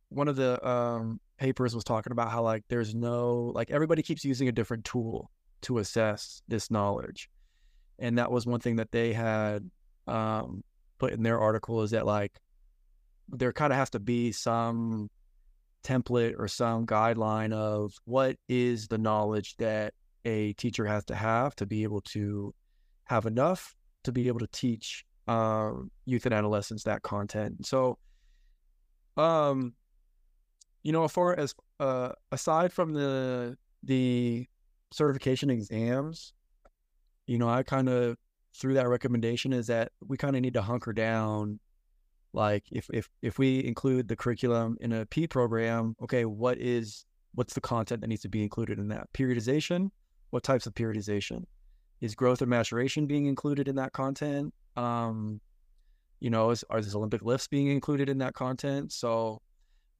one 0.09 0.29
of 0.29 0.37
the 0.37 0.67
um, 0.67 1.21
papers 1.39 1.75
was 1.75 1.85
talking 1.85 2.13
about 2.13 2.31
how 2.31 2.43
like 2.43 2.65
there's 2.69 2.95
no 2.95 3.53
like 3.55 3.71
everybody 3.71 4.03
keeps 4.03 4.25
using 4.25 4.49
a 4.49 4.53
different 4.53 4.85
tool 4.85 5.31
to 5.63 5.79
assess 5.79 6.43
this 6.49 6.71
knowledge, 6.71 7.31
and 7.99 8.19
that 8.19 8.31
was 8.31 8.47
one 8.47 8.61
thing 8.61 8.77
that 8.77 8.91
they 8.91 9.13
had 9.13 9.71
um, 10.07 10.63
put 10.99 11.13
in 11.13 11.23
their 11.23 11.41
article 11.41 11.83
is 11.83 11.93
that 11.93 12.07
like 12.07 12.41
there 13.29 13.53
kind 13.53 13.73
of 13.73 13.79
has 13.79 13.91
to 13.91 14.01
be 14.01 14.33
some 14.33 15.09
template 15.83 16.35
or 16.39 16.49
some 16.49 16.87
guideline 16.87 17.53
of 17.53 17.93
what 18.05 18.37
is 18.49 18.89
the 18.89 18.99
knowledge 18.99 19.57
that 19.57 19.95
a 20.25 20.53
teacher 20.55 20.85
has 20.85 21.05
to 21.05 21.15
have 21.15 21.55
to 21.57 21.67
be 21.67 21.83
able 21.83 22.01
to 22.01 22.55
have 23.05 23.27
enough 23.27 23.75
to 24.05 24.13
be 24.13 24.29
able 24.29 24.39
to 24.39 24.47
teach 24.49 25.05
uh, 25.29 25.73
youth 26.05 26.27
and 26.27 26.35
adolescents 26.35 26.85
that 26.85 27.03
content. 27.03 27.67
So, 27.67 27.99
um, 29.17 29.75
you 30.83 30.93
know, 30.93 31.05
as 31.05 31.13
far 31.13 31.39
as 31.39 31.55
uh, 31.81 32.11
aside 32.31 32.73
from 32.73 32.93
the 32.93 33.57
the 33.83 34.47
certification 34.93 35.51
exams, 35.51 36.33
you 37.27 37.39
know, 37.39 37.49
I 37.49 37.63
kind 37.63 37.89
of 37.89 38.17
through 38.55 38.75
that 38.75 38.89
recommendation 38.89 39.53
is 39.53 39.67
that 39.69 39.93
we 40.07 40.17
kind 40.17 40.37
of 40.37 40.43
need 40.43 40.55
to 40.55 40.63
hunker 40.63 40.93
down. 40.93 41.59
Like 42.33 42.65
if 42.71 42.89
if 42.93 43.09
if 43.21 43.39
we 43.39 43.65
include 43.65 44.09
the 44.09 44.17
curriculum 44.17 44.77
in 44.81 44.93
a 44.93 45.07
PETE 45.07 45.31
program, 45.31 45.95
okay, 46.03 46.25
what 46.25 46.59
is 46.59 47.05
what's 47.35 47.55
the 47.55 47.61
content 47.61 48.01
that 48.01 48.09
needs 48.09 48.23
to 48.23 48.29
be 48.29 48.43
included 48.43 48.79
in 48.79 48.89
that 48.89 49.13
periodization? 49.13 49.91
What 50.31 50.43
types 50.43 50.67
of 50.67 50.75
periodization? 50.75 51.45
Is 52.01 52.15
growth 52.15 52.41
and 52.41 52.51
maturation 52.51 53.07
being 53.07 53.27
included 53.27 53.69
in 53.69 53.77
that 53.77 53.93
content? 53.93 54.53
Um, 54.77 55.41
you 56.21 56.31
know, 56.31 56.51
is, 56.51 56.65
are 56.71 56.81
these 56.81 56.95
Olympic 56.95 57.23
lifts 57.23 57.49
being 57.49 57.69
included 57.69 58.09
in 58.09 58.19
that 58.19 58.35
content? 58.35 58.93
So 58.93 59.41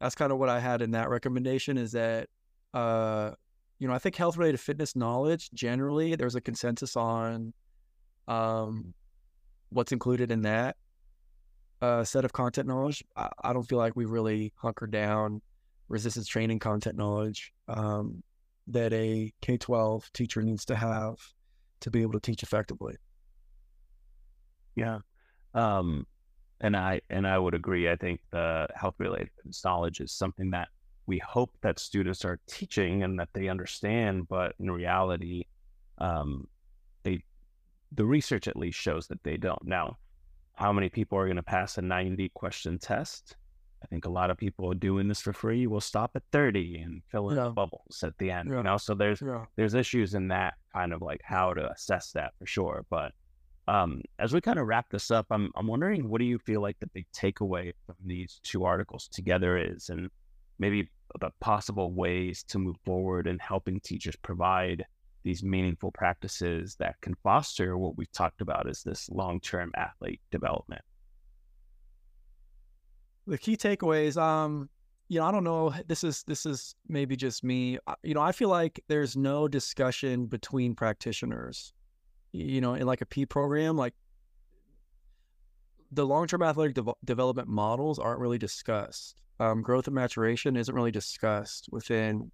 that's 0.01 0.15
kind 0.15 0.33
of 0.33 0.39
what 0.39 0.49
I 0.49 0.61
had 0.61 0.83
in 0.83 0.93
that 0.93 1.11
recommendation 1.11 1.77
is 1.77 1.93
that, 1.93 2.29
uh, 2.75 3.33
you 3.79 3.89
know, 3.89 3.95
I 3.95 3.99
think 3.99 4.17
health 4.17 4.37
related 4.37 4.61
fitness 4.61 4.95
knowledge 4.95 5.51
generally, 5.53 6.15
there's 6.15 6.37
a 6.37 6.41
consensus 6.41 6.97
on 6.97 7.53
um, 8.29 8.95
what's 9.71 9.93
included 9.93 10.31
in 10.31 10.43
that 10.43 10.77
uh, 11.81 12.05
set 12.05 12.25
of 12.25 12.33
content 12.33 12.69
knowledge. 12.69 13.05
I, 13.17 13.29
I 13.43 13.53
don't 13.53 13.65
feel 13.65 13.79
like 13.79 13.97
we 13.97 14.05
really 14.05 14.53
hunkered 14.57 14.93
down 14.93 15.43
resistance 15.89 16.29
training 16.29 16.59
content 16.59 16.97
knowledge 16.97 17.53
um, 17.69 18.23
that 18.69 18.93
a 18.93 19.33
K 19.41 19.57
12 19.57 20.11
teacher 20.13 20.43
needs 20.43 20.65
to 20.67 20.77
have 20.77 21.17
to 21.81 21.91
be 21.91 22.03
able 22.03 22.13
to 22.13 22.21
teach 22.21 22.43
effectively. 22.43 22.95
Yeah. 24.75 24.99
Um, 25.55 26.07
and 26.61 26.77
I 26.77 27.01
and 27.11 27.27
I 27.27 27.39
would 27.39 27.55
agree. 27.55 27.91
I 27.91 27.97
think 27.97 28.21
the 28.31 28.69
health 28.75 28.95
related 28.99 29.31
knowledge 29.65 30.01
is 30.01 30.13
something 30.13 30.51
that 30.51 30.69
we 31.07 31.19
hope 31.19 31.51
that 31.63 31.79
students 31.79 32.25
are 32.25 32.39
teaching 32.47 33.03
and 33.03 33.19
that 33.19 33.29
they 33.33 33.49
understand, 33.49 34.29
but 34.29 34.55
in 34.61 34.71
reality, 34.71 35.45
um, 35.99 36.47
they 37.03 37.23
the 37.91 38.05
research 38.05 38.49
at 38.49 38.57
least 38.57 38.79
shows 38.79 39.09
that 39.09 39.23
they 39.25 39.37
don't. 39.37 39.65
Now, 39.65 39.99
how 40.55 40.73
many 40.73 40.89
people 40.89 41.19
are 41.19 41.27
going 41.27 41.37
to 41.37 41.43
pass 41.43 41.79
a 41.79 41.83
90 41.83 42.31
question 42.31 42.79
test? 42.79 43.37
I 43.83 43.87
think 43.87 44.05
a 44.05 44.11
lot 44.11 44.31
of 44.31 44.37
people 44.37 44.73
doing 44.75 45.09
this 45.09 45.21
for 45.21 45.33
free 45.33 45.67
will 45.67 45.81
stop 45.81 46.13
at 46.15 46.23
30 46.31 46.83
and 46.83 47.03
fill 47.11 47.31
in 47.31 47.37
yeah. 47.37 47.49
bubbles 47.49 48.05
at 48.05 48.17
the 48.19 48.31
end. 48.31 48.49
Yeah. 48.49 48.59
You 48.59 48.63
know, 48.63 48.77
so 48.77 48.95
there's 48.95 49.21
yeah. 49.21 49.45
there's 49.57 49.75
issues 49.75 50.15
in 50.15 50.29
that 50.29 50.55
kind 50.73 50.93
of 50.93 51.03
like 51.03 51.21
how 51.25 51.53
to 51.53 51.71
assess 51.71 52.13
that 52.13 52.33
for 52.39 52.47
sure. 52.47 52.87
But 52.91 53.13
um, 53.69 54.03
as 54.19 54.33
we 54.33 54.41
kind 54.41 54.59
of 54.59 54.67
wrap 54.67 54.91
this 54.91 55.11
up, 55.11 55.27
I'm 55.31 55.51
I'm 55.55 55.67
wondering 55.67 56.09
what 56.09 56.19
do 56.19 56.25
you 56.25 56.39
feel 56.39 56.61
like 56.61 56.79
the 56.81 56.89
big 56.89 57.07
takeaway 57.15 57.73
from 57.87 57.97
these 58.05 58.41
two 58.43 58.65
articles 58.65 59.09
together 59.09 59.57
is, 59.57 59.89
and 59.89 60.11
maybe 60.59 60.89
the 61.21 61.31
possible 61.41 61.93
ways 61.93 62.43
to 62.45 62.59
move 62.59 62.77
forward 62.85 63.27
in 63.27 63.39
helping 63.39 63.79
teachers 63.81 64.17
provide 64.17 64.85
these 65.23 65.45
meaningful 65.45 65.93
practices 65.93 66.75
that 66.81 67.01
can 67.01 67.15
foster 67.23 67.79
what 67.79 67.97
we've 67.97 68.11
talked 68.11 68.41
about 68.41 68.69
as 68.69 68.83
this 68.83 69.09
long-term 69.11 69.71
athlete 69.77 70.21
development. 70.33 70.83
The 73.29 73.39
key 73.39 73.57
takeaways, 73.57 74.17
um, 74.21 74.69
you 75.09 75.21
know, 75.21 75.27
I 75.27 75.31
don't 75.31 75.45
know. 75.45 75.73
This 75.87 76.03
is 76.03 76.25
this 76.27 76.45
is 76.45 76.75
maybe 76.89 77.15
just 77.15 77.45
me. 77.45 77.79
You 78.03 78.15
know, 78.15 78.23
I 78.23 78.33
feel 78.33 78.49
like 78.49 78.83
there's 78.89 79.17
no 79.17 79.47
discussion 79.47 80.27
between 80.27 80.75
practitioners 80.75 81.73
you 82.33 82.61
know, 82.61 82.75
in 82.75 82.87
like 82.87 83.01
a 83.01 83.07
PETE 83.07 83.29
program, 83.29 83.77
like 83.77 83.95
the 85.91 86.07
long 86.07 86.27
term 86.27 86.43
athletic 86.43 86.75
de- 86.75 86.95
development 87.05 87.49
models 87.49 87.99
aren't 87.99 88.21
really 88.21 88.39
discussed. 88.39 89.21
Um, 89.39 89.63
growth 89.63 89.87
and 89.87 89.95
maturation 89.95 90.57
isn't 90.57 90.75
really 90.75 90.91
discussed 90.91 91.69
within 91.71 92.31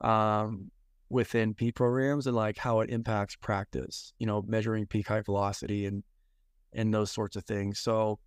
um, 0.00 0.70
within 1.08 1.54
PETE 1.54 1.74
programs 1.74 2.26
and 2.26 2.36
like 2.36 2.58
how 2.58 2.80
it 2.80 2.90
impacts 2.90 3.36
practice. 3.36 4.12
You 4.18 4.26
know, 4.26 4.42
measuring 4.46 4.86
peak 4.86 5.08
height 5.08 5.24
velocity 5.24 5.86
and 5.86 6.02
and 6.74 6.92
those 6.92 7.10
sorts 7.10 7.36
of 7.36 7.44
things. 7.44 7.78
So, 7.78 8.18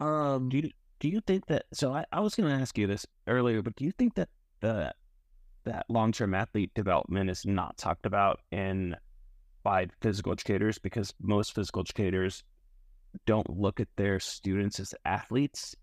um, 0.00 0.48
do 0.48 0.58
you 0.58 0.70
do 1.00 1.08
you 1.08 1.20
think 1.20 1.46
that? 1.46 1.64
So 1.72 1.92
I, 1.92 2.04
I 2.12 2.20
was 2.20 2.34
going 2.34 2.48
to 2.48 2.54
ask 2.54 2.78
you 2.78 2.86
this 2.86 3.06
earlier, 3.26 3.62
but 3.62 3.76
do 3.76 3.84
you 3.84 3.92
think 3.92 4.14
that 4.14 4.28
the 4.60 4.92
that 5.64 5.86
long 5.88 6.12
term 6.12 6.34
athlete 6.34 6.70
development 6.74 7.30
is 7.30 7.44
not 7.44 7.76
talked 7.76 8.06
about 8.06 8.40
in 8.52 8.94
by 9.64 9.88
physical 10.00 10.30
educators 10.32 10.78
because 10.78 11.12
most 11.20 11.54
physical 11.54 11.80
educators 11.80 12.44
don't 13.26 13.48
look 13.50 13.80
at 13.80 13.88
their 13.96 14.20
students 14.20 14.78
as 14.78 14.94
athletes, 15.04 15.74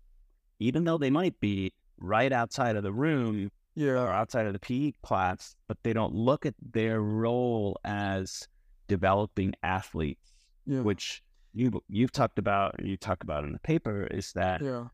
even 0.58 0.84
though 0.84 0.96
they 0.98 1.10
might 1.10 1.38
be 1.40 1.72
right 1.98 2.32
outside 2.32 2.76
of 2.76 2.82
the 2.82 2.92
room 2.92 3.50
yeah. 3.74 3.92
or 3.92 4.08
outside 4.08 4.46
of 4.46 4.52
the 4.54 4.58
PE 4.58 4.92
class, 5.02 5.54
but 5.68 5.76
they 5.82 5.92
don't 5.92 6.14
look 6.14 6.46
at 6.46 6.54
their 6.72 7.00
role 7.00 7.78
as 7.84 8.48
developing 8.88 9.54
athletes, 9.62 10.32
Yeah. 10.66 10.80
which 10.80 11.22
you 11.54 11.82
you've 11.88 12.12
talked 12.12 12.38
about 12.38 12.82
you 12.82 12.96
talk 12.96 13.22
about 13.22 13.44
in 13.44 13.52
the 13.52 13.58
paper 13.58 14.06
is 14.06 14.32
that 14.32 14.62
yeah. 14.62 14.86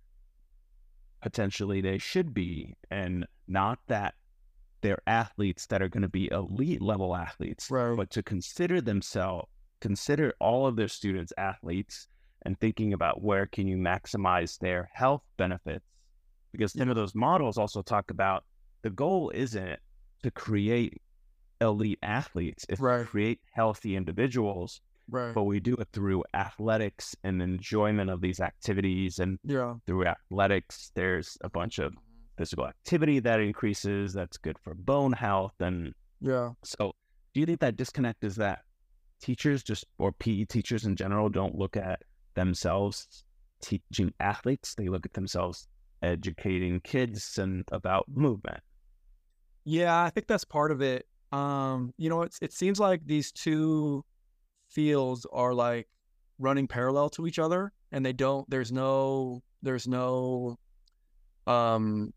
potentially 1.21 1.81
they 1.81 1.99
should 1.99 2.35
be, 2.35 2.75
and 2.91 3.27
not 3.47 3.79
that 3.89 4.15
they're 4.81 5.03
athletes 5.07 5.67
that 5.67 5.83
are 5.83 5.89
going 5.89 6.03
to 6.03 6.09
be 6.09 6.31
elite 6.31 6.83
level 6.83 7.15
athletes, 7.17 7.71
Right. 7.71 7.97
but 7.97 8.11
to 8.11 8.23
consider 8.23 8.81
themselves, 8.81 9.49
consider 9.81 10.35
all 10.41 10.67
of 10.67 10.77
their 10.77 10.89
students 10.89 11.33
athletes, 11.39 12.09
and 12.43 12.59
thinking 12.61 12.93
about 12.93 13.23
where 13.23 13.47
can 13.47 13.67
you 13.67 13.77
maximize 13.77 14.59
their 14.59 14.89
health 14.93 15.23
benefits, 15.37 15.85
because 16.53 16.73
some 16.73 16.89
of 16.89 16.97
those 16.97 17.15
models 17.15 17.59
also 17.59 17.83
talk 17.83 18.11
about 18.11 18.45
the 18.83 18.91
goal 18.91 19.31
isn't 19.35 19.79
to 20.23 20.31
create 20.31 21.03
elite 21.61 21.99
athletes, 22.03 22.65
it's 22.69 22.81
Right. 22.81 23.01
to 23.01 23.05
create 23.05 23.41
healthy 23.53 23.97
individuals, 23.97 24.81
Right. 25.11 25.35
but 25.35 25.45
we 25.45 25.59
do 25.59 25.75
it 25.75 25.89
through 25.93 26.23
athletics 26.35 27.17
and 27.25 27.43
enjoyment 27.43 28.09
of 28.11 28.21
these 28.21 28.39
activities 28.41 29.19
and 29.19 29.39
yeah. 29.43 29.75
through 29.87 30.07
athletics, 30.07 30.93
there's 30.95 31.37
a 31.41 31.49
bunch 31.51 31.79
of 31.81 31.95
physical 32.39 32.67
activity 32.67 33.19
that 33.21 33.41
increases 33.41 34.13
that's 34.15 34.39
good 34.39 34.59
for 34.59 34.75
bone 34.75 35.13
health. 35.13 35.55
And 35.61 35.93
Yeah. 36.21 36.53
so, 36.65 36.93
do 37.35 37.41
you 37.41 37.47
think 37.47 37.61
that 37.61 37.77
disconnect 37.77 38.25
is 38.25 38.37
that 38.37 38.61
teachers 39.21 39.63
just, 39.63 39.85
or 39.99 40.13
PE 40.13 40.45
teachers 40.45 40.85
in 40.87 40.97
general, 40.97 41.29
don't 41.29 41.55
look 41.57 41.77
at 41.77 42.03
themselves 42.35 43.25
teaching 43.61 44.15
athletes? 44.21 44.75
They 44.77 44.89
look 44.89 45.05
at 45.05 45.13
themselves 45.13 45.69
educating 46.03 46.81
kids 46.81 47.37
and 47.39 47.65
about 47.73 48.07
movement. 48.09 48.61
Yeah, 49.65 50.03
I 50.03 50.11
think 50.11 50.27
that's 50.29 50.45
part 50.45 50.71
of 50.71 50.81
it. 50.81 51.07
Um, 51.33 51.93
you 51.99 52.09
know, 52.09 52.23
it's 52.23 52.39
it 52.41 52.53
seems 52.53 52.81
like 52.81 53.05
these 53.05 53.33
two 53.33 54.05
fields 54.71 55.27
are 55.33 55.53
like 55.53 55.89
running 56.39 56.69
parallel 56.69 57.11
to 57.11 57.27
each 57.27 57.39
other 57.39 57.73
and 57.91 58.05
they 58.07 58.13
don't 58.13 58.49
there's 58.49 58.71
no 58.71 59.43
there's 59.63 59.89
no 59.89 60.57
um 61.47 62.13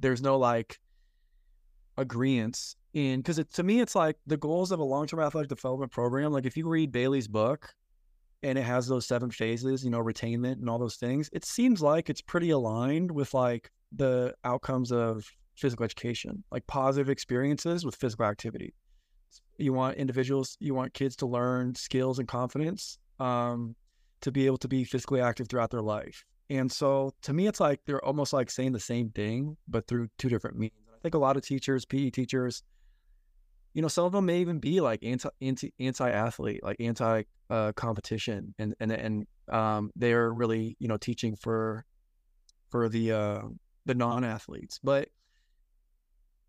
there's 0.00 0.22
no 0.22 0.38
like 0.38 0.78
agreements 1.96 2.76
in 2.94 3.20
because 3.20 3.40
to 3.52 3.62
me 3.62 3.80
it's 3.80 3.94
like 3.94 4.16
the 4.26 4.36
goals 4.36 4.70
of 4.70 4.78
a 4.78 4.84
long-term 4.84 5.20
athletic 5.20 5.48
development 5.48 5.90
program 5.90 6.32
like 6.32 6.46
if 6.46 6.56
you 6.56 6.68
read 6.68 6.92
Balyi's 6.92 7.28
book 7.28 7.74
and 8.42 8.56
it 8.56 8.62
has 8.62 8.86
those 8.86 9.06
seven 9.06 9.30
phases 9.30 9.84
you 9.84 9.90
know 9.90 9.98
retainment 9.98 10.52
and 10.54 10.70
all 10.70 10.78
those 10.78 10.96
things 10.96 11.28
it 11.32 11.44
seems 11.44 11.82
like 11.82 12.08
it's 12.08 12.22
pretty 12.22 12.50
aligned 12.50 13.10
with 13.10 13.34
like 13.34 13.70
the 13.92 14.34
outcomes 14.44 14.92
of 14.92 15.28
physical 15.58 15.84
education 15.84 16.42
like 16.52 16.66
positive 16.66 17.08
experiences 17.08 17.84
with 17.84 17.96
physical 17.96 18.24
activity. 18.24 18.72
You 19.58 19.72
want 19.72 19.96
individuals 19.96 20.56
you 20.60 20.72
want 20.74 20.94
kids 20.94 21.16
to 21.16 21.26
learn 21.26 21.74
skills 21.74 22.18
and 22.18 22.28
confidence 22.28 22.98
um, 23.18 23.74
to 24.20 24.30
be 24.30 24.46
able 24.46 24.58
to 24.58 24.68
be 24.68 24.84
physically 24.84 25.20
active 25.20 25.48
throughout 25.48 25.70
their 25.70 25.82
life 25.82 26.24
and 26.50 26.70
so 26.70 27.12
to 27.22 27.32
me 27.32 27.46
it's 27.46 27.60
like 27.60 27.80
they're 27.86 28.04
almost 28.04 28.32
like 28.32 28.50
saying 28.50 28.72
the 28.72 28.80
same 28.80 29.10
thing 29.10 29.56
but 29.66 29.86
through 29.86 30.08
two 30.18 30.28
different 30.28 30.58
means. 30.58 30.72
I 30.94 31.00
think 31.00 31.14
a 31.14 31.18
lot 31.18 31.36
of 31.36 31.44
teachers 31.44 31.84
pe 31.84 32.10
teachers 32.10 32.62
you 33.74 33.82
know 33.82 33.88
some 33.88 34.04
of 34.04 34.12
them 34.12 34.26
may 34.26 34.40
even 34.40 34.58
be 34.58 34.80
like 34.80 35.04
anti 35.04 35.28
anti 35.78 36.10
athlete 36.10 36.62
like 36.62 36.80
anti 36.80 37.22
uh, 37.50 37.72
competition. 37.72 38.54
And 38.58 38.74
and 38.80 38.92
and 38.92 39.26
um, 39.48 39.90
they're 39.96 40.32
really 40.32 40.76
you 40.78 40.88
know 40.88 40.96
teaching 40.96 41.36
for 41.36 41.84
for 42.70 42.88
the 42.88 43.12
uh, 43.12 43.42
the 43.86 43.94
non 43.94 44.24
athletes 44.24 44.78
but 44.82 45.08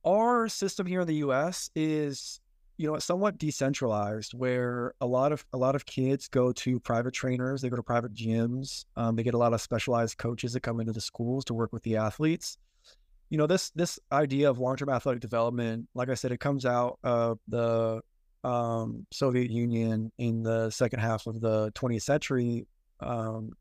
our 0.05 0.47
system 0.47 0.85
here 0.87 1.01
in 1.01 1.07
the 1.07 1.15
us 1.15 1.69
is 1.75 2.39
you 2.79 2.89
know 2.89 2.97
somewhat 2.97 3.37
decentralized 3.37 4.33
where 4.33 4.93
a 5.01 5.05
lot 5.05 5.33
of 5.33 5.45
a 5.51 5.57
lot 5.57 5.75
of 5.75 5.85
kids 5.85 6.29
go 6.29 6.53
to 6.53 6.79
private 6.79 7.13
trainers 7.13 7.61
they 7.61 7.67
go 7.67 7.75
to 7.75 7.83
private 7.83 8.13
gyms 8.13 8.85
um, 8.95 9.17
they 9.17 9.21
get 9.21 9.33
a 9.33 9.37
lot 9.37 9.53
of 9.53 9.59
specialized 9.61 10.17
coaches 10.17 10.53
that 10.53 10.61
come 10.61 10.79
into 10.79 10.93
the 10.93 11.01
schools 11.01 11.43
to 11.43 11.53
work 11.53 11.73
with 11.73 11.83
the 11.83 11.97
athletes. 11.97 12.57
You 13.29 13.37
know 13.37 13.47
this 13.47 13.69
this 13.71 13.99
idea 14.13 14.49
of 14.49 14.59
long-term 14.59 14.89
athletic 14.89 15.19
development 15.19 15.89
like 15.93 16.09
i 16.09 16.13
said 16.13 16.31
it 16.31 16.39
comes 16.39 16.65
out 16.65 16.97
of 17.03 17.37
the 17.49 18.01
um, 18.45 19.05
soviet 19.11 19.51
union 19.51 20.11
in 20.17 20.41
the 20.41 20.69
second 20.69 20.99
half 20.99 21.27
of 21.27 21.41
the 21.41 21.71
20th 21.73 22.03
century 22.03 22.65
um, 23.01 23.51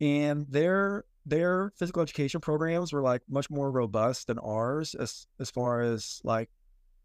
and 0.00 0.46
their 0.48 1.04
their 1.26 1.72
physical 1.76 2.00
education 2.00 2.40
programs 2.40 2.92
were 2.92 3.02
like 3.02 3.22
much 3.28 3.50
more 3.50 3.72
robust 3.72 4.28
than 4.28 4.38
ours 4.38 4.94
as 4.94 5.26
as 5.40 5.50
far 5.50 5.80
as 5.80 6.20
like 6.22 6.48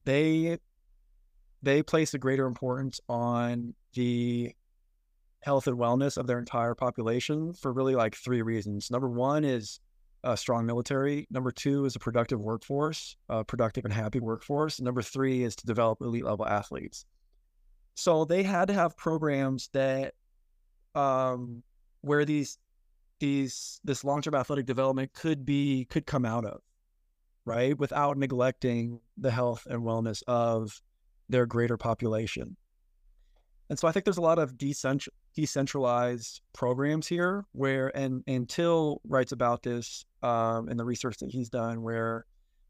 they 0.05 0.59
they 1.63 1.81
place 1.83 2.13
a 2.13 2.17
greater 2.17 2.45
importance 2.45 2.99
on 3.09 3.73
the 3.93 4.53
health 5.41 5.67
and 5.67 5.77
wellness 5.77 6.17
of 6.17 6.27
their 6.27 6.39
entire 6.39 6.73
population 6.73 7.53
for 7.53 7.71
really 7.71 7.95
like 7.95 8.15
three 8.15 8.41
reasons. 8.41 8.89
Number 8.89 9.09
one 9.09 9.43
is 9.43 9.79
a 10.23 10.35
strong 10.35 10.65
military. 10.65 11.27
Number 11.29 11.51
two 11.51 11.85
is 11.85 11.95
a 11.95 11.99
productive 11.99 12.39
workforce, 12.39 13.15
a 13.29 13.43
productive 13.43 13.85
and 13.85 13.93
happy 13.93 14.19
workforce. 14.19 14.81
Number 14.81 15.03
three 15.03 15.43
is 15.43 15.55
to 15.57 15.65
develop 15.67 16.01
elite 16.01 16.25
level 16.25 16.47
athletes. 16.47 17.05
So 17.93 18.25
they 18.25 18.41
had 18.43 18.67
to 18.69 18.73
have 18.73 18.97
programs 18.97 19.69
that 19.73 20.15
um, 20.95 21.61
where 22.01 22.25
these 22.25 22.57
these 23.19 23.79
this 23.83 24.03
long 24.03 24.21
term 24.21 24.35
athletic 24.35 24.65
development 24.65 25.13
could 25.13 25.45
be 25.45 25.85
could 25.85 26.05
come 26.05 26.25
out 26.25 26.43
of, 26.43 26.59
right, 27.45 27.77
without 27.77 28.17
neglecting 28.17 28.99
the 29.17 29.31
health 29.31 29.67
and 29.69 29.83
wellness 29.83 30.23
of 30.27 30.81
their 31.29 31.45
greater 31.45 31.77
population. 31.77 32.55
And 33.69 33.79
so 33.79 33.87
I 33.87 33.91
think 33.91 34.05
there's 34.05 34.17
a 34.17 34.21
lot 34.21 34.37
of 34.37 34.53
decentral, 34.53 35.09
decentralized 35.35 36.41
programs 36.53 37.07
here 37.07 37.45
where, 37.51 37.95
and, 37.97 38.23
and 38.27 38.47
Till 38.47 39.01
writes 39.07 39.31
about 39.31 39.63
this 39.63 40.05
um, 40.21 40.69
in 40.69 40.77
the 40.77 40.85
research 40.85 41.17
that 41.17 41.31
he's 41.31 41.49
done, 41.49 41.81
where 41.81 42.25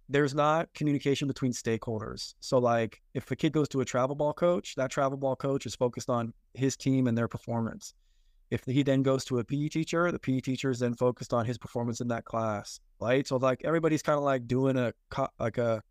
there's 0.08 0.34
not 0.36 0.74
communication 0.74 1.28
between 1.28 1.52
stakeholders. 1.52 2.36
So, 2.40 2.58
like, 2.60 3.02
if 3.14 3.30
a 3.32 3.36
kid 3.36 3.54
goes 3.54 3.68
to 3.70 3.82
a 3.82 3.86
travel 3.86 4.16
ball 4.16 4.34
coach, 4.34 4.76
that 4.76 4.92
travel 4.92 5.18
ball 5.18 5.36
coach 5.36 5.66
is 5.66 5.76
focused 5.76 6.10
on 6.10 6.34
his 6.54 6.78
team 6.78 7.08
and 7.08 7.18
their 7.18 7.28
performance. 7.28 7.94
If 8.52 8.64
he 8.66 8.84
then 8.84 9.02
goes 9.02 9.26
to 9.26 9.40
a 9.40 9.44
PE 9.44 9.70
teacher, 9.70 10.12
the 10.12 10.20
PE 10.20 10.40
teacher 10.42 10.70
is 10.70 10.80
then 10.80 10.94
focused 10.94 11.34
on 11.34 11.46
his 11.46 11.58
performance 11.58 12.02
in 12.02 12.08
that 12.10 12.24
class, 12.26 12.80
right? 13.02 13.28
So, 13.28 13.38
like, 13.38 13.62
everybody's 13.66 14.04
kind 14.04 14.18
of 14.18 14.24
like 14.24 14.48
doing 14.48 14.78
a 14.78 14.94
like 15.40 15.58
a 15.58 15.82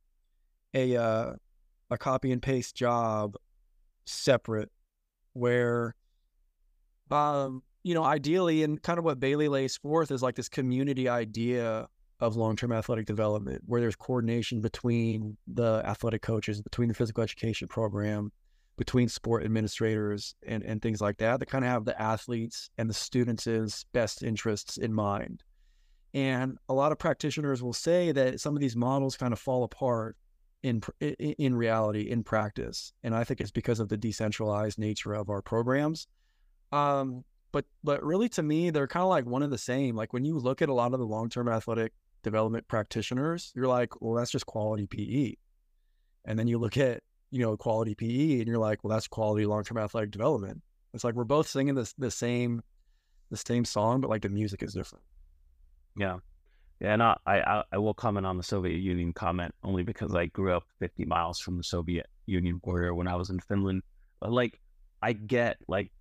a 0.74 0.96
uh, 0.96 1.32
a 1.94 1.98
copy 1.98 2.32
and 2.32 2.42
paste 2.42 2.74
job 2.74 3.36
separate 4.04 4.70
where 5.32 5.94
um 7.10 7.62
you 7.82 7.94
know 7.94 8.04
ideally 8.04 8.62
and 8.62 8.82
kind 8.82 8.98
of 8.98 9.04
what 9.04 9.18
Balyi 9.18 9.48
lays 9.48 9.76
forth 9.76 10.10
is 10.10 10.22
like 10.22 10.34
this 10.34 10.48
community 10.48 11.08
idea 11.08 11.88
of 12.20 12.36
long-term 12.36 12.72
athletic 12.72 13.06
development 13.06 13.62
where 13.66 13.80
there's 13.80 13.96
coordination 13.96 14.60
between 14.60 15.36
the 15.46 15.82
athletic 15.84 16.22
coaches 16.22 16.62
between 16.62 16.88
the 16.88 16.94
physical 16.94 17.22
education 17.22 17.66
program 17.68 18.30
between 18.76 19.08
sport 19.08 19.44
administrators 19.44 20.34
and, 20.46 20.62
and 20.64 20.82
things 20.82 21.00
like 21.00 21.16
that 21.18 21.40
that 21.40 21.46
kind 21.46 21.64
of 21.64 21.70
have 21.70 21.84
the 21.84 22.00
athletes 22.00 22.70
and 22.78 22.90
the 22.90 22.94
students' 22.94 23.84
best 23.92 24.22
interests 24.22 24.76
in 24.76 24.92
mind. 24.92 25.42
And 26.12 26.58
a 26.68 26.74
lot 26.74 26.92
of 26.92 26.98
practitioners 26.98 27.62
will 27.62 27.72
say 27.72 28.12
that 28.12 28.40
some 28.40 28.54
of 28.54 28.60
these 28.60 28.76
models 28.76 29.16
kind 29.16 29.32
of 29.32 29.38
fall 29.38 29.64
apart 29.64 30.16
in 30.64 30.80
in 31.20 31.54
reality 31.54 32.08
in 32.10 32.24
practice 32.24 32.94
and 33.02 33.14
i 33.14 33.22
think 33.22 33.38
it's 33.38 33.50
because 33.50 33.80
of 33.80 33.90
the 33.90 33.98
decentralized 33.98 34.78
nature 34.78 35.12
of 35.12 35.28
our 35.28 35.42
programs. 35.42 36.08
Um 36.72 37.24
but 37.52 37.66
but 37.84 38.02
really 38.02 38.28
to 38.30 38.42
me 38.42 38.70
they're 38.70 38.88
kind 38.88 39.04
of 39.04 39.10
like 39.10 39.26
one 39.26 39.42
of 39.42 39.50
the 39.50 39.58
same 39.58 39.94
like 39.94 40.12
when 40.12 40.24
you 40.24 40.38
look 40.38 40.62
at 40.62 40.70
a 40.70 40.74
lot 40.74 40.92
of 40.94 40.98
the 40.98 41.06
long-term 41.06 41.48
athletic 41.48 41.92
development 42.22 42.66
practitioners 42.66 43.52
you're 43.54 43.68
like 43.68 44.00
well 44.00 44.14
that's 44.14 44.30
just 44.30 44.46
quality 44.46 44.86
pe 44.86 45.34
and 46.24 46.38
then 46.38 46.48
you 46.48 46.58
look 46.58 46.78
at 46.78 47.02
you 47.30 47.40
know 47.40 47.56
quality 47.56 47.94
pe 47.94 48.38
and 48.38 48.48
you're 48.48 48.58
like 48.58 48.82
well 48.82 48.92
that's 48.96 49.06
quality 49.06 49.44
long-term 49.44 49.76
athletic 49.78 50.10
development. 50.10 50.62
It's 50.94 51.04
like 51.04 51.14
we're 51.14 51.24
both 51.24 51.46
singing 51.46 51.74
this 51.74 51.92
the 51.98 52.10
same 52.10 52.62
the 53.30 53.36
same 53.36 53.66
song 53.66 54.00
but 54.00 54.08
like 54.08 54.22
the 54.22 54.30
music 54.30 54.62
is 54.62 54.72
different. 54.72 55.04
Yeah 55.96 56.06
yeah, 56.06 56.18
and 56.80 57.02
I, 57.02 57.16
I 57.26 57.62
I 57.72 57.78
will 57.78 57.94
comment 57.94 58.26
on 58.26 58.36
the 58.36 58.42
Soviet 58.42 58.78
Union 58.78 59.12
comment 59.12 59.54
only 59.62 59.82
because 59.82 60.14
I 60.14 60.26
grew 60.26 60.52
up 60.52 60.64
50 60.80 61.04
miles 61.04 61.38
from 61.38 61.56
the 61.56 61.64
Soviet 61.64 62.06
Union 62.26 62.58
border 62.58 62.94
when 62.94 63.08
I 63.08 63.16
was 63.16 63.30
in 63.30 63.40
Finland. 63.40 63.82
But 64.20 64.32
like, 64.32 64.60
I 65.02 65.12
get 65.12 65.58
like, 65.68 65.92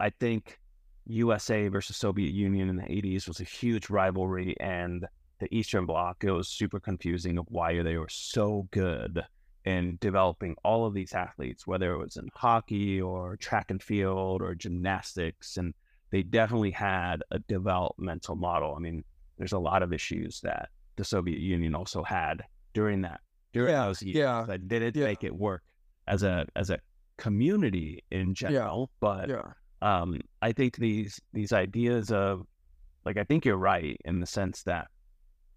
I 0.00 0.10
think 0.10 0.58
USA 1.06 1.68
versus 1.68 1.96
Soviet 1.96 2.32
Union 2.32 2.68
in 2.68 2.76
the 2.76 2.82
80s 2.82 3.28
was 3.28 3.40
a 3.40 3.44
huge 3.44 3.90
rivalry, 3.90 4.56
and 4.60 5.06
the 5.40 5.54
Eastern 5.54 5.86
Bloc 5.86 6.24
it 6.24 6.30
was 6.30 6.48
super 6.48 6.80
confusing 6.80 7.38
of 7.38 7.46
why 7.48 7.82
they 7.82 7.96
were 7.96 8.08
so 8.08 8.68
good 8.70 9.22
in 9.64 9.96
developing 10.00 10.56
all 10.64 10.86
of 10.86 10.94
these 10.94 11.12
athletes, 11.12 11.66
whether 11.66 11.92
it 11.92 11.98
was 11.98 12.16
in 12.16 12.28
hockey 12.34 13.00
or 13.00 13.36
track 13.36 13.70
and 13.70 13.82
field 13.82 14.42
or 14.42 14.54
gymnastics, 14.54 15.56
and 15.56 15.74
they 16.10 16.22
definitely 16.22 16.72
had 16.72 17.22
a 17.30 17.38
developmental 17.40 18.36
model. 18.36 18.74
I 18.74 18.80
mean 18.80 19.04
there's 19.42 19.52
a 19.52 19.58
lot 19.58 19.82
of 19.82 19.92
issues 19.92 20.40
that 20.42 20.68
the 20.94 21.02
Soviet 21.04 21.40
Union 21.40 21.74
also 21.74 22.04
had 22.04 22.44
during 22.74 23.02
that 23.02 23.20
during 23.52 23.70
yeah, 23.74 23.86
those 23.86 24.00
years 24.00 24.16
yeah, 24.16 24.44
that 24.46 24.68
didn't 24.68 24.94
yeah. 24.94 25.04
make 25.04 25.24
it 25.24 25.34
work 25.34 25.64
as 26.06 26.22
a 26.22 26.46
as 26.54 26.70
a 26.70 26.78
community 27.18 28.02
in 28.12 28.34
general. 28.34 28.88
But 29.00 29.28
Yeah. 29.28 29.52
um, 29.82 30.20
I 30.42 30.52
think 30.52 30.76
these 30.76 31.20
these 31.32 31.52
ideas 31.52 32.12
of 32.12 32.46
like 33.04 33.16
I 33.16 33.24
think 33.24 33.44
you're 33.44 33.56
right 33.56 33.96
in 34.04 34.20
the 34.20 34.26
sense 34.26 34.62
that 34.62 34.86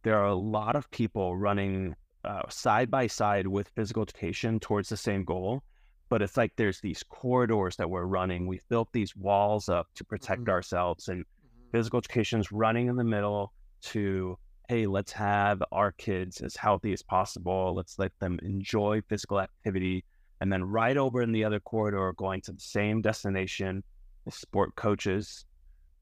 there 0.02 0.18
are 0.18 0.26
a 0.28 0.34
lot 0.36 0.76
of 0.76 0.90
people 0.90 1.38
running 1.38 1.96
uh, 2.24 2.42
side 2.50 2.90
by 2.90 3.06
side 3.06 3.46
with 3.48 3.70
physical 3.76 4.02
education 4.02 4.60
towards 4.60 4.90
the 4.90 4.98
same 4.98 5.24
goal, 5.24 5.62
but 6.10 6.24
it's 6.24 6.38
like 6.38 6.54
there's 6.56 6.82
these 6.82 7.04
corridors 7.04 7.76
that 7.76 7.88
we're 7.90 8.06
running. 8.06 8.48
We've 8.48 8.68
built 8.68 8.90
these 8.94 9.16
walls 9.16 9.70
up 9.70 9.88
to 9.94 10.04
protect 10.04 10.42
Mhm. 10.46 10.50
ourselves, 10.50 11.08
and 11.08 11.24
physical 11.72 12.00
education's 12.00 12.52
running 12.52 12.88
in 12.88 12.96
the 12.96 13.04
middle 13.04 13.54
to 13.94 14.38
hey, 14.68 14.88
let's 14.88 15.12
have 15.12 15.62
our 15.72 15.92
kids 15.92 16.42
as 16.42 16.56
healthy 16.56 16.92
as 16.92 17.04
possible. 17.04 17.76
Let's 17.76 18.00
let 18.00 18.12
them 18.20 18.40
enjoy 18.42 19.02
physical 19.08 19.40
activity. 19.40 20.04
And 20.42 20.52
then 20.52 20.64
right 20.64 20.98
over 20.98 21.22
in 21.22 21.32
the 21.32 21.44
other 21.44 21.60
corridor, 21.60 22.12
going 22.18 22.42
to 22.42 22.52
the 22.52 22.60
same 22.60 23.02
destination, 23.04 23.84
sport 24.28 24.76
coaches, 24.76 25.46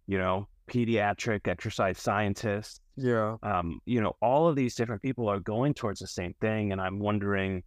you 0.07 0.17
know, 0.17 0.47
pediatric 0.67 1.45
exercise 1.49 1.99
scientists, 1.99 2.79
Yeah. 2.95 3.35
um, 3.43 3.81
you 3.85 3.99
know, 3.99 4.13
all 4.21 4.47
of 4.47 4.55
these 4.55 4.75
different 4.75 5.01
people 5.01 5.27
are 5.27 5.41
going 5.41 5.73
towards 5.73 5.99
the 5.99 6.07
same 6.07 6.33
thing. 6.39 6.71
And 6.71 6.79
I'm 6.79 6.99
wondering 6.99 7.63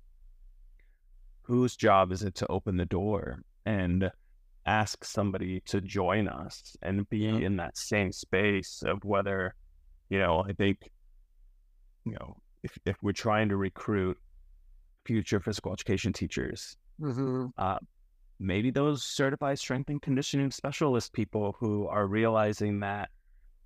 whose 1.43 1.77
job 1.77 2.11
is 2.11 2.23
it 2.23 2.35
to 2.37 2.47
open 2.49 2.79
the 2.79 2.87
door 2.87 3.43
and 3.67 4.11
ask 4.65 5.05
somebody 5.05 5.61
to 5.67 5.81
join 5.83 6.27
us 6.27 6.75
and 6.83 7.09
be 7.11 7.19
Yeah. 7.19 7.37
in 7.37 7.57
that 7.57 7.77
same 7.77 8.13
space 8.13 8.83
of 8.83 9.05
whether, 9.05 9.55
you 10.09 10.19
know, 10.19 10.45
I 10.49 10.53
think, 10.53 10.91
you 12.05 12.13
know, 12.13 12.37
if, 12.63 12.77
if 12.85 12.97
we're 13.03 13.13
trying 13.13 13.49
to 13.51 13.57
recruit 13.57 14.19
future 15.05 15.41
physical 15.41 15.73
education 15.73 16.13
teachers, 16.13 16.77
hmm 16.99 17.47
uh, 17.59 17.79
maybe 18.41 18.71
those 18.71 19.05
certified 19.05 19.59
strength 19.59 19.91
and 19.91 20.03
conditioning 20.03 20.51
specialist 20.51 21.13
people 21.13 21.57
who 21.61 21.87
are 21.89 22.07
realizing 22.07 22.81
that 22.81 23.11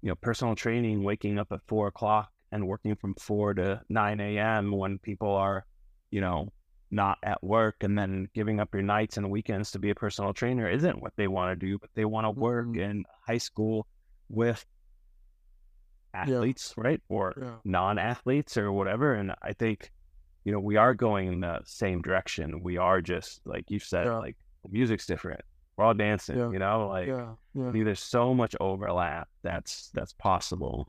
you 0.02 0.08
know 0.10 0.14
personal 0.16 0.54
training 0.54 1.02
waking 1.02 1.38
up 1.38 1.48
at 1.52 1.60
four 1.66 1.88
o'clock 1.88 2.30
and 2.52 2.66
working 2.66 2.94
from 2.96 3.14
four 3.16 3.54
to 3.54 3.80
9 3.88 4.20
a.m 4.20 4.72
when 4.72 4.98
people 4.98 5.34
are 5.34 5.66
you 6.10 6.20
know 6.20 6.48
not 6.90 7.18
at 7.22 7.42
work 7.42 7.76
and 7.82 7.98
then 7.98 8.28
giving 8.34 8.60
up 8.60 8.68
your 8.74 8.82
nights 8.82 9.16
and 9.16 9.30
weekends 9.30 9.72
to 9.72 9.78
be 9.78 9.90
a 9.90 9.94
personal 9.94 10.32
trainer 10.32 10.68
isn't 10.70 11.00
what 11.02 11.12
they 11.16 11.28
want 11.28 11.50
to 11.58 11.66
do 11.66 11.78
but 11.78 11.90
they 11.94 12.04
want 12.04 12.24
to 12.26 12.30
work 12.30 12.68
Mhm. 12.68 12.76
in 12.76 13.04
high 13.26 13.38
school 13.38 13.86
with 14.28 14.64
athletes 16.14 16.74
right 16.76 17.00
or 17.08 17.34
Yeah. 17.40 17.50
non-athletes 17.64 18.56
or 18.56 18.72
whatever 18.72 19.14
and 19.14 19.32
i 19.42 19.52
think 19.52 19.90
you 20.44 20.52
know 20.52 20.58
we 20.60 20.76
are 20.76 20.94
going 20.94 21.28
in 21.32 21.40
the 21.40 21.60
same 21.64 22.02
direction 22.02 22.62
we 22.62 22.76
are 22.78 23.00
just 23.00 23.40
like 23.44 23.70
you 23.70 23.78
said 23.78 24.06
Yeah. 24.06 24.16
like 24.18 24.36
the 24.64 24.70
music's 24.70 25.06
different 25.06 25.40
we're 25.76 25.84
all 25.84 25.94
dancing 25.94 26.36
Yeah. 26.38 26.50
you 26.50 26.58
know 26.58 26.88
like 26.88 27.08
Yeah. 27.08 27.34
Yeah. 27.54 27.68
I 27.68 27.72
think 27.72 27.84
there's 27.84 28.02
so 28.02 28.34
much 28.34 28.54
overlap 28.60 29.28
that's 29.42 29.90
that's 29.94 30.12
possible 30.14 30.88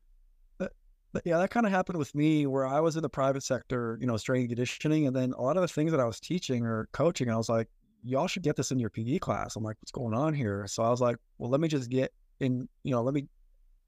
But 1.13 1.24
yeah, 1.26 1.39
that 1.39 1.49
kind 1.49 1.65
of 1.65 1.74
happened 1.74 1.97
with 1.99 2.15
me 2.15 2.47
where 2.47 2.65
I 2.65 2.80
was 2.80 2.95
in 2.95 3.01
the 3.01 3.09
private 3.09 3.43
sector, 3.43 3.97
you 3.99 4.07
know, 4.07 4.15
strength 4.15 4.43
and 4.43 4.49
conditioning. 4.51 5.07
And 5.07 5.13
then 5.13 5.34
a 5.38 5.41
lot 5.41 5.57
of 5.57 5.61
the 5.61 5.67
things 5.67 5.91
that 5.91 5.99
I 5.99 6.05
was 6.05 6.22
teaching 6.22 6.65
or 6.65 6.88
coaching, 6.93 7.30
I 7.30 7.36
was 7.36 7.49
like, 7.49 7.67
y'all 8.01 8.28
should 8.28 8.43
get 8.43 8.55
this 8.55 8.72
in 8.72 8.80
your 8.80 8.89
PE 8.89 9.19
class. 9.19 9.57
I'm 9.57 9.63
like, 9.63 9.76
what's 9.82 9.91
going 9.91 10.13
on 10.13 10.34
here? 10.34 10.65
So 10.67 10.84
I 10.84 10.89
was 10.89 11.01
like, 11.01 11.17
well, 11.38 11.49
let 11.49 11.59
me 11.59 11.67
just 11.67 11.89
get 11.89 12.13
in, 12.39 12.65
you 12.84 12.91
know, 12.91 13.01
let 13.03 13.13
me 13.13 13.28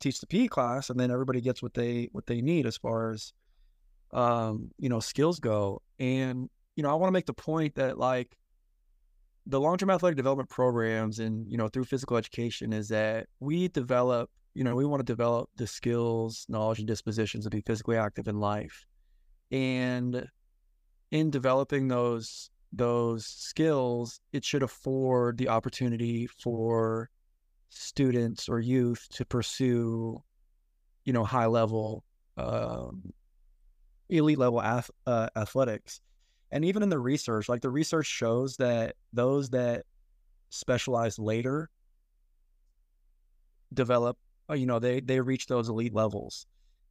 teach 0.03 0.19
the 0.19 0.27
PE 0.27 0.47
class 0.47 0.89
and 0.89 0.99
then 0.99 1.11
everybody 1.11 1.41
gets 1.41 1.63
what 1.63 1.73
they 1.73 2.09
what 2.11 2.27
they 2.27 2.41
need 2.41 2.65
as 2.65 2.77
far 2.77 3.11
as 3.11 3.33
um, 4.13 4.69
you 4.77 4.89
know, 4.89 4.99
skills 4.99 5.39
go. 5.39 5.81
And, 5.99 6.49
you 6.75 6.83
know, 6.83 6.89
I 6.91 6.93
want 6.93 7.07
to 7.07 7.13
make 7.13 7.25
the 7.25 7.33
point 7.33 7.75
that 7.75 7.97
like 7.97 8.37
the 9.47 9.59
long-term 9.59 9.89
athletic 9.89 10.17
development 10.17 10.49
programs 10.49 11.19
and, 11.19 11.51
you 11.51 11.57
know, 11.57 11.67
through 11.67 11.85
physical 11.85 12.15
education 12.15 12.71
is 12.71 12.87
that 12.89 13.27
we 13.39 13.67
develop 13.67 14.29
you 14.55 14.63
know, 14.63 14.75
we 14.75 14.85
want 14.85 14.99
to 14.99 15.03
develop 15.03 15.49
the 15.55 15.65
skills, 15.65 16.45
knowledge, 16.47 16.77
and 16.77 16.87
dispositions 16.87 17.43
to 17.43 17.49
be 17.49 17.61
physically 17.61 17.97
active 17.97 18.27
in 18.27 18.39
life. 18.39 18.85
And 19.51 20.27
in 21.11 21.31
developing 21.31 21.87
those 21.87 22.49
those 22.71 23.25
skills, 23.25 24.19
it 24.31 24.43
should 24.43 24.63
afford 24.63 25.37
the 25.37 25.49
opportunity 25.49 26.27
for 26.27 27.09
students 27.73 28.49
or 28.49 28.59
youth 28.59 29.07
to 29.11 29.25
pursue, 29.25 30.21
you 31.05 31.13
know, 31.13 31.23
high 31.23 31.47
level, 31.47 32.03
um, 32.37 33.13
elite 34.09 34.37
level 34.37 34.61
ath- 34.61 34.91
uh, 35.05 35.29
athletics. 35.35 36.01
And 36.51 36.63
even 36.65 36.83
in 36.83 36.89
the 36.89 36.99
research, 36.99 37.49
like 37.49 37.61
the 37.61 37.69
research 37.69 38.05
shows 38.05 38.57
that 38.57 38.95
those 39.11 39.49
that 39.49 39.85
specialize 40.49 41.17
later 41.17 41.69
develop 43.73 44.17
uh, 44.49 44.53
you 44.53 44.65
know 44.65 44.79
they 44.79 44.99
they 44.99 45.19
reach 45.19 45.47
those 45.47 45.67
elite 45.67 45.93
levels 45.93 46.45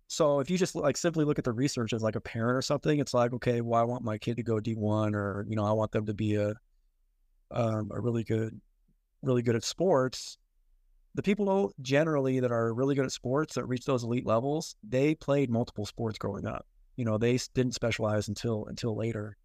so 0.08 0.40
if 0.40 0.50
you 0.50 0.58
just 0.58 0.74
like 0.74 0.96
simply 0.96 1.24
look 1.24 1.38
at 1.38 1.44
the 1.44 1.52
research 1.52 1.92
as 1.92 2.02
like 2.02 2.16
a 2.16 2.20
parent 2.20 2.56
or 2.56 2.62
something 2.62 2.98
it's 2.98 3.14
like 3.14 3.32
okay 3.32 3.60
well 3.60 3.80
i 3.80 3.84
want 3.84 4.02
my 4.02 4.18
kid 4.18 4.36
to 4.36 4.42
go 4.42 4.56
d1 4.56 5.14
or 5.14 5.46
you 5.48 5.54
know 5.54 5.64
i 5.64 5.70
want 5.70 5.92
them 5.92 6.04
to 6.04 6.14
be 6.14 6.34
a 6.34 6.52
um, 7.52 7.90
a 7.94 8.00
really 8.00 8.24
good 8.24 8.58
really 9.22 9.42
good 9.42 9.54
at 9.54 9.62
sports 9.62 10.38
the 11.14 11.22
people 11.22 11.72
generally 11.80 12.40
that 12.40 12.52
are 12.52 12.72
really 12.72 12.94
good 12.94 13.04
at 13.04 13.12
sports 13.12 13.54
that 13.54 13.66
reach 13.66 13.84
those 13.84 14.04
elite 14.04 14.26
levels 14.26 14.76
they 14.88 15.14
played 15.14 15.50
multiple 15.50 15.86
sports 15.86 16.18
growing 16.18 16.46
up 16.46 16.66
you 16.96 17.04
know 17.04 17.18
they 17.18 17.38
didn't 17.54 17.74
specialize 17.74 18.28
until 18.28 18.66
until 18.66 18.96
later 18.96 19.36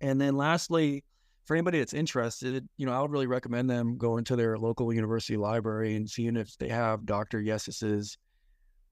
and 0.00 0.20
then 0.20 0.36
lastly 0.36 1.04
for 1.44 1.56
anybody 1.56 1.78
that's 1.78 1.94
interested, 1.94 2.68
you 2.76 2.86
know, 2.86 2.92
I 2.92 3.00
would 3.00 3.10
really 3.10 3.26
recommend 3.26 3.68
them 3.68 3.96
going 3.96 4.24
to 4.24 4.36
their 4.36 4.56
local 4.58 4.92
university 4.92 5.36
library 5.36 5.96
and 5.96 6.08
seeing 6.08 6.36
if 6.36 6.56
they 6.58 6.68
have 6.68 7.04
Dr. 7.04 7.40
Yessis's 7.40 8.16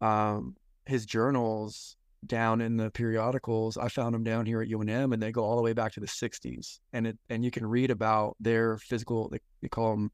um 0.01 0.57
his 0.87 1.05
journals 1.05 1.97
down 2.27 2.61
in 2.61 2.77
the 2.77 2.91
periodicals. 2.91 3.77
I 3.77 3.89
found 3.89 4.15
them 4.15 4.25
down 4.25 4.47
here 4.47 4.63
at 4.63 4.69
UNM 4.69 5.13
and 5.13 5.23
they 5.23 5.31
go 5.31 5.45
all 5.45 5.57
the 5.57 5.63
way 5.63 5.73
back 5.73 5.93
to 5.93 6.01
the 6.01 6.07
60s. 6.07 6.81
And 6.93 7.07
it 7.07 7.19
and 7.29 7.45
you 7.45 7.51
can 7.51 7.67
read 7.67 7.91
about 7.91 8.37
their 8.41 8.79
physical 8.79 9.29
they, 9.29 9.39
they 9.63 9.69
call 9.69 9.91
them 9.91 10.11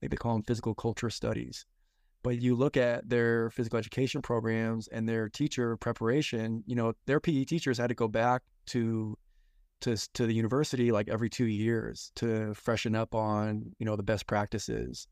think 0.00 0.10
they 0.10 0.16
call 0.16 0.34
them 0.34 0.42
physical 0.42 0.74
culture 0.74 1.10
studies. 1.10 1.64
But 2.22 2.40
you 2.42 2.56
look 2.56 2.76
at 2.76 3.08
their 3.08 3.50
physical 3.50 3.78
education 3.78 4.20
programs 4.20 4.88
and 4.88 5.08
their 5.08 5.28
teacher 5.28 5.76
preparation, 5.76 6.64
you 6.66 6.74
know, 6.74 6.94
their 7.06 7.20
PE 7.20 7.44
teachers 7.44 7.78
had 7.78 7.88
to 7.88 7.94
go 7.94 8.08
back 8.08 8.42
to 8.66 9.16
to 9.82 9.96
to 10.14 10.26
the 10.26 10.32
university 10.32 10.90
like 10.90 11.08
every 11.08 11.28
two 11.28 11.46
years 11.46 12.10
to 12.16 12.54
freshen 12.54 12.94
up 12.94 13.14
on 13.14 13.74
you 13.78 13.86
know 13.86 13.96
the 13.96 14.02
best 14.02 14.26
practices 14.26 15.06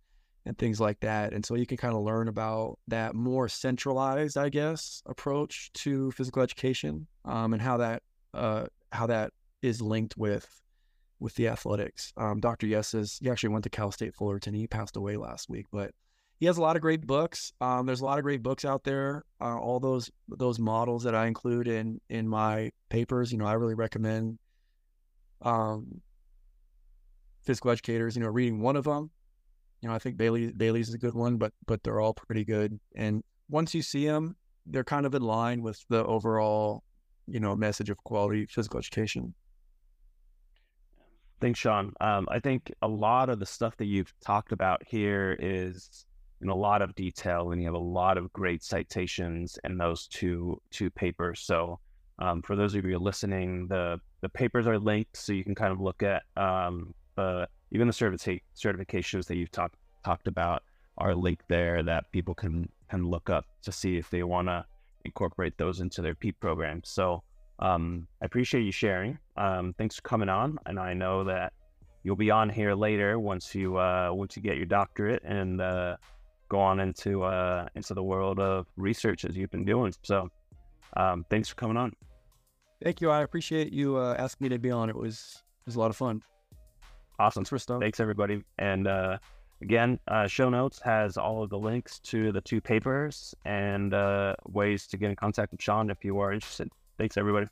and 0.47 0.57
things 0.59 0.81
like 0.81 0.99
that 1.01 1.33
and 1.33 1.45
so 1.45 1.55
you 1.55 1.67
can 1.67 1.77
kind 1.77 1.95
of 1.95 2.03
learn 2.03 2.29
about 2.29 2.79
that 2.89 3.15
more 3.15 3.49
centralized 3.49 4.37
i 4.39 4.49
guess 4.49 5.03
approach 5.07 5.71
to 5.75 6.11
physical 6.13 6.43
education 6.43 7.07
um, 7.25 7.53
and 7.53 7.63
how 7.63 7.77
that 7.77 8.03
uh, 8.33 8.65
how 8.91 9.07
that 9.07 9.33
is 9.63 9.81
linked 9.81 10.17
with 10.17 10.63
with 11.21 11.35
the 11.35 11.49
athletics 11.49 12.13
um, 12.17 12.41
dr 12.41 12.67
Yessis 12.67 13.19
he 13.21 13.31
actually 13.31 13.51
went 13.51 13.65
to 13.65 13.71
cal 13.71 13.91
state 13.91 14.15
fullerton 14.15 14.55
he 14.55 14.67
passed 14.67 14.97
away 14.97 15.17
last 15.17 15.49
week 15.49 15.67
but 15.73 15.91
he 16.41 16.47
has 16.47 16.59
a 16.59 16.61
lot 16.61 16.77
of 16.77 16.83
great 16.83 17.07
books 17.07 17.53
um, 17.61 17.87
there's 17.87 18.01
a 18.01 18.05
lot 18.05 18.19
of 18.19 18.25
great 18.25 18.43
books 18.43 18.65
out 18.65 18.85
there 18.85 19.25
uh, 19.41 19.59
all 19.59 19.81
those 19.81 20.11
those 20.29 20.59
models 20.59 21.03
that 21.03 21.15
i 21.15 21.27
include 21.27 21.69
in 21.69 22.01
in 22.09 22.29
my 22.29 22.71
papers 22.89 23.33
you 23.33 23.39
know 23.39 23.47
i 23.47 23.53
really 23.53 23.75
recommend 23.75 24.39
um, 25.43 26.01
physical 27.45 27.71
educators, 27.71 28.17
you 28.17 28.23
know, 28.23 28.29
reading 28.29 28.61
one 28.61 28.77
of 28.77 28.85
them. 28.85 29.11
You 29.81 29.89
know, 29.89 29.95
I 29.95 29.99
think 29.99 30.17
Balyi 30.17 30.53
Balyi's 30.53 30.89
is 30.89 30.95
a 30.95 30.99
good 30.99 31.15
one, 31.15 31.37
but 31.37 31.53
but 31.67 31.83
they're 31.83 32.01
all 32.01 32.15
pretty 32.15 32.45
good. 32.45 32.81
And 32.97 33.23
once 33.51 33.75
you 33.75 33.83
see 33.83 34.07
them, 34.07 34.37
they're 34.67 34.85
kind 34.85 35.05
of 35.05 35.15
in 35.15 35.23
line 35.23 35.63
with 35.63 35.85
the 35.91 36.05
overall, 36.05 36.83
you 37.27 37.39
know, 37.39 37.55
message 37.55 37.91
of 37.91 37.99
quality 37.99 38.47
physical 38.47 38.79
education. 38.79 39.35
Thanks, 41.41 41.59
Sean. 41.59 41.93
Um, 42.01 42.27
I 42.31 42.39
think 42.39 42.73
a 42.83 42.89
lot 42.89 43.29
of 43.29 43.39
the 43.39 43.47
stuff 43.47 43.77
that 43.77 43.87
you've 43.87 44.13
talked 44.21 44.53
about 44.53 44.83
here 44.87 45.37
is 45.39 46.07
in 46.41 46.49
a 46.49 46.55
lot 46.55 46.83
of 46.83 46.95
detail, 46.95 47.53
and 47.53 47.61
you 47.61 47.67
have 47.67 47.75
a 47.75 47.79
lot 47.79 48.17
of 48.17 48.33
great 48.33 48.63
citations 48.63 49.59
in 49.65 49.77
those 49.77 50.07
two 50.07 50.61
two 50.71 50.91
papers. 50.91 51.41
So, 51.41 51.81
um, 52.19 52.43
for 52.43 52.57
those 52.57 52.75
of 52.75 52.85
you 52.85 52.99
listening, 52.99 53.67
the 53.69 54.01
the 54.21 54.29
papers 54.29 54.67
are 54.67 54.79
linked, 54.79 55.17
so 55.17 55.33
you 55.33 55.45
can 55.45 55.55
kind 55.55 55.73
of 55.73 55.81
look 55.81 56.03
at 56.03 56.23
um, 56.37 56.95
even 57.75 57.89
the 57.89 57.93
certific- 57.93 58.43
certifications 58.57 59.27
that 59.27 59.37
you've 59.37 59.51
talked 59.51 59.77
talked 60.05 60.29
about 60.29 60.63
are 60.99 61.15
linked 61.15 61.49
there 61.49 61.83
that 61.83 62.05
people 62.13 62.35
can 62.35 62.69
can 62.89 63.05
look 63.05 63.29
up 63.29 63.45
to 63.63 63.73
see 63.73 63.97
if 63.97 64.09
they 64.11 64.23
want 64.23 64.49
to 64.49 64.65
incorporate 65.05 65.57
those 65.59 65.81
into 65.81 66.01
their 66.01 66.15
PEEP 66.15 66.39
program. 66.41 66.81
So 66.85 67.23
um, 67.59 68.07
I 68.21 68.27
appreciate 68.27 68.63
you 68.63 68.73
sharing. 68.73 69.19
Um, 69.37 69.75
thanks 69.79 69.97
for 69.97 70.03
coming 70.03 70.29
on, 70.29 70.59
and 70.67 70.79
I 70.79 70.95
know 70.95 71.25
that 71.25 71.53
you'll 72.03 72.17
be 72.17 72.31
on 72.31 72.49
here 72.49 72.75
later 72.75 73.19
once 73.19 73.55
you 73.55 73.77
uh, 73.79 74.11
once 74.13 74.37
you 74.37 74.43
get 74.43 74.57
your 74.57 74.67
doctorate 74.67 75.23
and 75.25 75.61
uh, 75.61 75.97
go 76.49 76.59
on 76.61 76.81
into 76.81 77.23
uh, 77.23 77.67
into 77.75 77.95
the 77.95 78.03
world 78.03 78.39
of 78.39 78.67
research 78.77 79.25
as 79.25 79.37
you've 79.37 79.51
been 79.51 79.65
doing. 79.65 79.93
So 80.03 80.29
um, 80.97 81.25
thanks 81.31 81.49
for 81.49 81.55
coming 81.57 81.77
on. 81.77 81.93
Thank 82.83 83.01
you. 83.01 83.11
I 83.11 83.23
appreciate 83.23 83.73
you 83.73 83.97
uh, 83.97 84.15
asking 84.19 84.47
me 84.47 84.49
to 84.51 84.59
be 84.59 84.71
on. 84.71 84.89
It 84.89 84.97
was 84.97 85.43
it 85.61 85.67
was 85.67 85.77
a 85.77 85.81
lot 85.81 85.91
of 85.91 85.97
fun. 85.97 86.23
Awesome. 87.19 87.45
Thanks 87.45 87.65
Thanks 87.67 88.01
everybody. 88.01 88.43
And 88.59 88.89
uh, 88.89 89.19
again, 89.63 89.99
uh, 90.09 90.27
show 90.27 90.51
notes 90.51 90.81
has 90.85 91.17
all 91.17 91.43
of 91.43 91.51
the 91.51 91.59
links 91.59 92.01
to 92.01 92.33
the 92.33 92.41
two 92.41 92.61
papers 92.61 93.35
and 93.45 93.95
uh, 93.95 94.35
ways 94.47 94.87
to 94.89 94.97
get 94.97 95.11
in 95.11 95.17
contact 95.17 95.53
with 95.53 95.63
Sean 95.63 95.91
if 95.91 96.05
you 96.05 96.19
are 96.19 96.33
interested. 96.33 96.69
Thanks, 96.99 97.17
everybody. 97.17 97.47